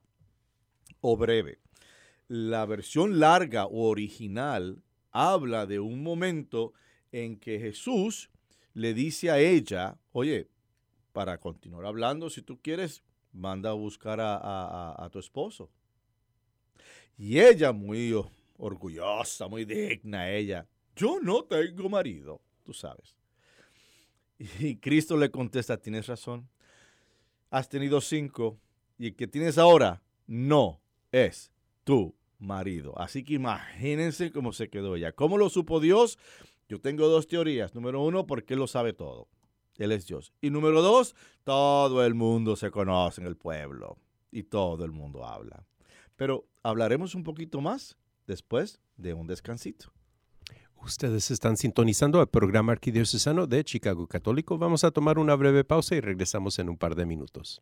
o 1.01 1.17
breve 1.17 1.59
la 2.31 2.65
versión 2.65 3.19
larga 3.19 3.65
o 3.65 3.89
original 3.89 4.81
habla 5.11 5.65
de 5.65 5.81
un 5.81 6.01
momento 6.01 6.71
en 7.11 7.37
que 7.37 7.59
Jesús 7.59 8.29
le 8.73 8.93
dice 8.93 9.29
a 9.29 9.37
ella, 9.37 9.97
oye, 10.13 10.47
para 11.11 11.37
continuar 11.41 11.85
hablando, 11.85 12.29
si 12.29 12.41
tú 12.41 12.57
quieres, 12.61 13.03
manda 13.33 13.71
a 13.71 13.73
buscar 13.73 14.19
a, 14.21 15.09
tu 15.11 15.19
esposo. 15.19 15.69
Y 17.17 17.37
ella, 17.37 17.73
muy 17.73 18.15
orgullosa, 18.55 19.49
muy 19.49 19.65
digna, 19.65 20.31
ella, 20.31 20.65
yo 20.95 21.19
no 21.19 21.43
tengo 21.43 21.89
marido, 21.89 22.39
tú 22.63 22.71
sabes. 22.71 23.13
Y 24.57 24.77
Cristo 24.77 25.17
le 25.17 25.29
contesta, 25.29 25.75
tienes 25.75 26.07
razón, 26.07 26.47
has 27.49 27.67
tenido 27.67 27.99
cinco 27.99 28.57
y 28.97 29.07
el 29.07 29.15
que 29.17 29.27
tienes 29.27 29.57
ahora 29.57 30.01
no 30.27 30.79
es 31.11 31.51
tú 31.83 32.15
marido. 32.41 32.97
Así 32.99 33.23
que 33.23 33.35
imagínense 33.35 34.31
cómo 34.31 34.51
se 34.53 34.69
quedó 34.69 34.95
ella. 34.95 35.13
¿Cómo 35.13 35.37
lo 35.37 35.49
supo 35.49 35.79
Dios? 35.79 36.17
Yo 36.67 36.79
tengo 36.79 37.07
dos 37.07 37.27
teorías. 37.27 37.73
Número 37.75 38.01
uno, 38.01 38.25
porque 38.25 38.53
Él 38.53 38.59
lo 38.59 38.67
sabe 38.67 38.93
todo. 38.93 39.27
Él 39.77 39.91
es 39.91 40.05
Dios. 40.05 40.33
Y 40.41 40.49
número 40.49 40.81
dos, 40.81 41.15
todo 41.43 42.05
el 42.05 42.13
mundo 42.13 42.55
se 42.55 42.71
conoce 42.71 43.21
en 43.21 43.27
el 43.27 43.37
pueblo 43.37 43.97
y 44.31 44.43
todo 44.43 44.85
el 44.85 44.91
mundo 44.91 45.25
habla. 45.25 45.65
Pero 46.15 46.47
hablaremos 46.63 47.15
un 47.15 47.23
poquito 47.23 47.61
más 47.61 47.97
después 48.27 48.79
de 48.97 49.13
un 49.13 49.27
descansito. 49.27 49.91
Ustedes 50.83 51.29
están 51.29 51.57
sintonizando 51.57 52.21
el 52.21 52.27
programa 52.27 52.71
arquidiocesano 52.71 53.45
de 53.45 53.63
Chicago 53.63 54.07
Católico. 54.07 54.57
Vamos 54.57 54.83
a 54.83 54.91
tomar 54.91 55.19
una 55.19 55.35
breve 55.35 55.63
pausa 55.63 55.95
y 55.95 55.99
regresamos 55.99 56.57
en 56.57 56.69
un 56.69 56.77
par 56.77 56.95
de 56.95 57.05
minutos. 57.05 57.61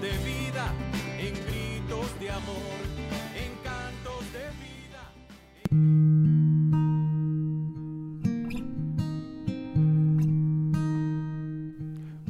de 0.00 0.10
vida, 0.18 0.72
en 1.18 1.34
gritos 1.46 2.20
de 2.20 2.30
amor, 2.30 2.80
en 3.34 3.52
cantos 3.64 4.32
de 4.32 4.44
vida. 4.60 5.02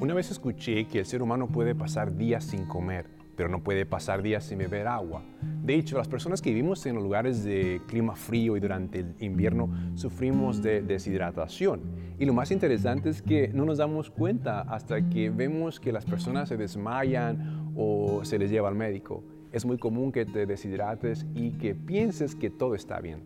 Una 0.01 0.15
vez 0.15 0.31
escuché 0.31 0.87
que 0.87 1.01
el 1.01 1.07
ser 1.07 1.21
humano 1.21 1.49
puede 1.49 1.75
pasar 1.75 2.17
días 2.17 2.45
sin 2.45 2.65
comer, 2.67 3.07
pero 3.37 3.49
no 3.49 3.63
puede 3.63 3.87
pasar 3.87 4.23
días 4.23 4.45
sin 4.45 4.59
beber 4.59 4.87
agua. 4.87 5.23
De 5.63 5.75
hecho, 5.75 5.97
las 5.97 6.09
personas 6.09 6.43
que 6.43 6.51
vivimos 6.51 6.85
en 6.87 6.97
lugares 6.97 7.45
de 7.45 7.81
clima 7.87 8.15
frío 8.15 8.57
y 8.57 8.61
durante 8.61 9.01
el 9.01 9.15
invierno 9.21 9.71
sufrimos 9.95 10.63
de 10.63 10.83
deshidratación. 10.83 11.81
Y 12.19 12.27
lo 12.27 12.33
más 12.33 12.51
interesante 12.51 13.09
es 13.09 13.23
que 13.23 13.49
no 13.49 13.65
nos 13.65 13.79
damos 13.79 14.11
cuenta 14.11 14.61
hasta 14.61 15.09
que 15.09 15.31
vemos 15.31 15.81
que 15.81 15.93
las 15.93 16.05
personas 16.05 16.49
se 16.49 16.57
desmayan 16.57 17.73
o 17.77 18.25
se 18.25 18.39
les 18.39 18.51
lleva 18.51 18.69
al 18.69 18.75
médico. 18.75 19.25
Es 19.53 19.65
muy 19.65 19.79
común 19.79 20.13
que 20.13 20.27
te 20.27 20.47
deshidrates 20.47 21.27
y 21.35 21.53
que 21.53 21.75
pienses 21.75 22.35
que 22.35 22.51
todo 22.51 22.75
está 22.75 23.01
bien. 23.01 23.23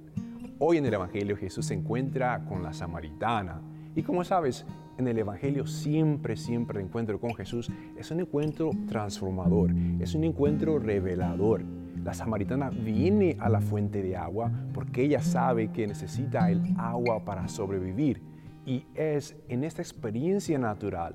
Hoy 0.59 0.77
en 0.77 0.87
el 0.87 0.95
Evangelio 0.95 1.37
Jesús 1.37 1.67
se 1.67 1.75
encuentra 1.75 2.45
con 2.45 2.63
la 2.63 2.73
samaritana. 2.73 3.61
Y 3.95 4.03
como 4.03 4.25
sabes, 4.25 4.65
en 4.99 5.07
el 5.07 5.19
Evangelio 5.19 5.67
siempre, 5.67 6.37
siempre 6.37 6.81
el 6.81 6.87
encuentro 6.87 7.21
con 7.21 7.35
Jesús 7.35 7.71
es 7.97 8.11
un 8.11 8.21
encuentro 8.21 8.71
transformador, 8.89 9.71
es 10.01 10.15
un 10.15 10.25
encuentro 10.25 10.79
revelador. 10.79 11.63
La 12.05 12.15
samaritana 12.15 12.71
viene 12.71 13.37
a 13.39 13.49
la 13.49 13.61
fuente 13.61 14.03
de 14.03 14.17
agua 14.17 14.51
porque 14.73 15.03
ella 15.03 15.21
sabe 15.21 15.71
que 15.73 15.87
necesita 15.87 16.51
el 16.51 16.63
agua 16.77 17.25
para 17.25 17.49
sobrevivir. 17.49 18.23
Y 18.67 18.85
es 18.95 19.37
en 19.49 19.65
esta 19.65 19.83
experiencia 19.83 20.59
natural, 20.59 21.15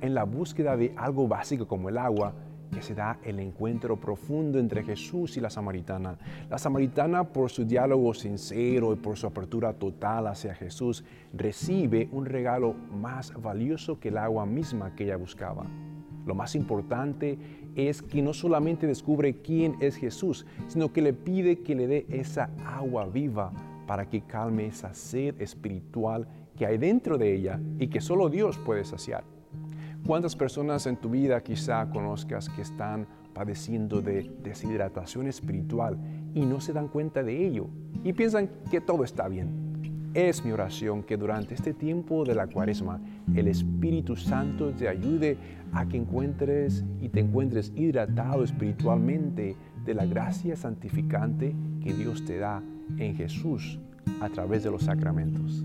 en 0.00 0.14
la 0.14 0.24
búsqueda 0.24 0.76
de 0.76 0.94
algo 0.96 1.26
básico 1.26 1.66
como 1.66 1.88
el 1.88 1.98
agua, 1.98 2.34
que 2.72 2.82
se 2.82 2.94
da 2.94 3.18
el 3.24 3.38
encuentro 3.40 3.98
profundo 3.98 4.58
entre 4.58 4.82
Jesús 4.82 5.36
y 5.36 5.40
la 5.40 5.50
samaritana. 5.50 6.18
La 6.50 6.58
samaritana, 6.58 7.24
por 7.24 7.50
su 7.50 7.64
diálogo 7.64 8.14
sincero 8.14 8.92
y 8.92 8.96
por 8.96 9.16
su 9.16 9.26
apertura 9.26 9.72
total 9.72 10.26
hacia 10.26 10.54
Jesús, 10.54 11.04
recibe 11.32 12.08
un 12.12 12.26
regalo 12.26 12.74
más 12.74 13.32
valioso 13.40 13.98
que 13.98 14.08
el 14.08 14.18
agua 14.18 14.46
misma 14.46 14.94
que 14.94 15.04
ella 15.04 15.16
buscaba. 15.16 15.66
Lo 16.26 16.34
más 16.34 16.56
importante 16.56 17.38
es 17.76 18.02
que 18.02 18.20
no 18.20 18.34
solamente 18.34 18.86
descubre 18.86 19.36
quién 19.42 19.76
es 19.80 19.96
Jesús, 19.96 20.44
sino 20.66 20.92
que 20.92 21.02
le 21.02 21.12
pide 21.12 21.60
que 21.60 21.76
le 21.76 21.86
dé 21.86 22.06
esa 22.08 22.50
agua 22.64 23.06
viva 23.06 23.52
para 23.86 24.08
que 24.08 24.22
calme 24.22 24.66
esa 24.66 24.92
sed 24.92 25.40
espiritual 25.40 26.26
que 26.56 26.66
hay 26.66 26.78
dentro 26.78 27.16
de 27.16 27.34
ella 27.34 27.60
y 27.78 27.86
que 27.88 28.00
solo 28.00 28.28
Dios 28.28 28.58
puede 28.58 28.84
saciar. 28.84 29.35
¿Cuántas 30.06 30.36
personas 30.36 30.86
en 30.86 30.98
tu 30.98 31.10
vida 31.10 31.42
quizá 31.42 31.90
conozcas 31.90 32.48
que 32.48 32.62
están 32.62 33.08
padeciendo 33.34 34.00
de 34.00 34.30
deshidratación 34.40 35.26
espiritual 35.26 35.98
y 36.32 36.46
no 36.46 36.60
se 36.60 36.72
dan 36.72 36.86
cuenta 36.86 37.24
de 37.24 37.44
ello 37.44 37.66
y 38.04 38.12
piensan 38.12 38.48
que 38.70 38.80
todo 38.80 39.02
está 39.02 39.26
bien? 39.26 40.12
Es 40.14 40.44
mi 40.44 40.52
oración 40.52 41.02
que 41.02 41.16
durante 41.16 41.54
este 41.54 41.74
tiempo 41.74 42.24
de 42.24 42.36
la 42.36 42.46
cuaresma 42.46 43.00
el 43.34 43.48
Espíritu 43.48 44.14
Santo 44.14 44.70
te 44.70 44.86
ayude 44.86 45.38
a 45.72 45.86
que 45.86 45.96
encuentres 45.96 46.84
y 47.00 47.08
te 47.08 47.18
encuentres 47.18 47.72
hidratado 47.74 48.44
espiritualmente 48.44 49.56
de 49.84 49.94
la 49.94 50.06
gracia 50.06 50.54
santificante 50.54 51.56
que 51.82 51.92
Dios 51.92 52.24
te 52.24 52.38
da 52.38 52.62
en 52.96 53.16
Jesús 53.16 53.80
a 54.20 54.28
través 54.28 54.62
de 54.62 54.70
los 54.70 54.84
sacramentos. 54.84 55.64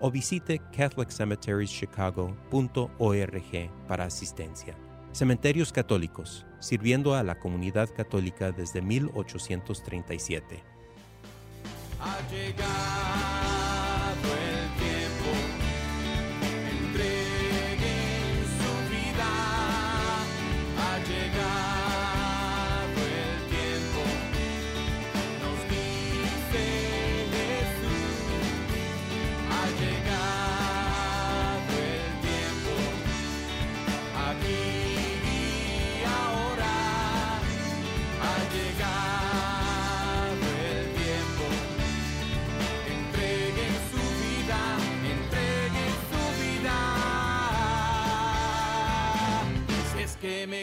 o 0.00 0.10
visite 0.10 0.60
catholiccemeterieschicago.org 0.76 3.70
para 3.86 4.04
asistencia. 4.04 4.76
Cementerios 5.12 5.72
Católicos, 5.72 6.46
sirviendo 6.60 7.14
a 7.14 7.22
la 7.22 7.38
comunidad 7.38 7.90
católica 7.94 8.50
desde 8.52 8.80
1837. 8.80 10.62
Ha 12.00 12.18
llegado 12.30 12.64
el 14.24 14.89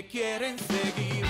quieren 0.06 0.58
seguir. 0.60 1.26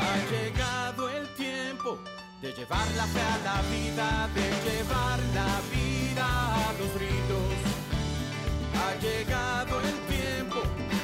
Ha 0.00 0.16
llegado 0.30 1.10
el 1.10 1.28
tiempo 1.34 1.98
de 2.40 2.52
llevar 2.52 2.86
la 2.96 3.06
fe 3.06 3.20
a 3.20 3.38
la 3.44 3.62
vida, 3.70 4.28
de 4.34 4.48
llevar 4.64 5.18
la 5.34 5.60
vida 5.74 6.26
a 6.26 6.72
los 6.78 6.92
ritos. 6.94 7.52
Ha 8.80 8.94
llegado 9.00 9.80
el 9.80 9.98
tiempo 10.14 10.62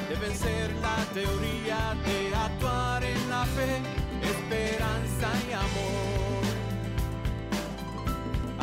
de 0.09 0.15
vencer 0.17 0.73
la 0.77 0.97
teoría, 1.13 1.95
de 2.07 2.35
actuar 2.35 3.05
en 3.05 3.31
la 3.31 3.45
fe, 3.45 3.81
esperanza 4.23 5.29
y 5.49 5.53
amor. 5.53 6.22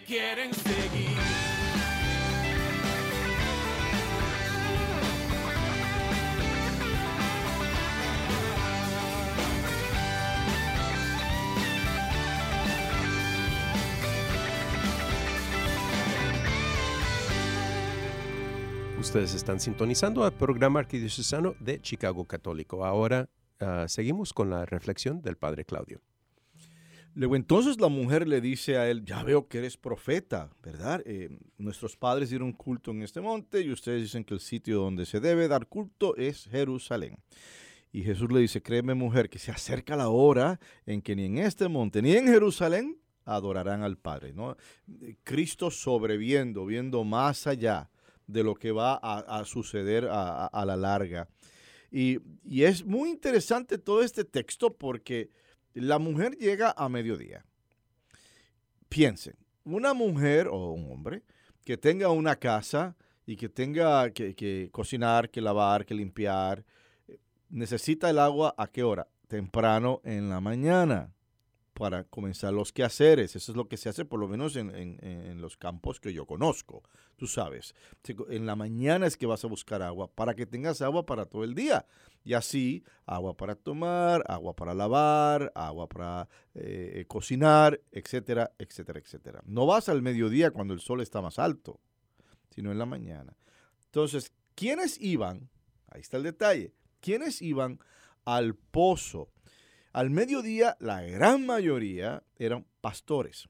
quieren 0.00 0.52
seguir. 0.54 1.16
Ustedes 18.98 19.34
están 19.34 19.58
sintonizando 19.58 20.24
al 20.24 20.32
programa 20.32 20.78
arquidiocesano 20.78 21.54
de 21.58 21.80
Chicago 21.82 22.24
Católico. 22.24 22.84
Ahora 22.84 23.28
ah, 23.58 23.86
seguimos 23.88 24.32
con 24.32 24.48
la 24.48 24.64
reflexión 24.64 25.20
del 25.22 25.36
Padre 25.36 25.64
Claudio. 25.64 26.00
Luego 27.14 27.36
entonces 27.36 27.78
la 27.78 27.88
mujer 27.88 28.26
le 28.26 28.40
dice 28.40 28.78
a 28.78 28.88
él, 28.90 29.04
ya 29.04 29.22
veo 29.22 29.46
que 29.46 29.58
eres 29.58 29.76
profeta, 29.76 30.50
¿verdad? 30.62 31.02
Eh, 31.04 31.28
nuestros 31.58 31.94
padres 31.94 32.30
dieron 32.30 32.52
culto 32.52 32.90
en 32.90 33.02
este 33.02 33.20
monte 33.20 33.60
y 33.60 33.70
ustedes 33.70 34.02
dicen 34.02 34.24
que 34.24 34.32
el 34.32 34.40
sitio 34.40 34.78
donde 34.78 35.04
se 35.04 35.20
debe 35.20 35.46
dar 35.46 35.66
culto 35.66 36.16
es 36.16 36.46
Jerusalén. 36.46 37.18
Y 37.92 38.02
Jesús 38.02 38.32
le 38.32 38.40
dice, 38.40 38.62
créeme 38.62 38.94
mujer, 38.94 39.28
que 39.28 39.38
se 39.38 39.50
acerca 39.50 39.94
la 39.94 40.08
hora 40.08 40.58
en 40.86 41.02
que 41.02 41.14
ni 41.14 41.26
en 41.26 41.38
este 41.38 41.68
monte 41.68 42.00
ni 42.00 42.16
en 42.16 42.26
Jerusalén 42.28 42.96
adorarán 43.26 43.82
al 43.82 43.98
Padre. 43.98 44.32
¿no? 44.32 44.56
Cristo 45.22 45.70
sobreviendo, 45.70 46.64
viendo 46.64 47.04
más 47.04 47.46
allá 47.46 47.90
de 48.26 48.42
lo 48.42 48.54
que 48.54 48.72
va 48.72 48.94
a, 48.94 49.44
suceder 49.44 50.08
a, 50.10 50.64
la 50.64 50.76
larga. 50.76 51.28
Y 51.90 52.18
es 52.62 52.86
muy 52.86 53.10
interesante 53.10 53.76
todo 53.76 54.02
este 54.02 54.24
texto 54.24 54.72
porque 54.72 55.28
la 55.74 55.98
mujer 55.98 56.36
llega 56.36 56.74
a 56.76 56.88
mediodía. 56.88 57.44
piensen, 58.88 59.34
una 59.64 59.94
mujer 59.94 60.48
o 60.48 60.72
un 60.72 60.92
hombre 60.92 61.22
que 61.64 61.76
tenga 61.76 62.10
una 62.10 62.36
casa 62.36 62.96
y 63.24 63.36
que 63.36 63.48
tenga 63.48 64.10
que, 64.10 64.68
cocinar, 64.70 65.30
que 65.30 65.40
lavar, 65.40 65.86
que 65.86 65.94
limpiar, 65.94 66.64
eh, 67.08 67.18
necesita 67.48 68.10
el 68.10 68.18
agua 68.18 68.54
a 68.58 68.66
qué 68.66 68.82
hora? 68.82 69.08
Temprano 69.28 70.00
en 70.04 70.28
la 70.28 70.40
mañana 70.40 71.14
para 71.74 72.04
comenzar 72.04 72.52
los 72.52 72.72
quehaceres. 72.72 73.34
Eso 73.36 73.52
es 73.52 73.56
lo 73.56 73.68
que 73.68 73.76
se 73.76 73.88
hace 73.88 74.04
por 74.04 74.20
lo 74.20 74.28
menos 74.28 74.56
en, 74.56 75.40
los 75.40 75.56
campos 75.56 76.00
que 76.00 76.12
yo 76.12 76.26
conozco. 76.26 76.82
Tú 77.16 77.26
sabes, 77.26 77.74
en 78.28 78.46
la 78.46 78.56
mañana 78.56 79.06
es 79.06 79.16
que 79.16 79.26
vas 79.26 79.44
a 79.44 79.48
buscar 79.48 79.82
agua 79.82 80.08
para 80.08 80.34
que 80.34 80.46
tengas 80.46 80.82
agua 80.82 81.06
para 81.06 81.26
todo 81.26 81.44
el 81.44 81.54
día. 81.54 81.86
Y 82.24 82.34
así, 82.34 82.84
agua 83.06 83.36
para 83.36 83.56
tomar, 83.56 84.22
agua 84.28 84.54
para 84.54 84.74
lavar, 84.74 85.50
agua 85.54 85.88
para 85.88 86.28
eh, 86.54 87.04
cocinar, 87.08 87.80
etcétera, 87.90 88.52
etcétera, 88.58 89.00
etcétera. 89.00 89.42
No 89.44 89.66
vas 89.66 89.88
al 89.88 90.02
mediodía 90.02 90.50
cuando 90.50 90.74
el 90.74 90.80
sol 90.80 91.00
está 91.00 91.20
más 91.20 91.38
alto, 91.38 91.80
sino 92.50 92.70
en 92.70 92.78
la 92.78 92.86
mañana. 92.86 93.36
Entonces, 93.86 94.32
¿quiénes 94.54 95.00
iban? 95.00 95.48
Ahí 95.88 96.00
está 96.00 96.16
el 96.16 96.22
detalle. 96.22 96.72
¿Quiénes 97.00 97.42
iban 97.42 97.80
al 98.24 98.54
pozo? 98.54 99.28
Al 99.92 100.08
mediodía, 100.08 100.76
la 100.80 101.02
gran 101.02 101.44
mayoría 101.44 102.22
eran 102.36 102.66
pastores. 102.80 103.48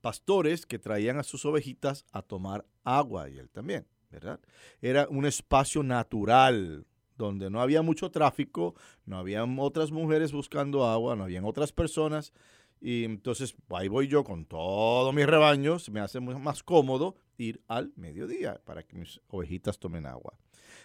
Pastores 0.00 0.64
que 0.64 0.78
traían 0.78 1.18
a 1.18 1.22
sus 1.22 1.44
ovejitas 1.44 2.06
a 2.10 2.22
tomar 2.22 2.64
agua 2.84 3.28
y 3.28 3.38
él 3.38 3.50
también, 3.50 3.86
¿verdad? 4.10 4.40
Era 4.80 5.06
un 5.08 5.26
espacio 5.26 5.82
natural 5.82 6.86
donde 7.16 7.50
no 7.50 7.60
había 7.60 7.82
mucho 7.82 8.10
tráfico, 8.10 8.74
no 9.04 9.18
habían 9.18 9.58
otras 9.58 9.90
mujeres 9.90 10.32
buscando 10.32 10.86
agua, 10.86 11.16
no 11.16 11.24
habían 11.24 11.44
otras 11.44 11.70
personas. 11.70 12.32
Y 12.80 13.04
entonces 13.04 13.54
ahí 13.68 13.88
voy 13.88 14.08
yo 14.08 14.24
con 14.24 14.46
todo 14.46 15.12
mi 15.12 15.24
rebaño, 15.24 15.78
se 15.78 15.90
me 15.90 16.00
hace 16.00 16.18
más 16.18 16.62
cómodo 16.62 17.14
ir 17.36 17.62
al 17.68 17.92
mediodía 17.94 18.60
para 18.64 18.82
que 18.84 18.96
mis 18.96 19.20
ovejitas 19.28 19.78
tomen 19.78 20.06
agua. 20.06 20.38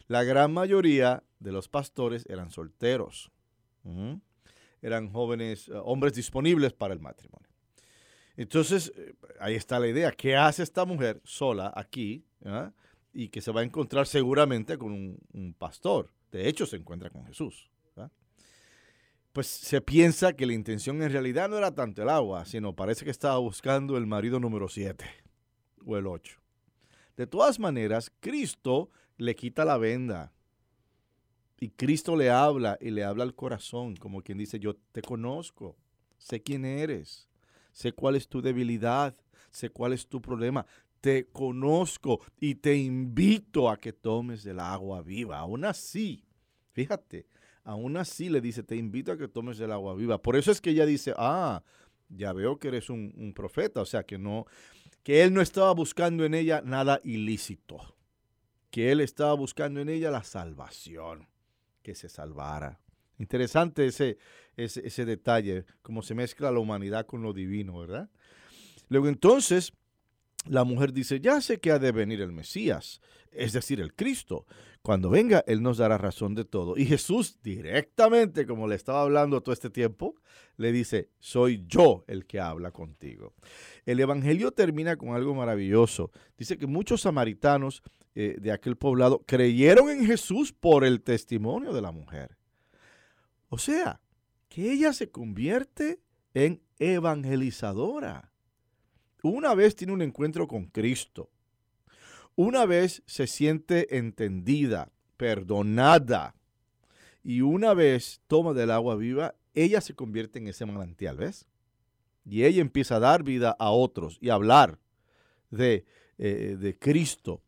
La 0.08 0.24
gran 0.24 0.54
mayoría 0.54 1.24
de 1.40 1.54
los 1.54 1.70
pastores 1.70 2.26
eran 2.28 2.52
solteros 2.52 3.32
eran 4.82 5.10
jóvenes, 5.10 5.68
eh, 5.68 5.74
hombres 5.84 6.14
disponibles 6.14 6.74
para 6.74 6.94
el 6.94 7.00
matrimonio. 7.00 7.48
Entonces, 8.36 8.94
eh, 8.96 9.16
ahí 9.40 9.56
está 9.56 9.80
la 9.80 9.88
idea. 9.88 10.12
¿Qué 10.12 10.36
hace 10.36 10.64
esta 10.64 10.86
mujer 10.86 11.22
sola 11.24 11.74
aquí? 11.76 12.24
Ah? 12.46 12.72
Y 13.14 13.30
que 13.30 13.42
se 13.42 13.52
va 13.52 13.62
a 13.62 13.64
encontrar 13.64 14.06
seguramente 14.06 14.78
con 14.78 14.92
un, 14.92 15.56
pastor. 15.58 16.12
De 16.32 16.48
hecho, 16.48 16.66
se 16.66 16.76
encuentra 16.76 17.10
con 17.10 17.26
Jesús. 17.26 17.70
¿ah? 17.96 18.10
Pues 19.34 19.48
se 19.48 19.82
piensa 19.82 20.34
que 20.34 20.46
la 20.46 20.54
intención 20.54 21.02
en 21.02 21.12
realidad 21.12 21.50
no 21.50 21.58
era 21.58 21.74
tanto 21.74 22.04
el 22.04 22.10
agua, 22.10 22.46
sino 22.46 22.76
parece 22.76 23.06
que 23.06 23.12
estaba 23.12 23.40
buscando 23.40 23.98
el 23.98 24.06
marido 24.06 24.40
número 24.40 24.68
7 24.68 25.04
o 25.86 25.98
el 25.98 26.06
8. 26.06 26.40
De 27.16 27.26
todas 27.26 27.60
maneras, 27.60 28.12
Cristo 28.20 28.92
le 29.18 29.36
quita 29.36 29.66
la 29.66 29.80
venda 29.80 30.32
y 31.60 31.70
Cristo 31.70 32.16
le 32.16 32.30
habla 32.30 32.78
y 32.80 32.92
le 32.92 33.04
habla 33.04 33.24
al 33.24 33.36
corazón, 33.36 33.96
como 33.96 34.22
quien 34.22 34.38
dice, 34.38 34.60
yo 34.60 34.76
te 34.92 35.02
conozco, 35.02 35.76
sé 36.18 36.42
quién 36.42 36.66
eres, 36.66 37.28
sé 37.72 37.94
cuál 37.94 38.16
es 38.16 38.28
tu 38.28 38.42
debilidad, 38.42 39.16
sé 39.50 39.70
cuál 39.70 39.94
es 39.94 40.08
tu 40.08 40.22
problema, 40.22 40.66
te 41.02 41.28
conozco 41.28 42.22
y 42.40 42.56
te 42.56 42.76
invito 42.76 43.70
a 43.70 43.78
que 43.78 43.94
tomes 43.94 44.44
del 44.44 44.60
agua 44.60 45.02
viva. 45.02 45.40
Aún 45.40 45.66
así, 45.66 46.26
fíjate, 46.74 47.26
aún 47.64 47.98
así 47.98 48.30
le 48.30 48.40
dice, 48.40 48.62
te 48.62 48.76
invito 48.76 49.12
a 49.12 49.18
que 49.18 49.28
tomes 49.28 49.58
del 49.58 49.72
agua 49.72 49.96
viva. 49.96 50.22
Por 50.22 50.36
eso 50.36 50.52
es 50.52 50.62
que 50.62 50.72
ella 50.72 50.86
dice, 50.86 51.14
ah, 51.18 51.64
ya 52.10 52.34
veo 52.34 52.60
que 52.60 52.68
eres 52.68 52.90
un, 52.90 53.14
un 53.18 53.34
profeta, 53.34 53.82
o 53.82 53.86
sea, 53.86 54.04
que 54.04 54.20
no, 54.20 54.46
que 55.02 55.24
él 55.24 55.34
no 55.34 55.42
estaba 55.42 55.74
buscando 55.74 56.24
en 56.24 56.36
ella 56.36 56.62
nada 56.64 57.02
ilícito, 57.04 57.96
que 58.70 58.92
él 58.92 59.02
estaba 59.02 59.34
buscando 59.34 59.80
en 59.80 59.90
ella 59.90 60.12
la 60.12 60.24
salvación 60.24 61.28
que 61.88 61.96
se 61.96 62.10
salvara. 62.10 62.82
Interesante 63.18 63.86
ese, 63.86 64.18
ese, 64.58 65.06
detalle, 65.06 65.64
cómo 65.82 66.02
se 66.02 66.16
mezcla 66.16 66.52
la 66.52 66.60
humanidad 66.60 67.06
con 67.06 67.22
lo 67.22 67.32
divino, 67.32 67.80
¿verdad? 67.80 68.10
Luego 68.90 69.08
entonces, 69.08 69.72
la 70.50 70.66
mujer 70.66 70.92
dice, 70.92 71.22
ya 71.22 71.40
sé 71.40 71.62
que 71.62 71.72
ha 71.72 71.80
de 71.80 71.94
venir 71.94 72.20
el 72.20 72.34
Mesías, 72.34 73.00
es 73.32 73.54
decir, 73.54 73.80
el 73.80 73.94
Cristo. 73.94 74.46
Cuando 74.88 75.10
venga, 75.10 75.44
Él 75.48 75.62
nos 75.62 75.80
dará 75.80 75.98
razón 75.98 76.34
de 76.34 76.46
todo. 76.46 76.78
Y 76.78 76.86
Jesús 76.86 77.40
directamente, 77.44 78.48
como 78.48 78.70
le 78.70 78.76
estaba 78.76 79.02
hablando 79.02 79.44
todo 79.44 79.52
este 79.52 79.70
tiempo, 79.70 80.16
le 80.56 80.72
dice, 80.72 81.10
soy 81.20 81.66
yo 81.68 82.06
el 82.08 82.26
que 82.26 82.40
habla 82.40 82.72
contigo. 82.72 83.34
El 83.86 84.00
Evangelio 84.00 84.54
termina 84.54 84.96
con 84.96 85.10
algo 85.10 85.36
maravilloso. 85.36 86.12
Dice 86.38 86.58
que 86.58 86.68
muchos 86.68 87.02
samaritanos 87.02 87.84
eh, 88.16 88.38
de 88.40 88.50
aquel 88.54 88.78
poblado 88.78 89.26
creyeron 89.28 89.90
en 89.90 90.06
Jesús 90.06 90.54
por 90.54 90.86
el 90.86 91.02
testimonio 91.02 91.74
de 91.74 91.82
la 91.82 91.92
mujer. 91.92 92.38
O 93.50 93.58
sea, 93.58 94.00
que 94.48 94.72
ella 94.72 94.94
se 94.94 95.12
convierte 95.12 96.00
en 96.34 96.62
evangelizadora. 96.80 98.32
Una 99.22 99.54
vez 99.54 99.76
tiene 99.76 99.92
un 99.92 100.02
encuentro 100.02 100.48
con 100.48 100.68
Cristo. 100.68 101.30
Una 102.38 102.66
vez 102.66 103.02
se 103.08 103.28
siente 103.28 103.98
entendida, 103.98 104.92
perdonada. 105.18 106.36
Y 107.24 107.42
una 107.42 107.74
vez 107.74 108.22
toma 108.28 108.54
del 108.54 108.72
agua 108.72 108.96
viva, 108.96 109.36
ella 109.56 109.82
se 109.82 109.96
convierte 109.96 110.40
en 110.40 110.48
ese 110.48 110.66
manantial, 110.66 111.18
¿ves? 111.18 111.48
Y 112.24 112.44
ella 112.44 112.62
empieza 112.62 112.98
a 112.98 113.00
dar 113.00 113.24
vida 113.24 113.56
a 113.58 113.72
otros 113.72 114.20
y 114.22 114.30
a 114.30 114.36
hablar 114.36 114.80
de, 115.50 115.86
eh, 116.20 116.56
de 116.60 116.78
Cristo 116.78 117.42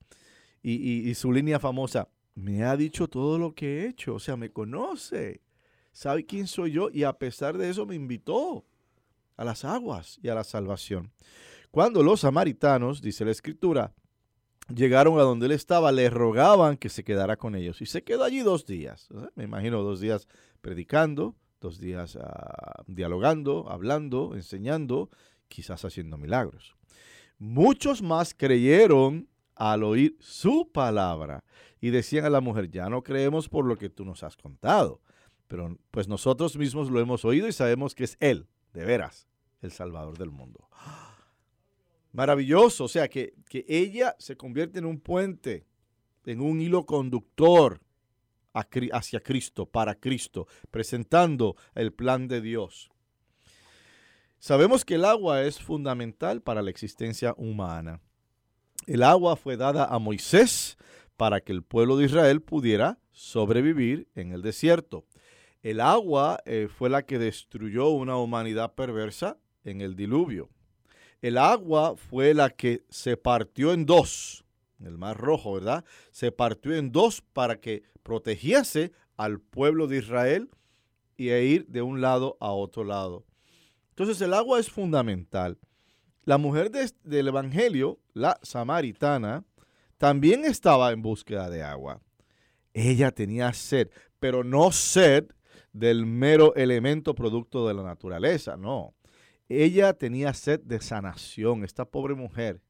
y, 0.64 1.14
su 1.16 1.32
línea 1.32 1.60
famosa, 1.60 2.10
me 2.36 2.64
ha 2.64 2.76
dicho 2.76 3.08
todo 3.08 3.38
lo 3.38 3.54
que 3.54 3.82
he 3.82 3.88
hecho, 3.90 4.16
o 4.16 4.20
sea, 4.20 4.36
me 4.36 4.52
conoce, 4.52 5.42
sabe 5.92 6.26
quién 6.26 6.48
soy 6.48 6.72
yo 6.72 6.90
y 6.92 7.04
a 7.04 7.14
pesar 7.14 7.58
de 7.58 7.70
eso 7.70 7.86
me 7.86 7.96
invitó 7.96 8.66
a 9.38 9.46
las 9.46 9.64
aguas 9.64 10.20
y 10.22 10.30
a 10.30 10.36
la 10.36 10.44
salvación. 10.44 11.12
Cuando 11.72 12.02
los 12.04 12.22
samaritanos, 12.22 13.02
dice 13.02 13.24
la 13.24 13.32
escritura, 13.32 13.94
llegaron 14.74 15.20
a 15.20 15.24
donde 15.24 15.48
él 15.48 15.52
estaba, 15.52 15.92
le 15.92 16.10
rogaban 16.10 16.78
que 16.78 16.90
se 16.90 17.04
quedara 17.04 17.38
con 17.38 17.56
ellos 17.56 17.82
y 17.82 17.86
se 17.86 18.04
quedó 18.04 18.24
allí 18.24 18.40
dos 18.40 18.66
días, 18.66 19.10
me 19.36 19.44
imagino 19.44 19.82
dos 19.84 20.00
días 20.00 20.28
predicando, 20.62 21.36
dos 21.60 21.80
días 21.80 22.18
ah, 22.22 22.84
dialogando, 22.88 23.70
hablando, 23.70 24.36
enseñando, 24.36 25.10
quizás 25.48 25.86
haciendo 25.86 26.18
milagros. 26.18 26.76
Muchos 27.38 28.02
más 28.02 28.34
creyeron 28.34 29.30
al 29.56 29.84
oír 29.84 30.18
su 30.20 30.72
palabra 30.72 31.44
y 31.82 31.90
decían 31.90 32.26
a 32.26 32.30
la 32.30 32.42
mujer, 32.42 32.70
ya 32.70 32.90
no 32.90 33.04
creemos 33.04 33.50
por 33.50 33.66
lo 33.66 33.78
que 33.78 33.90
tú 33.90 34.06
nos 34.06 34.24
has 34.24 34.38
contado, 34.38 35.02
pero 35.48 35.78
pues 35.92 36.08
nosotros 36.08 36.58
mismos 36.58 36.90
lo 36.90 37.00
hemos 37.00 37.26
oído 37.26 37.48
y 37.48 37.54
sabemos 37.54 37.96
que 37.96 38.04
es 38.04 38.18
Él, 38.20 38.48
de 38.74 38.86
veras, 38.86 39.28
el 39.62 39.72
Salvador 39.72 40.18
del 40.18 40.32
mundo. 40.32 40.70
Maravilloso, 42.12 42.86
o 42.86 42.88
sea, 42.88 43.08
que, 43.08 43.34
que 43.48 43.66
ella 43.68 44.16
se 44.20 44.36
convierte 44.36 44.80
en 44.80 44.86
un 44.86 45.00
puente, 45.00 45.66
en 46.26 46.42
un 46.42 46.62
hilo 46.62 46.86
conductor 46.86 47.82
hacia 48.54 49.20
Cristo, 49.22 49.66
para 49.66 49.96
Cristo, 49.96 50.48
presentando 50.72 51.56
el 51.76 51.94
plan 51.94 52.28
de 52.28 52.42
Dios. 52.42 52.90
Sabemos 54.40 54.86
que 54.86 54.96
el 54.96 55.06
agua 55.06 55.44
es 55.44 55.60
fundamental 55.60 56.42
para 56.42 56.62
la 56.62 56.70
existencia 56.70 57.34
humana. 57.38 58.02
El 58.88 59.04
agua 59.04 59.36
fue 59.36 59.58
dada 59.58 59.86
a 59.86 60.00
Moisés 60.00 60.78
para 61.18 61.42
que 61.42 61.52
el 61.52 61.64
pueblo 61.64 61.98
de 61.98 62.06
Israel 62.06 62.42
pudiera 62.42 63.00
sobrevivir 63.12 64.08
en 64.16 64.32
el 64.32 64.42
desierto. 64.42 65.06
El 65.62 65.82
agua 65.82 66.40
eh, 66.46 66.70
fue 66.74 66.90
la 66.90 67.06
que 67.06 67.20
destruyó 67.20 67.90
una 67.90 68.16
humanidad 68.16 68.76
perversa 68.76 69.38
en 69.66 69.82
el 69.82 69.98
diluvio. 69.98 70.50
El 71.22 71.38
agua 71.38 71.96
fue 71.98 72.34
la 72.34 72.50
que 72.50 72.84
se 72.90 73.18
partió 73.18 73.74
en 73.74 73.86
dos, 73.86 74.46
el 74.80 74.98
mar 74.98 75.18
rojo, 75.18 75.54
¿verdad? 75.54 75.84
Se 76.12 76.32
partió 76.32 76.76
en 76.76 76.92
dos 76.92 77.22
para 77.22 77.60
que 77.60 77.84
protegiese 78.04 78.94
al 79.18 79.40
pueblo 79.40 79.88
de 79.88 79.98
Israel 79.98 80.50
y 81.18 81.30
e 81.30 81.44
ir 81.44 81.68
de 81.68 81.82
un 81.82 82.00
lado 82.00 82.38
a 82.40 82.52
otro 82.52 82.86
lado. 82.86 83.26
Entonces 83.90 84.22
el 84.22 84.34
agua 84.34 84.60
es 84.60 84.70
fundamental. 84.70 85.58
La 86.24 86.38
mujer 86.38 86.72
del 86.72 87.28
Evangelio, 87.28 88.00
la 88.14 88.40
samaritana, 88.42 89.44
también 89.98 90.46
estaba 90.46 90.92
en 90.94 91.02
búsqueda 91.02 91.50
de 91.50 91.64
agua. 91.64 92.02
Ella 92.74 93.12
tenía 93.12 93.52
sed, 93.52 93.90
pero 94.20 94.46
no 94.46 94.72
sed 94.72 95.26
del 95.74 96.06
mero 96.06 96.56
elemento 96.56 97.14
producto 97.14 97.68
de 97.68 97.74
la 97.74 97.84
naturaleza, 97.84 98.56
no. 98.56 98.94
Ella 99.50 99.94
tenía 99.94 100.34
sed 100.34 100.62
de 100.62 100.80
sanación, 100.80 101.64
esta 101.64 101.86
pobre 101.86 102.14
mujer. 102.16 102.62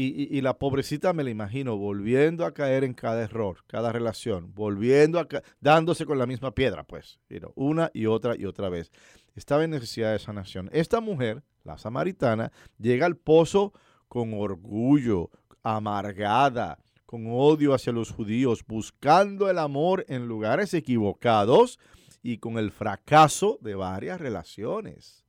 Y, 0.00 0.40
la 0.42 0.56
pobrecita 0.56 1.12
me 1.12 1.24
la 1.24 1.30
imagino 1.30 1.76
volviendo 1.76 2.46
a 2.46 2.54
caer 2.54 2.84
en 2.84 2.94
cada 2.94 3.20
error, 3.20 3.64
cada 3.66 3.90
relación, 3.90 4.54
volviendo 4.54 5.18
a 5.18 5.26
dándose 5.60 6.06
con 6.06 6.18
la 6.18 6.26
misma 6.26 6.54
piedra, 6.54 6.84
pues, 6.84 7.18
una 7.56 7.90
y 7.92 8.06
otra 8.06 8.36
y 8.36 8.44
otra 8.44 8.68
vez. 8.68 8.92
Estaba 9.34 9.64
en 9.64 9.70
necesidad 9.70 10.12
de 10.12 10.20
sanación. 10.20 10.70
Esta 10.72 11.00
mujer, 11.00 11.42
la 11.64 11.78
samaritana, 11.78 12.52
llega 12.78 13.06
al 13.06 13.16
pozo 13.16 13.72
con 14.06 14.34
orgullo, 14.34 15.30
amargada, 15.64 16.78
con 17.04 17.26
odio 17.28 17.74
hacia 17.74 17.92
los 17.92 18.12
judíos, 18.12 18.64
buscando 18.68 19.50
el 19.50 19.58
amor 19.58 20.04
en 20.08 20.28
lugares 20.28 20.74
equivocados 20.74 21.80
y 22.22 22.38
con 22.38 22.56
el 22.58 22.70
fracaso 22.70 23.58
de 23.62 23.74
varias 23.74 24.20
relaciones. 24.20 25.24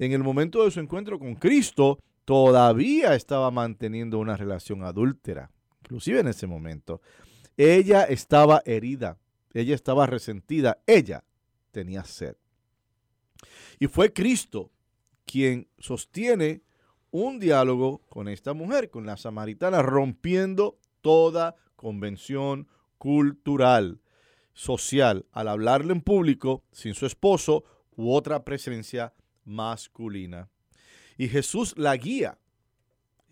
En 0.00 0.12
el 0.12 0.22
momento 0.22 0.64
de 0.64 0.70
su 0.70 0.80
encuentro 0.80 1.18
con 1.18 1.34
Cristo, 1.34 1.98
todavía 2.24 3.14
estaba 3.14 3.50
manteniendo 3.50 4.18
una 4.18 4.34
relación 4.34 4.82
adúltera, 4.82 5.50
inclusive 5.82 6.20
en 6.20 6.28
ese 6.28 6.46
momento. 6.46 7.02
Ella 7.58 8.04
estaba 8.04 8.62
herida, 8.64 9.18
ella 9.52 9.74
estaba 9.74 10.06
resentida, 10.06 10.78
ella 10.86 11.22
tenía 11.70 12.02
sed. 12.04 12.36
Y 13.78 13.88
fue 13.88 14.14
Cristo 14.14 14.70
quien 15.26 15.68
sostiene 15.78 16.62
un 17.10 17.38
diálogo 17.38 18.00
con 18.08 18.28
esta 18.28 18.54
mujer, 18.54 18.88
con 18.88 19.04
la 19.04 19.18
samaritana, 19.18 19.82
rompiendo 19.82 20.78
toda 21.02 21.56
convención 21.76 22.68
cultural, 22.96 24.00
social, 24.54 25.26
al 25.30 25.48
hablarle 25.48 25.92
en 25.92 26.00
público 26.00 26.64
sin 26.72 26.94
su 26.94 27.04
esposo 27.04 27.64
u 27.96 28.14
otra 28.14 28.44
presencia 28.46 29.12
masculina. 29.50 30.48
Y 31.18 31.28
Jesús 31.28 31.74
la 31.76 31.96
guía. 31.96 32.38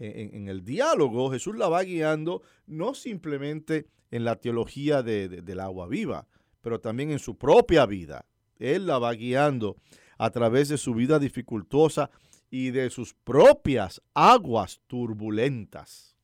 En, 0.00 0.48
el 0.48 0.64
diálogo, 0.64 1.30
Jesús 1.32 1.56
la 1.56 1.68
va 1.68 1.82
guiando 1.82 2.42
no 2.66 2.94
simplemente 2.94 3.88
en 4.12 4.24
la 4.24 4.36
teología 4.36 5.02
del 5.02 5.58
agua 5.58 5.88
viva, 5.88 6.28
pero 6.60 6.80
también 6.80 7.10
en 7.10 7.18
su 7.18 7.36
propia 7.36 7.84
vida. 7.84 8.24
Él 8.60 8.86
la 8.86 8.98
va 8.98 9.12
guiando 9.12 9.76
a 10.16 10.30
través 10.30 10.68
de 10.68 10.78
su 10.78 10.94
vida 10.94 11.18
dificultosa 11.18 12.10
y 12.48 12.70
de 12.70 12.90
sus 12.90 13.14
propias 13.14 14.00
aguas 14.14 14.80
turbulentas. 14.86 16.16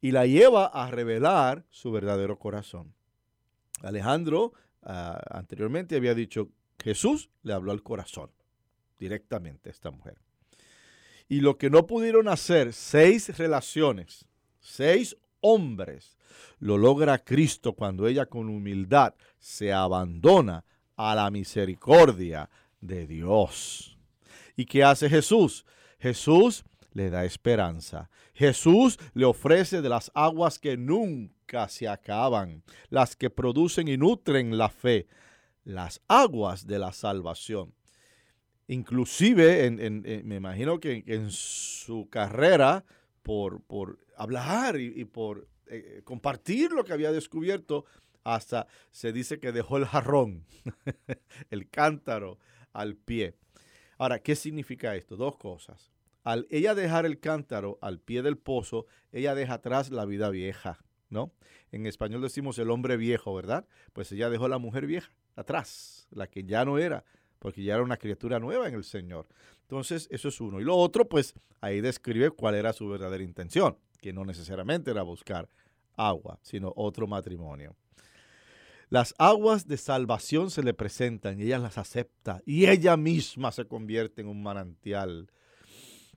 Y 0.00 0.12
la 0.12 0.26
lleva 0.26 0.66
a 0.66 0.90
revelar 0.90 1.66
su 1.68 1.92
verdadero 1.92 2.38
corazón. 2.38 2.94
Alejandro 3.82 4.54
ah, 4.82 5.20
anteriormente 5.30 5.96
había 5.96 6.14
dicho, 6.14 6.48
Jesús 6.82 7.28
le 7.42 7.52
habló 7.52 7.72
al 7.72 7.82
corazón 7.82 8.30
directamente 9.02 9.68
a 9.68 9.72
esta 9.72 9.90
mujer. 9.90 10.16
Y 11.28 11.40
lo 11.40 11.58
que 11.58 11.70
no 11.70 11.86
pudieron 11.88 12.28
hacer 12.28 12.72
seis 12.72 13.36
relaciones, 13.36 14.26
seis 14.60 15.16
hombres, 15.40 16.16
lo 16.60 16.78
logra 16.78 17.18
Cristo 17.18 17.72
cuando 17.72 18.06
ella 18.06 18.26
con 18.26 18.48
humildad 18.48 19.14
se 19.40 19.72
abandona 19.72 20.64
a 20.94 21.16
la 21.16 21.30
misericordia 21.32 22.48
de 22.80 23.08
Dios. 23.08 23.98
¿Y 24.56 24.66
qué 24.66 24.84
hace 24.84 25.10
Jesús? 25.10 25.64
Jesús 25.98 26.64
le 26.92 27.10
da 27.10 27.24
esperanza. 27.24 28.08
Jesús 28.34 28.98
le 29.14 29.24
ofrece 29.24 29.82
de 29.82 29.88
las 29.88 30.12
aguas 30.14 30.60
que 30.60 30.76
nunca 30.76 31.68
se 31.68 31.88
acaban, 31.88 32.62
las 32.88 33.16
que 33.16 33.30
producen 33.30 33.88
y 33.88 33.96
nutren 33.96 34.56
la 34.56 34.68
fe, 34.68 35.08
las 35.64 36.00
aguas 36.06 36.66
de 36.68 36.78
la 36.78 36.92
salvación. 36.92 37.74
Inclusive, 38.72 39.70
me 39.70 40.36
imagino 40.36 40.80
que 40.80 41.04
en 41.06 41.30
su 41.30 42.08
carrera, 42.08 42.84
por, 43.22 43.60
por 43.62 43.98
hablar 44.16 44.80
y, 44.80 45.04
por 45.04 45.46
eh, 45.66 46.00
compartir 46.04 46.72
lo 46.72 46.82
que 46.82 46.94
había 46.94 47.12
descubierto, 47.12 47.84
hasta 48.24 48.66
se 48.90 49.12
dice 49.12 49.38
que 49.38 49.52
dejó 49.52 49.76
el 49.76 49.84
jarrón, 49.84 50.46
el 51.50 51.68
cántaro 51.68 52.38
al 52.72 52.96
pie. 52.96 53.34
Ahora, 53.98 54.20
¿qué 54.20 54.34
significa 54.34 54.96
esto? 54.96 55.16
Dos 55.16 55.36
cosas. 55.36 55.92
Al 56.24 56.46
ella 56.48 56.74
dejar 56.74 57.04
el 57.04 57.20
cántaro 57.20 57.78
al 57.82 57.98
pie 57.98 58.22
del 58.22 58.38
pozo, 58.38 58.86
ella 59.10 59.34
deja 59.34 59.54
atrás 59.54 59.90
la 59.90 60.06
vida 60.06 60.30
vieja, 60.30 60.82
¿no? 61.10 61.32
En 61.72 61.84
español 61.84 62.22
decimos 62.22 62.58
el 62.58 62.70
hombre 62.70 62.96
viejo, 62.96 63.34
¿verdad? 63.34 63.66
Pues 63.92 64.10
ella 64.12 64.30
dejó 64.30 64.48
la 64.48 64.58
mujer 64.58 64.86
vieja 64.86 65.12
atrás, 65.36 66.06
la 66.10 66.26
que 66.26 66.44
ya 66.44 66.64
no 66.64 66.78
era, 66.78 67.04
porque 67.42 67.64
ya 67.64 67.74
era 67.74 67.82
una 67.82 67.96
criatura 67.96 68.38
nueva 68.38 68.68
en 68.68 68.74
el 68.74 68.84
Señor. 68.84 69.26
Entonces, 69.62 70.06
eso 70.12 70.28
es 70.28 70.40
uno. 70.40 70.60
Y 70.60 70.64
lo 70.64 70.76
otro, 70.76 71.08
pues 71.08 71.34
ahí 71.60 71.80
describe 71.80 72.30
cuál 72.30 72.54
era 72.54 72.72
su 72.72 72.88
verdadera 72.88 73.24
intención, 73.24 73.76
que 74.00 74.12
no 74.12 74.24
necesariamente 74.24 74.92
era 74.92 75.02
buscar 75.02 75.48
agua, 75.96 76.38
sino 76.42 76.72
otro 76.76 77.08
matrimonio. 77.08 77.74
Las 78.90 79.12
aguas 79.18 79.66
de 79.66 79.76
salvación 79.76 80.52
se 80.52 80.62
le 80.62 80.72
presentan 80.72 81.40
y 81.40 81.42
ella 81.46 81.58
las 81.58 81.78
acepta 81.78 82.42
y 82.46 82.66
ella 82.66 82.96
misma 82.96 83.50
se 83.50 83.64
convierte 83.64 84.20
en 84.20 84.28
un 84.28 84.40
manantial. 84.40 85.28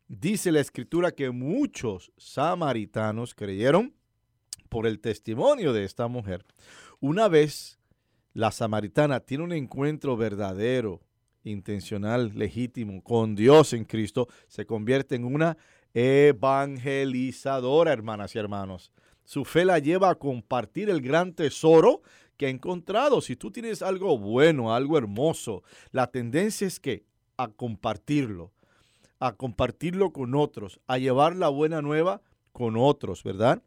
Dice 0.08 0.52
la 0.52 0.60
escritura 0.60 1.12
que 1.12 1.32
muchos 1.32 2.12
samaritanos 2.18 3.34
creyeron 3.34 3.96
por 4.70 4.86
el 4.86 5.00
testimonio 5.00 5.74
de 5.74 5.86
esta 5.86 6.08
mujer. 6.08 6.46
Una 7.00 7.28
vez 7.30 7.80
la 8.36 8.52
samaritana 8.52 9.22
tiene 9.22 9.44
un 9.44 9.54
encuentro 9.54 10.18
verdadero, 10.18 11.02
intencional, 11.46 12.32
legítimo 12.36 13.02
con 13.02 13.36
Dios 13.36 13.74
en 13.74 13.86
Cristo, 13.86 14.28
se 14.48 14.66
convierte 14.66 15.16
en 15.16 15.26
una 15.26 15.58
evangelizadora, 15.93 17.93
hermanas 17.93 18.36
y 18.36 18.39
hermanos. 18.39 18.91
Su 19.24 19.46
fe 19.46 19.66
la 19.66 19.80
lleva 19.80 20.10
a 20.10 20.16
compartir 20.16 20.89
el 20.89 21.02
gran 21.02 21.34
tesoro 21.34 22.02
que 22.38 22.48
ha 22.48 22.50
encontrado. 22.50 23.22
Si 23.22 23.36
tú 23.36 23.52
tienes 23.52 23.82
algo 23.82 24.18
bueno, 24.18 24.74
algo 24.74 24.98
hermoso, 24.98 25.64
la 25.91 26.08
tendencia 26.08 26.68
es 26.68 26.80
que 26.80 27.06
a 27.38 27.48
compartirlo, 27.48 28.52
a 29.20 29.34
compartirlo 29.34 30.12
con 30.12 30.36
otros, 30.36 30.80
a 30.88 30.98
llevar 30.98 31.36
la 31.36 31.50
buena 31.50 31.82
nueva 31.82 32.22
con 32.52 32.76
otros, 32.78 33.24
¿verdad? 33.24 33.62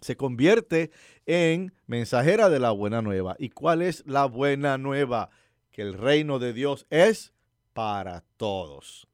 Se 0.00 0.16
convierte 0.16 0.90
en 1.26 1.74
mensajera 1.86 2.48
de 2.48 2.58
la 2.58 2.70
buena 2.70 3.02
nueva. 3.02 3.36
¿Y 3.38 3.50
cuál 3.50 3.82
es 3.82 4.02
la 4.06 4.24
buena 4.24 4.78
nueva? 4.78 5.30
Que 5.70 5.82
el 5.82 5.94
reino 5.94 6.38
de 6.38 6.52
Dios 6.52 6.86
es 6.90 7.32
para 7.72 8.24
todos. 8.36 9.06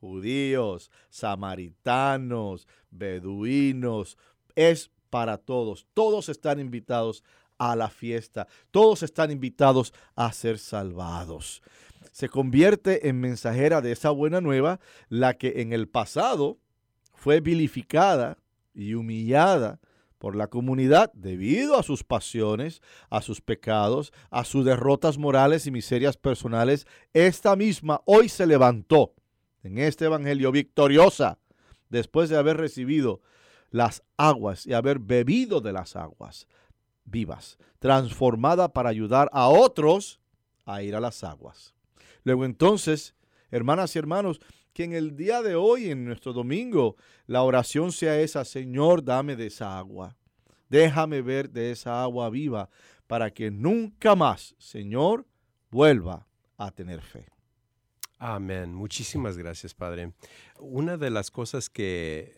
Judíos, 0.00 0.90
samaritanos, 1.10 2.66
beduinos, 2.90 4.16
es 4.54 4.90
para 5.10 5.38
todos. 5.38 5.86
Todos 5.94 6.28
están 6.28 6.60
invitados 6.60 7.22
a 7.58 7.76
la 7.76 7.88
fiesta. 7.88 8.46
Todos 8.70 9.02
están 9.02 9.30
invitados 9.30 9.92
a 10.14 10.32
ser 10.32 10.58
salvados. 10.58 11.62
Se 12.12 12.28
convierte 12.28 13.08
en 13.08 13.20
mensajera 13.20 13.80
de 13.80 13.92
esa 13.92 14.10
buena 14.10 14.40
nueva, 14.40 14.80
la 15.08 15.34
que 15.34 15.62
en 15.62 15.72
el 15.72 15.88
pasado 15.88 16.58
fue 17.12 17.40
vilificada 17.40 18.38
y 18.72 18.94
humillada 18.94 19.80
por 20.24 20.36
la 20.36 20.46
comunidad 20.46 21.12
debido 21.12 21.78
a 21.78 21.82
sus 21.82 22.02
pasiones, 22.02 22.80
a 23.10 23.20
sus 23.20 23.42
pecados, 23.42 24.10
a 24.30 24.46
sus 24.46 24.64
derrotas 24.64 25.18
morales 25.18 25.66
y 25.66 25.70
miserias 25.70 26.16
personales. 26.16 26.86
Esta 27.12 27.56
misma 27.56 28.00
hoy 28.06 28.30
se 28.30 28.46
levantó 28.46 29.12
en 29.62 29.76
este 29.76 30.06
evangelio 30.06 30.50
victoriosa 30.50 31.36
después 31.90 32.30
de 32.30 32.38
haber 32.38 32.56
recibido 32.56 33.20
las 33.68 34.02
aguas 34.16 34.66
y 34.66 34.72
haber 34.72 34.98
bebido 34.98 35.60
de 35.60 35.74
las 35.74 35.94
aguas 35.94 36.48
vivas, 37.04 37.58
transformada 37.78 38.72
para 38.72 38.88
ayudar 38.88 39.28
a 39.30 39.48
otros 39.48 40.20
a 40.64 40.82
ir 40.82 40.96
a 40.96 41.00
las 41.00 41.22
aguas. 41.22 41.74
Luego 42.22 42.46
entonces, 42.46 43.14
hermanas 43.50 43.94
y 43.94 43.98
hermanos, 43.98 44.40
que 44.74 44.84
en 44.84 44.92
el 44.92 45.16
día 45.16 45.40
de 45.40 45.54
hoy, 45.54 45.88
en 45.90 46.04
nuestro 46.04 46.32
domingo, 46.32 46.96
la 47.26 47.42
oración 47.42 47.92
sea 47.92 48.20
esa, 48.20 48.44
Señor, 48.44 49.04
dame 49.04 49.36
de 49.36 49.46
esa 49.46 49.78
agua. 49.78 50.16
Déjame 50.68 51.22
ver 51.22 51.48
de 51.48 51.70
esa 51.70 52.02
agua 52.02 52.28
viva 52.28 52.68
para 53.06 53.30
que 53.30 53.52
nunca 53.52 54.16
más, 54.16 54.54
Señor, 54.58 55.26
vuelva 55.70 56.26
a 56.58 56.72
tener 56.72 57.00
fe. 57.00 57.26
Amén. 58.18 58.74
Muchísimas 58.74 59.38
gracias, 59.38 59.74
Padre. 59.74 60.12
Una 60.58 60.96
de 60.96 61.10
las 61.10 61.30
cosas 61.30 61.70
que 61.70 62.34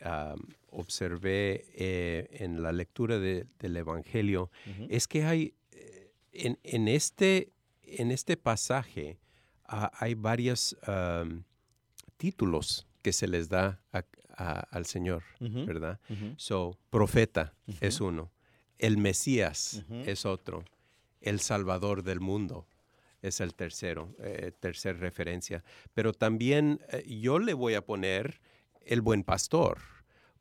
observé 0.69 1.65
eh, 1.75 2.29
en 2.33 2.63
la 2.63 2.73
lectura 2.73 3.19
del 3.19 3.77
Evangelio 3.77 4.51
es 4.91 5.09
que 5.09 5.25
hay 5.25 5.55
eh, 5.73 6.13
en, 6.33 6.89
este, 6.89 7.53
en 7.83 8.11
este 8.11 8.37
pasaje 8.37 9.21
ah, 9.65 9.91
hay 9.95 10.15
varios 10.15 10.77
títulos 12.17 12.87
que 13.03 13.13
se 13.13 13.29
les 13.29 13.49
da 13.49 13.81
al 14.37 14.87
Señor, 14.87 15.23
¿verdad? 15.41 16.01
So, 16.37 16.79
profeta 16.91 17.55
es 17.81 18.01
uno, 18.01 18.33
el 18.79 18.99
Mesías 18.99 19.85
es 20.05 20.27
otro, 20.27 20.65
el 21.21 21.41
Salvador 21.41 22.03
del 22.03 22.21
mundo 22.21 22.67
es 23.23 23.41
el 23.41 23.55
tercero, 23.55 24.15
eh, 24.21 24.53
tercer 24.61 24.99
referencia. 24.99 25.65
Pero 25.95 26.13
también 26.13 26.81
yo 27.07 27.39
le 27.39 27.55
voy 27.55 27.75
a 27.75 27.85
poner 27.85 28.41
el 28.85 29.01
buen 29.01 29.25
pastor 29.25 29.79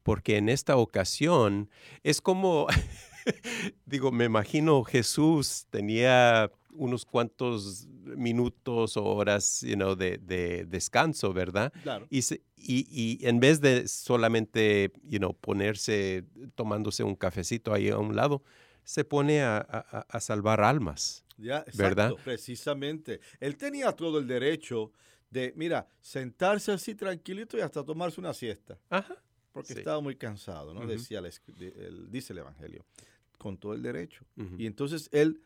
porque 0.05 0.37
en 0.37 0.49
esta 0.49 0.77
ocasión 0.77 1.67
es 2.03 2.21
como, 2.21 2.67
digo, 3.87 4.11
me 4.11 4.25
imagino 4.25 4.83
Jesús 4.83 5.65
tenía 5.71 6.51
unos 6.71 7.05
cuantos 7.05 7.87
minutos 8.05 8.97
o 8.97 9.03
horas 9.05 9.61
you 9.61 9.75
know, 9.75 9.95
de, 9.95 10.17
de 10.17 10.65
descanso, 10.65 11.33
¿verdad? 11.33 11.73
Claro. 11.83 12.07
Y, 12.09 12.21
se- 12.21 12.41
y, 12.57 12.85
y 12.89 13.25
en 13.27 13.39
vez 13.39 13.61
de 13.61 13.87
solamente 13.87 14.91
you 15.03 15.19
know, 15.19 15.33
ponerse, 15.33 16.23
tomándose 16.55 17.03
un 17.03 17.15
cafecito 17.15 17.73
ahí 17.73 17.89
a 17.89 17.97
un 17.97 18.15
lado, 18.15 18.43
se 18.83 19.03
pone 19.03 19.41
a, 19.41 19.57
a- 19.57 20.05
a- 20.09 20.19
salvar 20.19 20.61
almas. 20.61 21.23
Ya, 21.37 21.59
exacto, 21.59 21.77
¿Verdad? 21.83 22.11
Precisamente. 22.23 23.19
Él 23.39 23.57
tenía 23.57 23.91
todo 23.91 24.19
el 24.19 24.27
derecho 24.27 24.91
de, 25.29 25.53
mira, 25.55 25.87
sentarse 25.99 26.71
así 26.71 26.95
tranquilito 26.95 27.57
y 27.57 27.61
hasta 27.61 27.83
tomarse 27.83 28.21
una 28.21 28.33
siesta. 28.33 28.77
Ajá. 28.89 29.15
Porque 29.51 29.73
Sí. 29.73 29.79
estaba 29.79 29.99
muy 30.01 30.15
cansado, 30.15 30.73
¿no? 30.73 30.81
Ujú. 30.81 30.89
Decía 30.89 31.19
la 31.21 31.29
escri- 31.29 31.55
de- 31.55 31.87
el- 31.87 32.09
dice 32.11 32.31
el 32.33 32.39
Evangelio. 32.39 32.85
Con 33.37 33.57
todo 33.57 33.73
el 33.73 33.81
derecho. 33.81 34.23
Ujú. 34.37 34.55
Y 34.57 34.65
entonces 34.65 35.09
él 35.11 35.41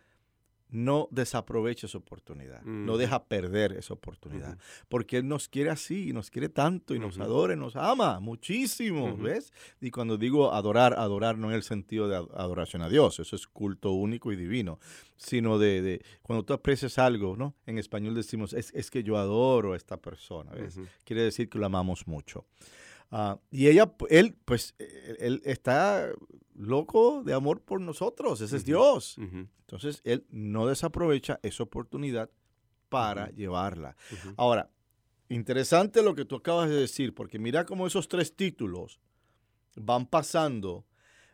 no 0.72 1.08
desaprovecha 1.12 1.88
esa 1.88 1.98
oportunidad, 1.98 2.62
no 2.64 2.98
deja 2.98 3.24
perder 3.26 3.74
esa 3.74 3.94
oportunidad, 3.96 4.58
porque 4.88 5.18
Él 5.18 5.28
nos 5.28 5.48
quiere 5.50 5.72
así, 5.72 6.14
nos 6.14 6.30
quiere 6.30 6.48
tanto 6.50 6.94
y 6.94 7.00
nos 7.00 7.18
adora 7.26 7.54
y 7.54 7.58
nos 7.58 7.76
ama 7.76 8.20
muchísimo. 8.20 9.08
¿ves? 9.24 9.52
Y 9.82 9.90
cuando 9.92 10.18
digo 10.18 10.54
adorar, 10.54 10.94
adorar 10.94 11.38
no 11.38 11.50
en 11.50 11.56
el 11.56 11.64
sentido 11.64 12.08
de 12.08 12.18
ad- 12.18 12.28
adoración 12.36 12.82
a 12.84 12.90
Dios, 12.90 13.20
eso 13.20 13.36
es 13.36 13.48
culto 13.48 13.92
único 13.92 14.32
y 14.32 14.36
divino, 14.36 14.80
sino 15.18 15.58
de, 15.58 15.82
de 15.82 16.02
cuando 16.22 16.44
tú 16.46 16.54
aprecias 16.54 17.00
algo, 17.00 17.36
¿no? 17.36 17.56
En 17.66 17.78
español 17.78 18.14
decimos, 18.14 18.54
es, 18.54 18.72
es 18.76 18.92
que 18.92 19.04
yo 19.04 19.18
adoro 19.18 19.74
a 19.74 19.76
esta 19.78 19.98
persona, 19.98 20.52
¿ves? 20.52 20.78
Quiere 21.04 21.24
decir 21.24 21.50
que 21.50 21.58
lo 21.58 21.66
amamos 21.66 22.08
mucho. 22.08 22.46
Ah, 23.12 23.40
y 23.50 23.68
ella, 23.68 23.92
él, 24.10 24.36
pues, 24.46 24.76
él, 24.78 25.18
él 25.20 25.42
está 25.46 26.12
loco 26.60 27.24
de 27.24 27.34
amor 27.34 27.62
por 27.62 27.82
nosotros, 27.82 28.42
ese 28.42 28.58
es. 28.58 28.66
Dios. 28.66 29.18
Entonces, 29.18 30.02
él 30.04 30.26
no 30.30 30.68
desaprovecha 30.68 31.40
esa 31.42 31.64
oportunidad 31.64 32.30
para 32.90 33.30
llevarla. 33.30 33.96
Ahora, 34.36 34.70
interesante 35.30 36.04
lo 36.04 36.16
que 36.16 36.26
tú 36.26 36.36
acabas 36.36 36.70
de 36.70 36.76
decir, 36.76 37.14
porque 37.14 37.40
mira 37.40 37.66
cómo 37.66 37.88
esos 37.88 38.08
tres 38.08 38.36
títulos 38.36 39.00
van 39.76 40.06
pasando 40.06 40.86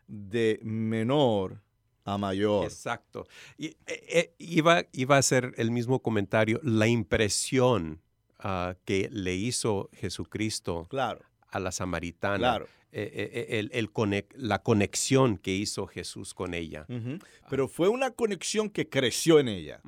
de 0.08 0.60
menor 0.62 1.62
a 2.04 2.18
mayor. 2.18 2.66
Exacto. 2.66 3.26
Y, 3.58 3.68
eh, 3.68 3.78
eh, 3.88 4.36
iba, 4.38 4.84
iba 4.92 5.16
a 5.16 5.20
hacer 5.20 5.54
el 5.58 5.72
mismo 5.72 6.02
comentario, 6.02 6.60
la 6.62 6.88
impresión 6.88 8.02
ah, 8.38 8.76
que 8.86 9.10
le 9.12 9.34
hizo 9.34 9.90
Jesucristo 9.94 10.86
Claro, 10.90 11.26
a 11.56 11.60
la 11.60 11.72
samaritana, 11.72 12.38
claro. 12.38 12.66
eh, 12.92 13.12
eh, 13.14 13.48
eh, 13.50 13.60
el- 13.60 14.26
la 14.36 14.62
conexión 14.64 15.38
que 15.38 15.52
hizo 15.56 15.88
Jesús 15.88 16.34
con 16.34 16.54
ella. 16.54 16.86
Ujú. 16.90 17.20
Pero 17.50 17.68
fue 17.68 17.88
una 17.90 18.12
conexión 18.12 18.70
que 18.70 18.90
creció 18.90 19.40
en 19.40 19.48
ella. 19.48 19.82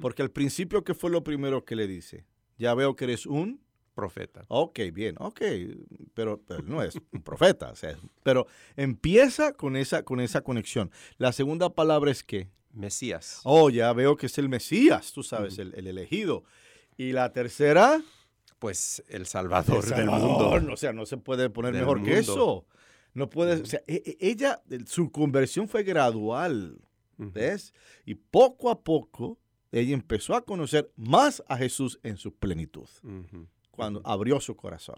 Porque 0.00 0.22
al 0.22 0.30
principio, 0.30 0.82
¿qué 0.82 0.94
fue 0.94 1.10
lo 1.10 1.22
primero 1.22 1.64
que 1.64 1.76
le 1.76 1.86
dice? 1.86 2.24
Ya 2.56 2.74
veo 2.74 2.96
que 2.96 3.04
eres 3.04 3.26
un 3.26 3.60
Profeta. 3.94 4.44
Ok, 4.48 4.80
bien, 4.92 5.14
ok, 5.20 5.40
pero, 6.14 6.40
pero 6.48 6.62
no 6.64 6.82
es 6.82 6.96
un 7.12 7.22
profeta, 7.22 7.70
o 7.70 7.76
sea, 7.76 7.96
pero 8.24 8.48
empieza 8.76 9.52
con 9.52 9.76
esa, 9.76 10.02
con 10.02 10.18
esa 10.18 10.40
conexión. 10.40 10.90
La 11.16 11.30
segunda 11.30 11.70
palabra 11.70 12.10
es 12.10 12.24
que, 12.24 12.48
Mesías. 12.72 13.40
oh, 13.44 13.70
ya 13.70 13.92
veo 13.92 14.16
que 14.16 14.26
es 14.26 14.36
el 14.38 14.48
Mesías, 14.48 15.12
tú 15.12 15.22
sabes, 15.22 15.60
el, 15.60 15.74
el 15.76 15.86
elegido. 15.86 16.42
Y 16.96 17.12
la 17.12 17.32
tercera, 17.32 18.02
Pues 18.64 19.04
el 19.08 19.26
Salvador, 19.26 19.84
el 19.84 19.90
del 19.90 20.06
mundo. 20.06 20.48
o 20.72 20.76
sea, 20.78 20.94
no 20.94 21.04
se 21.04 21.18
puede 21.18 21.50
poner 21.50 21.74
mejor 21.74 22.02
que 22.02 22.16
eso. 22.16 22.64
No 23.12 23.28
puede, 23.28 23.60
o 23.60 23.66
sea, 23.66 23.82
e- 23.86 24.02
e- 24.06 24.16
ella, 24.30 24.62
su 24.86 25.12
conversión 25.12 25.68
fue 25.68 25.82
gradual. 25.82 26.80
¿ves? 27.18 27.74
Y 28.06 28.14
poco 28.14 28.70
a 28.70 28.82
poco 28.82 29.38
ella 29.70 29.92
empezó 29.92 30.34
a 30.34 30.46
conocer 30.46 30.90
más 30.96 31.44
a 31.46 31.58
Jesús 31.58 32.00
en 32.02 32.16
su 32.16 32.34
plenitud 32.34 32.88
cuando 33.70 34.00
abrió 34.02 34.40
su 34.40 34.56
corazón. 34.56 34.96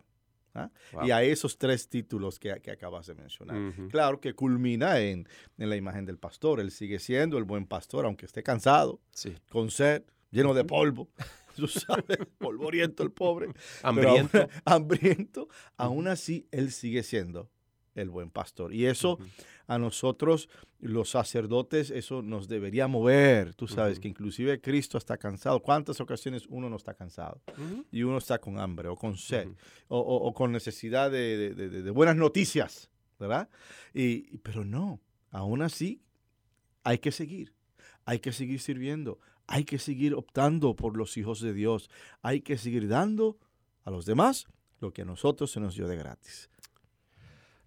¿ah? 0.55 0.71
Wow. 0.93 1.07
Y 1.09 1.11
a 1.11 1.25
esos 1.25 1.59
tres 1.59 1.89
títulos 1.89 2.39
que, 2.39 2.61
que 2.63 2.71
acabas 2.71 3.09
de 3.09 3.15
mencionar. 3.17 3.75
Claro 3.91 4.21
que 4.21 4.33
culmina 4.35 5.01
en, 5.01 5.29
en 5.59 5.69
la 5.71 5.75
imagen 5.75 6.07
del 6.07 6.19
pastor. 6.19 6.61
Él 6.61 6.71
sigue 6.71 7.01
siendo 7.01 7.37
el 7.37 7.43
buen 7.45 7.67
pastor, 7.67 8.05
aunque 8.05 8.27
esté 8.27 8.45
cansado, 8.45 9.01
Sí. 9.11 9.35
con 9.51 9.73
sed, 9.73 10.05
lleno 10.37 10.55
de 10.55 10.65
polvo. 10.65 11.09
Tú 11.57 11.67
sabes, 11.69 12.19
polvoriento 12.39 13.03
el 13.03 13.11
pobre. 13.13 13.47
Pero 13.49 13.59
Hambriento. 13.89 14.39
aún- 14.39 14.51
hambriento. 14.67 15.49
Aún 15.79 16.07
así, 16.07 16.47
él 16.51 16.71
sigue 16.71 17.03
siendo 17.03 17.51
el 17.95 18.11
buen 18.11 18.29
pastor. 18.31 18.75
Y 18.75 18.85
eso 18.85 19.15
Ujú. 19.15 19.25
a 19.67 19.79
nosotros, 19.79 20.51
los 20.81 21.09
sacerdotes, 21.09 21.91
eso 21.91 22.21
nos 22.21 22.47
debería 22.47 22.89
mover. 22.89 23.55
Tú 23.55 23.67
sabes 23.69 23.95
Ujú. 23.95 24.03
que 24.03 24.09
inclusive 24.09 24.61
Cristo 24.61 24.99
está 24.99 25.17
cansado. 25.17 25.63
¿Cuántas 25.63 25.99
ocasiones 25.99 26.45
uno 26.51 26.69
no 26.69 26.77
está 26.77 26.93
cansado? 26.93 27.41
Ujú. 27.57 27.87
y 27.91 28.03
uno 28.03 28.19
está 28.19 28.39
con 28.39 28.59
hambre 28.59 28.89
o 28.89 28.97
con 28.97 29.17
sed 29.17 29.49
o, 29.89 29.99
o- 29.99 30.27
o 30.29 30.35
con 30.35 30.53
necesidad 30.53 31.11
de, 31.11 31.55
de- 31.55 31.71
de- 31.71 31.83
de 31.83 31.91
buenas 31.91 32.17
noticias, 32.17 32.91
¿verdad? 33.19 33.49
Y- 33.95 34.37
pero 34.39 34.63
no, 34.63 35.01
aún 35.31 35.63
así 35.63 36.03
hay 36.85 36.99
que 36.99 37.13
seguir, 37.13 37.55
hay 38.05 38.19
que 38.19 38.33
seguir 38.33 38.61
sirviendo, 38.61 39.19
hay 39.47 39.65
que 39.65 39.79
seguir 39.79 40.15
optando 40.15 40.75
por 40.75 40.97
los 40.97 41.17
hijos 41.17 41.41
de 41.41 41.53
Dios, 41.53 41.91
hay 42.23 42.41
que 42.41 42.59
seguir 42.59 42.89
dando 42.89 43.39
a 43.85 43.91
los 43.91 44.07
demás 44.07 44.47
lo 44.81 44.93
que 44.93 45.03
a 45.03 45.05
nosotros 45.05 45.51
se 45.51 45.61
nos 45.61 45.75
dio 45.75 45.89
de 45.89 45.97
gratis. 45.97 46.51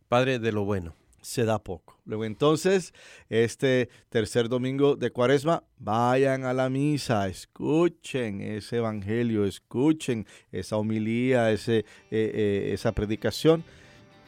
Padre 0.07 0.39
de 0.39 0.51
lo 0.51 0.65
bueno. 0.65 0.95
Se 1.21 1.43
da 1.43 1.59
poco. 1.59 1.99
Luego 2.05 2.23
entonces, 2.23 2.93
este 3.27 3.89
tercer 4.07 4.47
domingo 4.47 4.95
de 4.95 5.11
cuaresma, 5.11 5.65
vayan 5.77 6.45
a 6.45 6.53
la 6.53 6.69
misa, 6.69 7.27
escuchen 7.27 8.39
ese 8.39 8.77
evangelio, 8.77 9.43
escuchen 9.43 10.25
esa 10.53 10.77
homilía, 10.77 11.51
ese, 11.51 11.79
eh, 11.79 11.85
eh, 12.11 12.69
esa 12.73 12.93
predicación. 12.93 13.65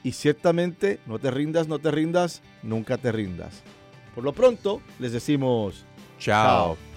Y 0.04 0.12
ciertamente, 0.12 1.00
no 1.06 1.18
te 1.18 1.32
rindas, 1.32 1.70
no 1.70 1.80
te 1.80 1.92
rindas, 1.92 2.42
nunca 2.62 2.98
te 2.98 3.14
rindas. 3.14 3.64
Por 4.14 4.26
lo 4.26 4.34
pronto, 4.34 4.82
les 5.00 5.14
decimos 5.14 5.86
Chao. 6.20 6.74
Ha 6.74 6.91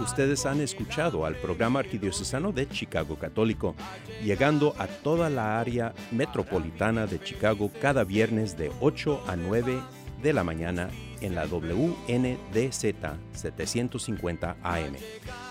Ustedes 0.00 0.46
han 0.46 0.60
escuchado 0.60 1.26
al 1.26 1.36
programa 1.36 1.80
arquidiocesano 1.80 2.52
de 2.52 2.68
Chicago 2.68 3.16
Católico, 3.16 3.74
llegando 4.22 4.74
a 4.78 4.86
toda 4.86 5.30
la 5.30 5.58
área 5.58 5.94
metropolitana 6.10 7.06
de 7.06 7.20
Chicago 7.20 7.70
cada 7.80 8.04
viernes 8.04 8.56
de 8.56 8.70
8 8.80 9.24
a 9.26 9.36
9 9.36 9.80
de 10.22 10.32
la 10.32 10.44
mañana 10.44 10.88
en 11.20 11.34
la 11.34 11.46
WNDZ 11.46 12.94
750 13.32 14.56
AM. 14.62 14.96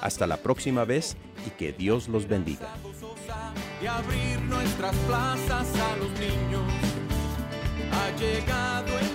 Hasta 0.01 0.27
la 0.27 0.37
próxima 0.37 0.85
vez 0.85 1.17
y 1.45 1.49
que 1.51 1.73
Dios 1.73 2.07
los 2.07 2.27
bendiga. 2.27 2.67
gozosa 2.83 3.53
y 3.81 3.87
abrir 3.87 4.41
nuestras 4.41 4.95
plazas 5.07 5.67
a 5.75 5.97
los 5.97 6.11
niños. 6.19 6.63
Ha 7.91 8.09
llegado 8.17 8.87
el 8.99 9.07
tiempo 9.07 9.11
de 9.11 9.14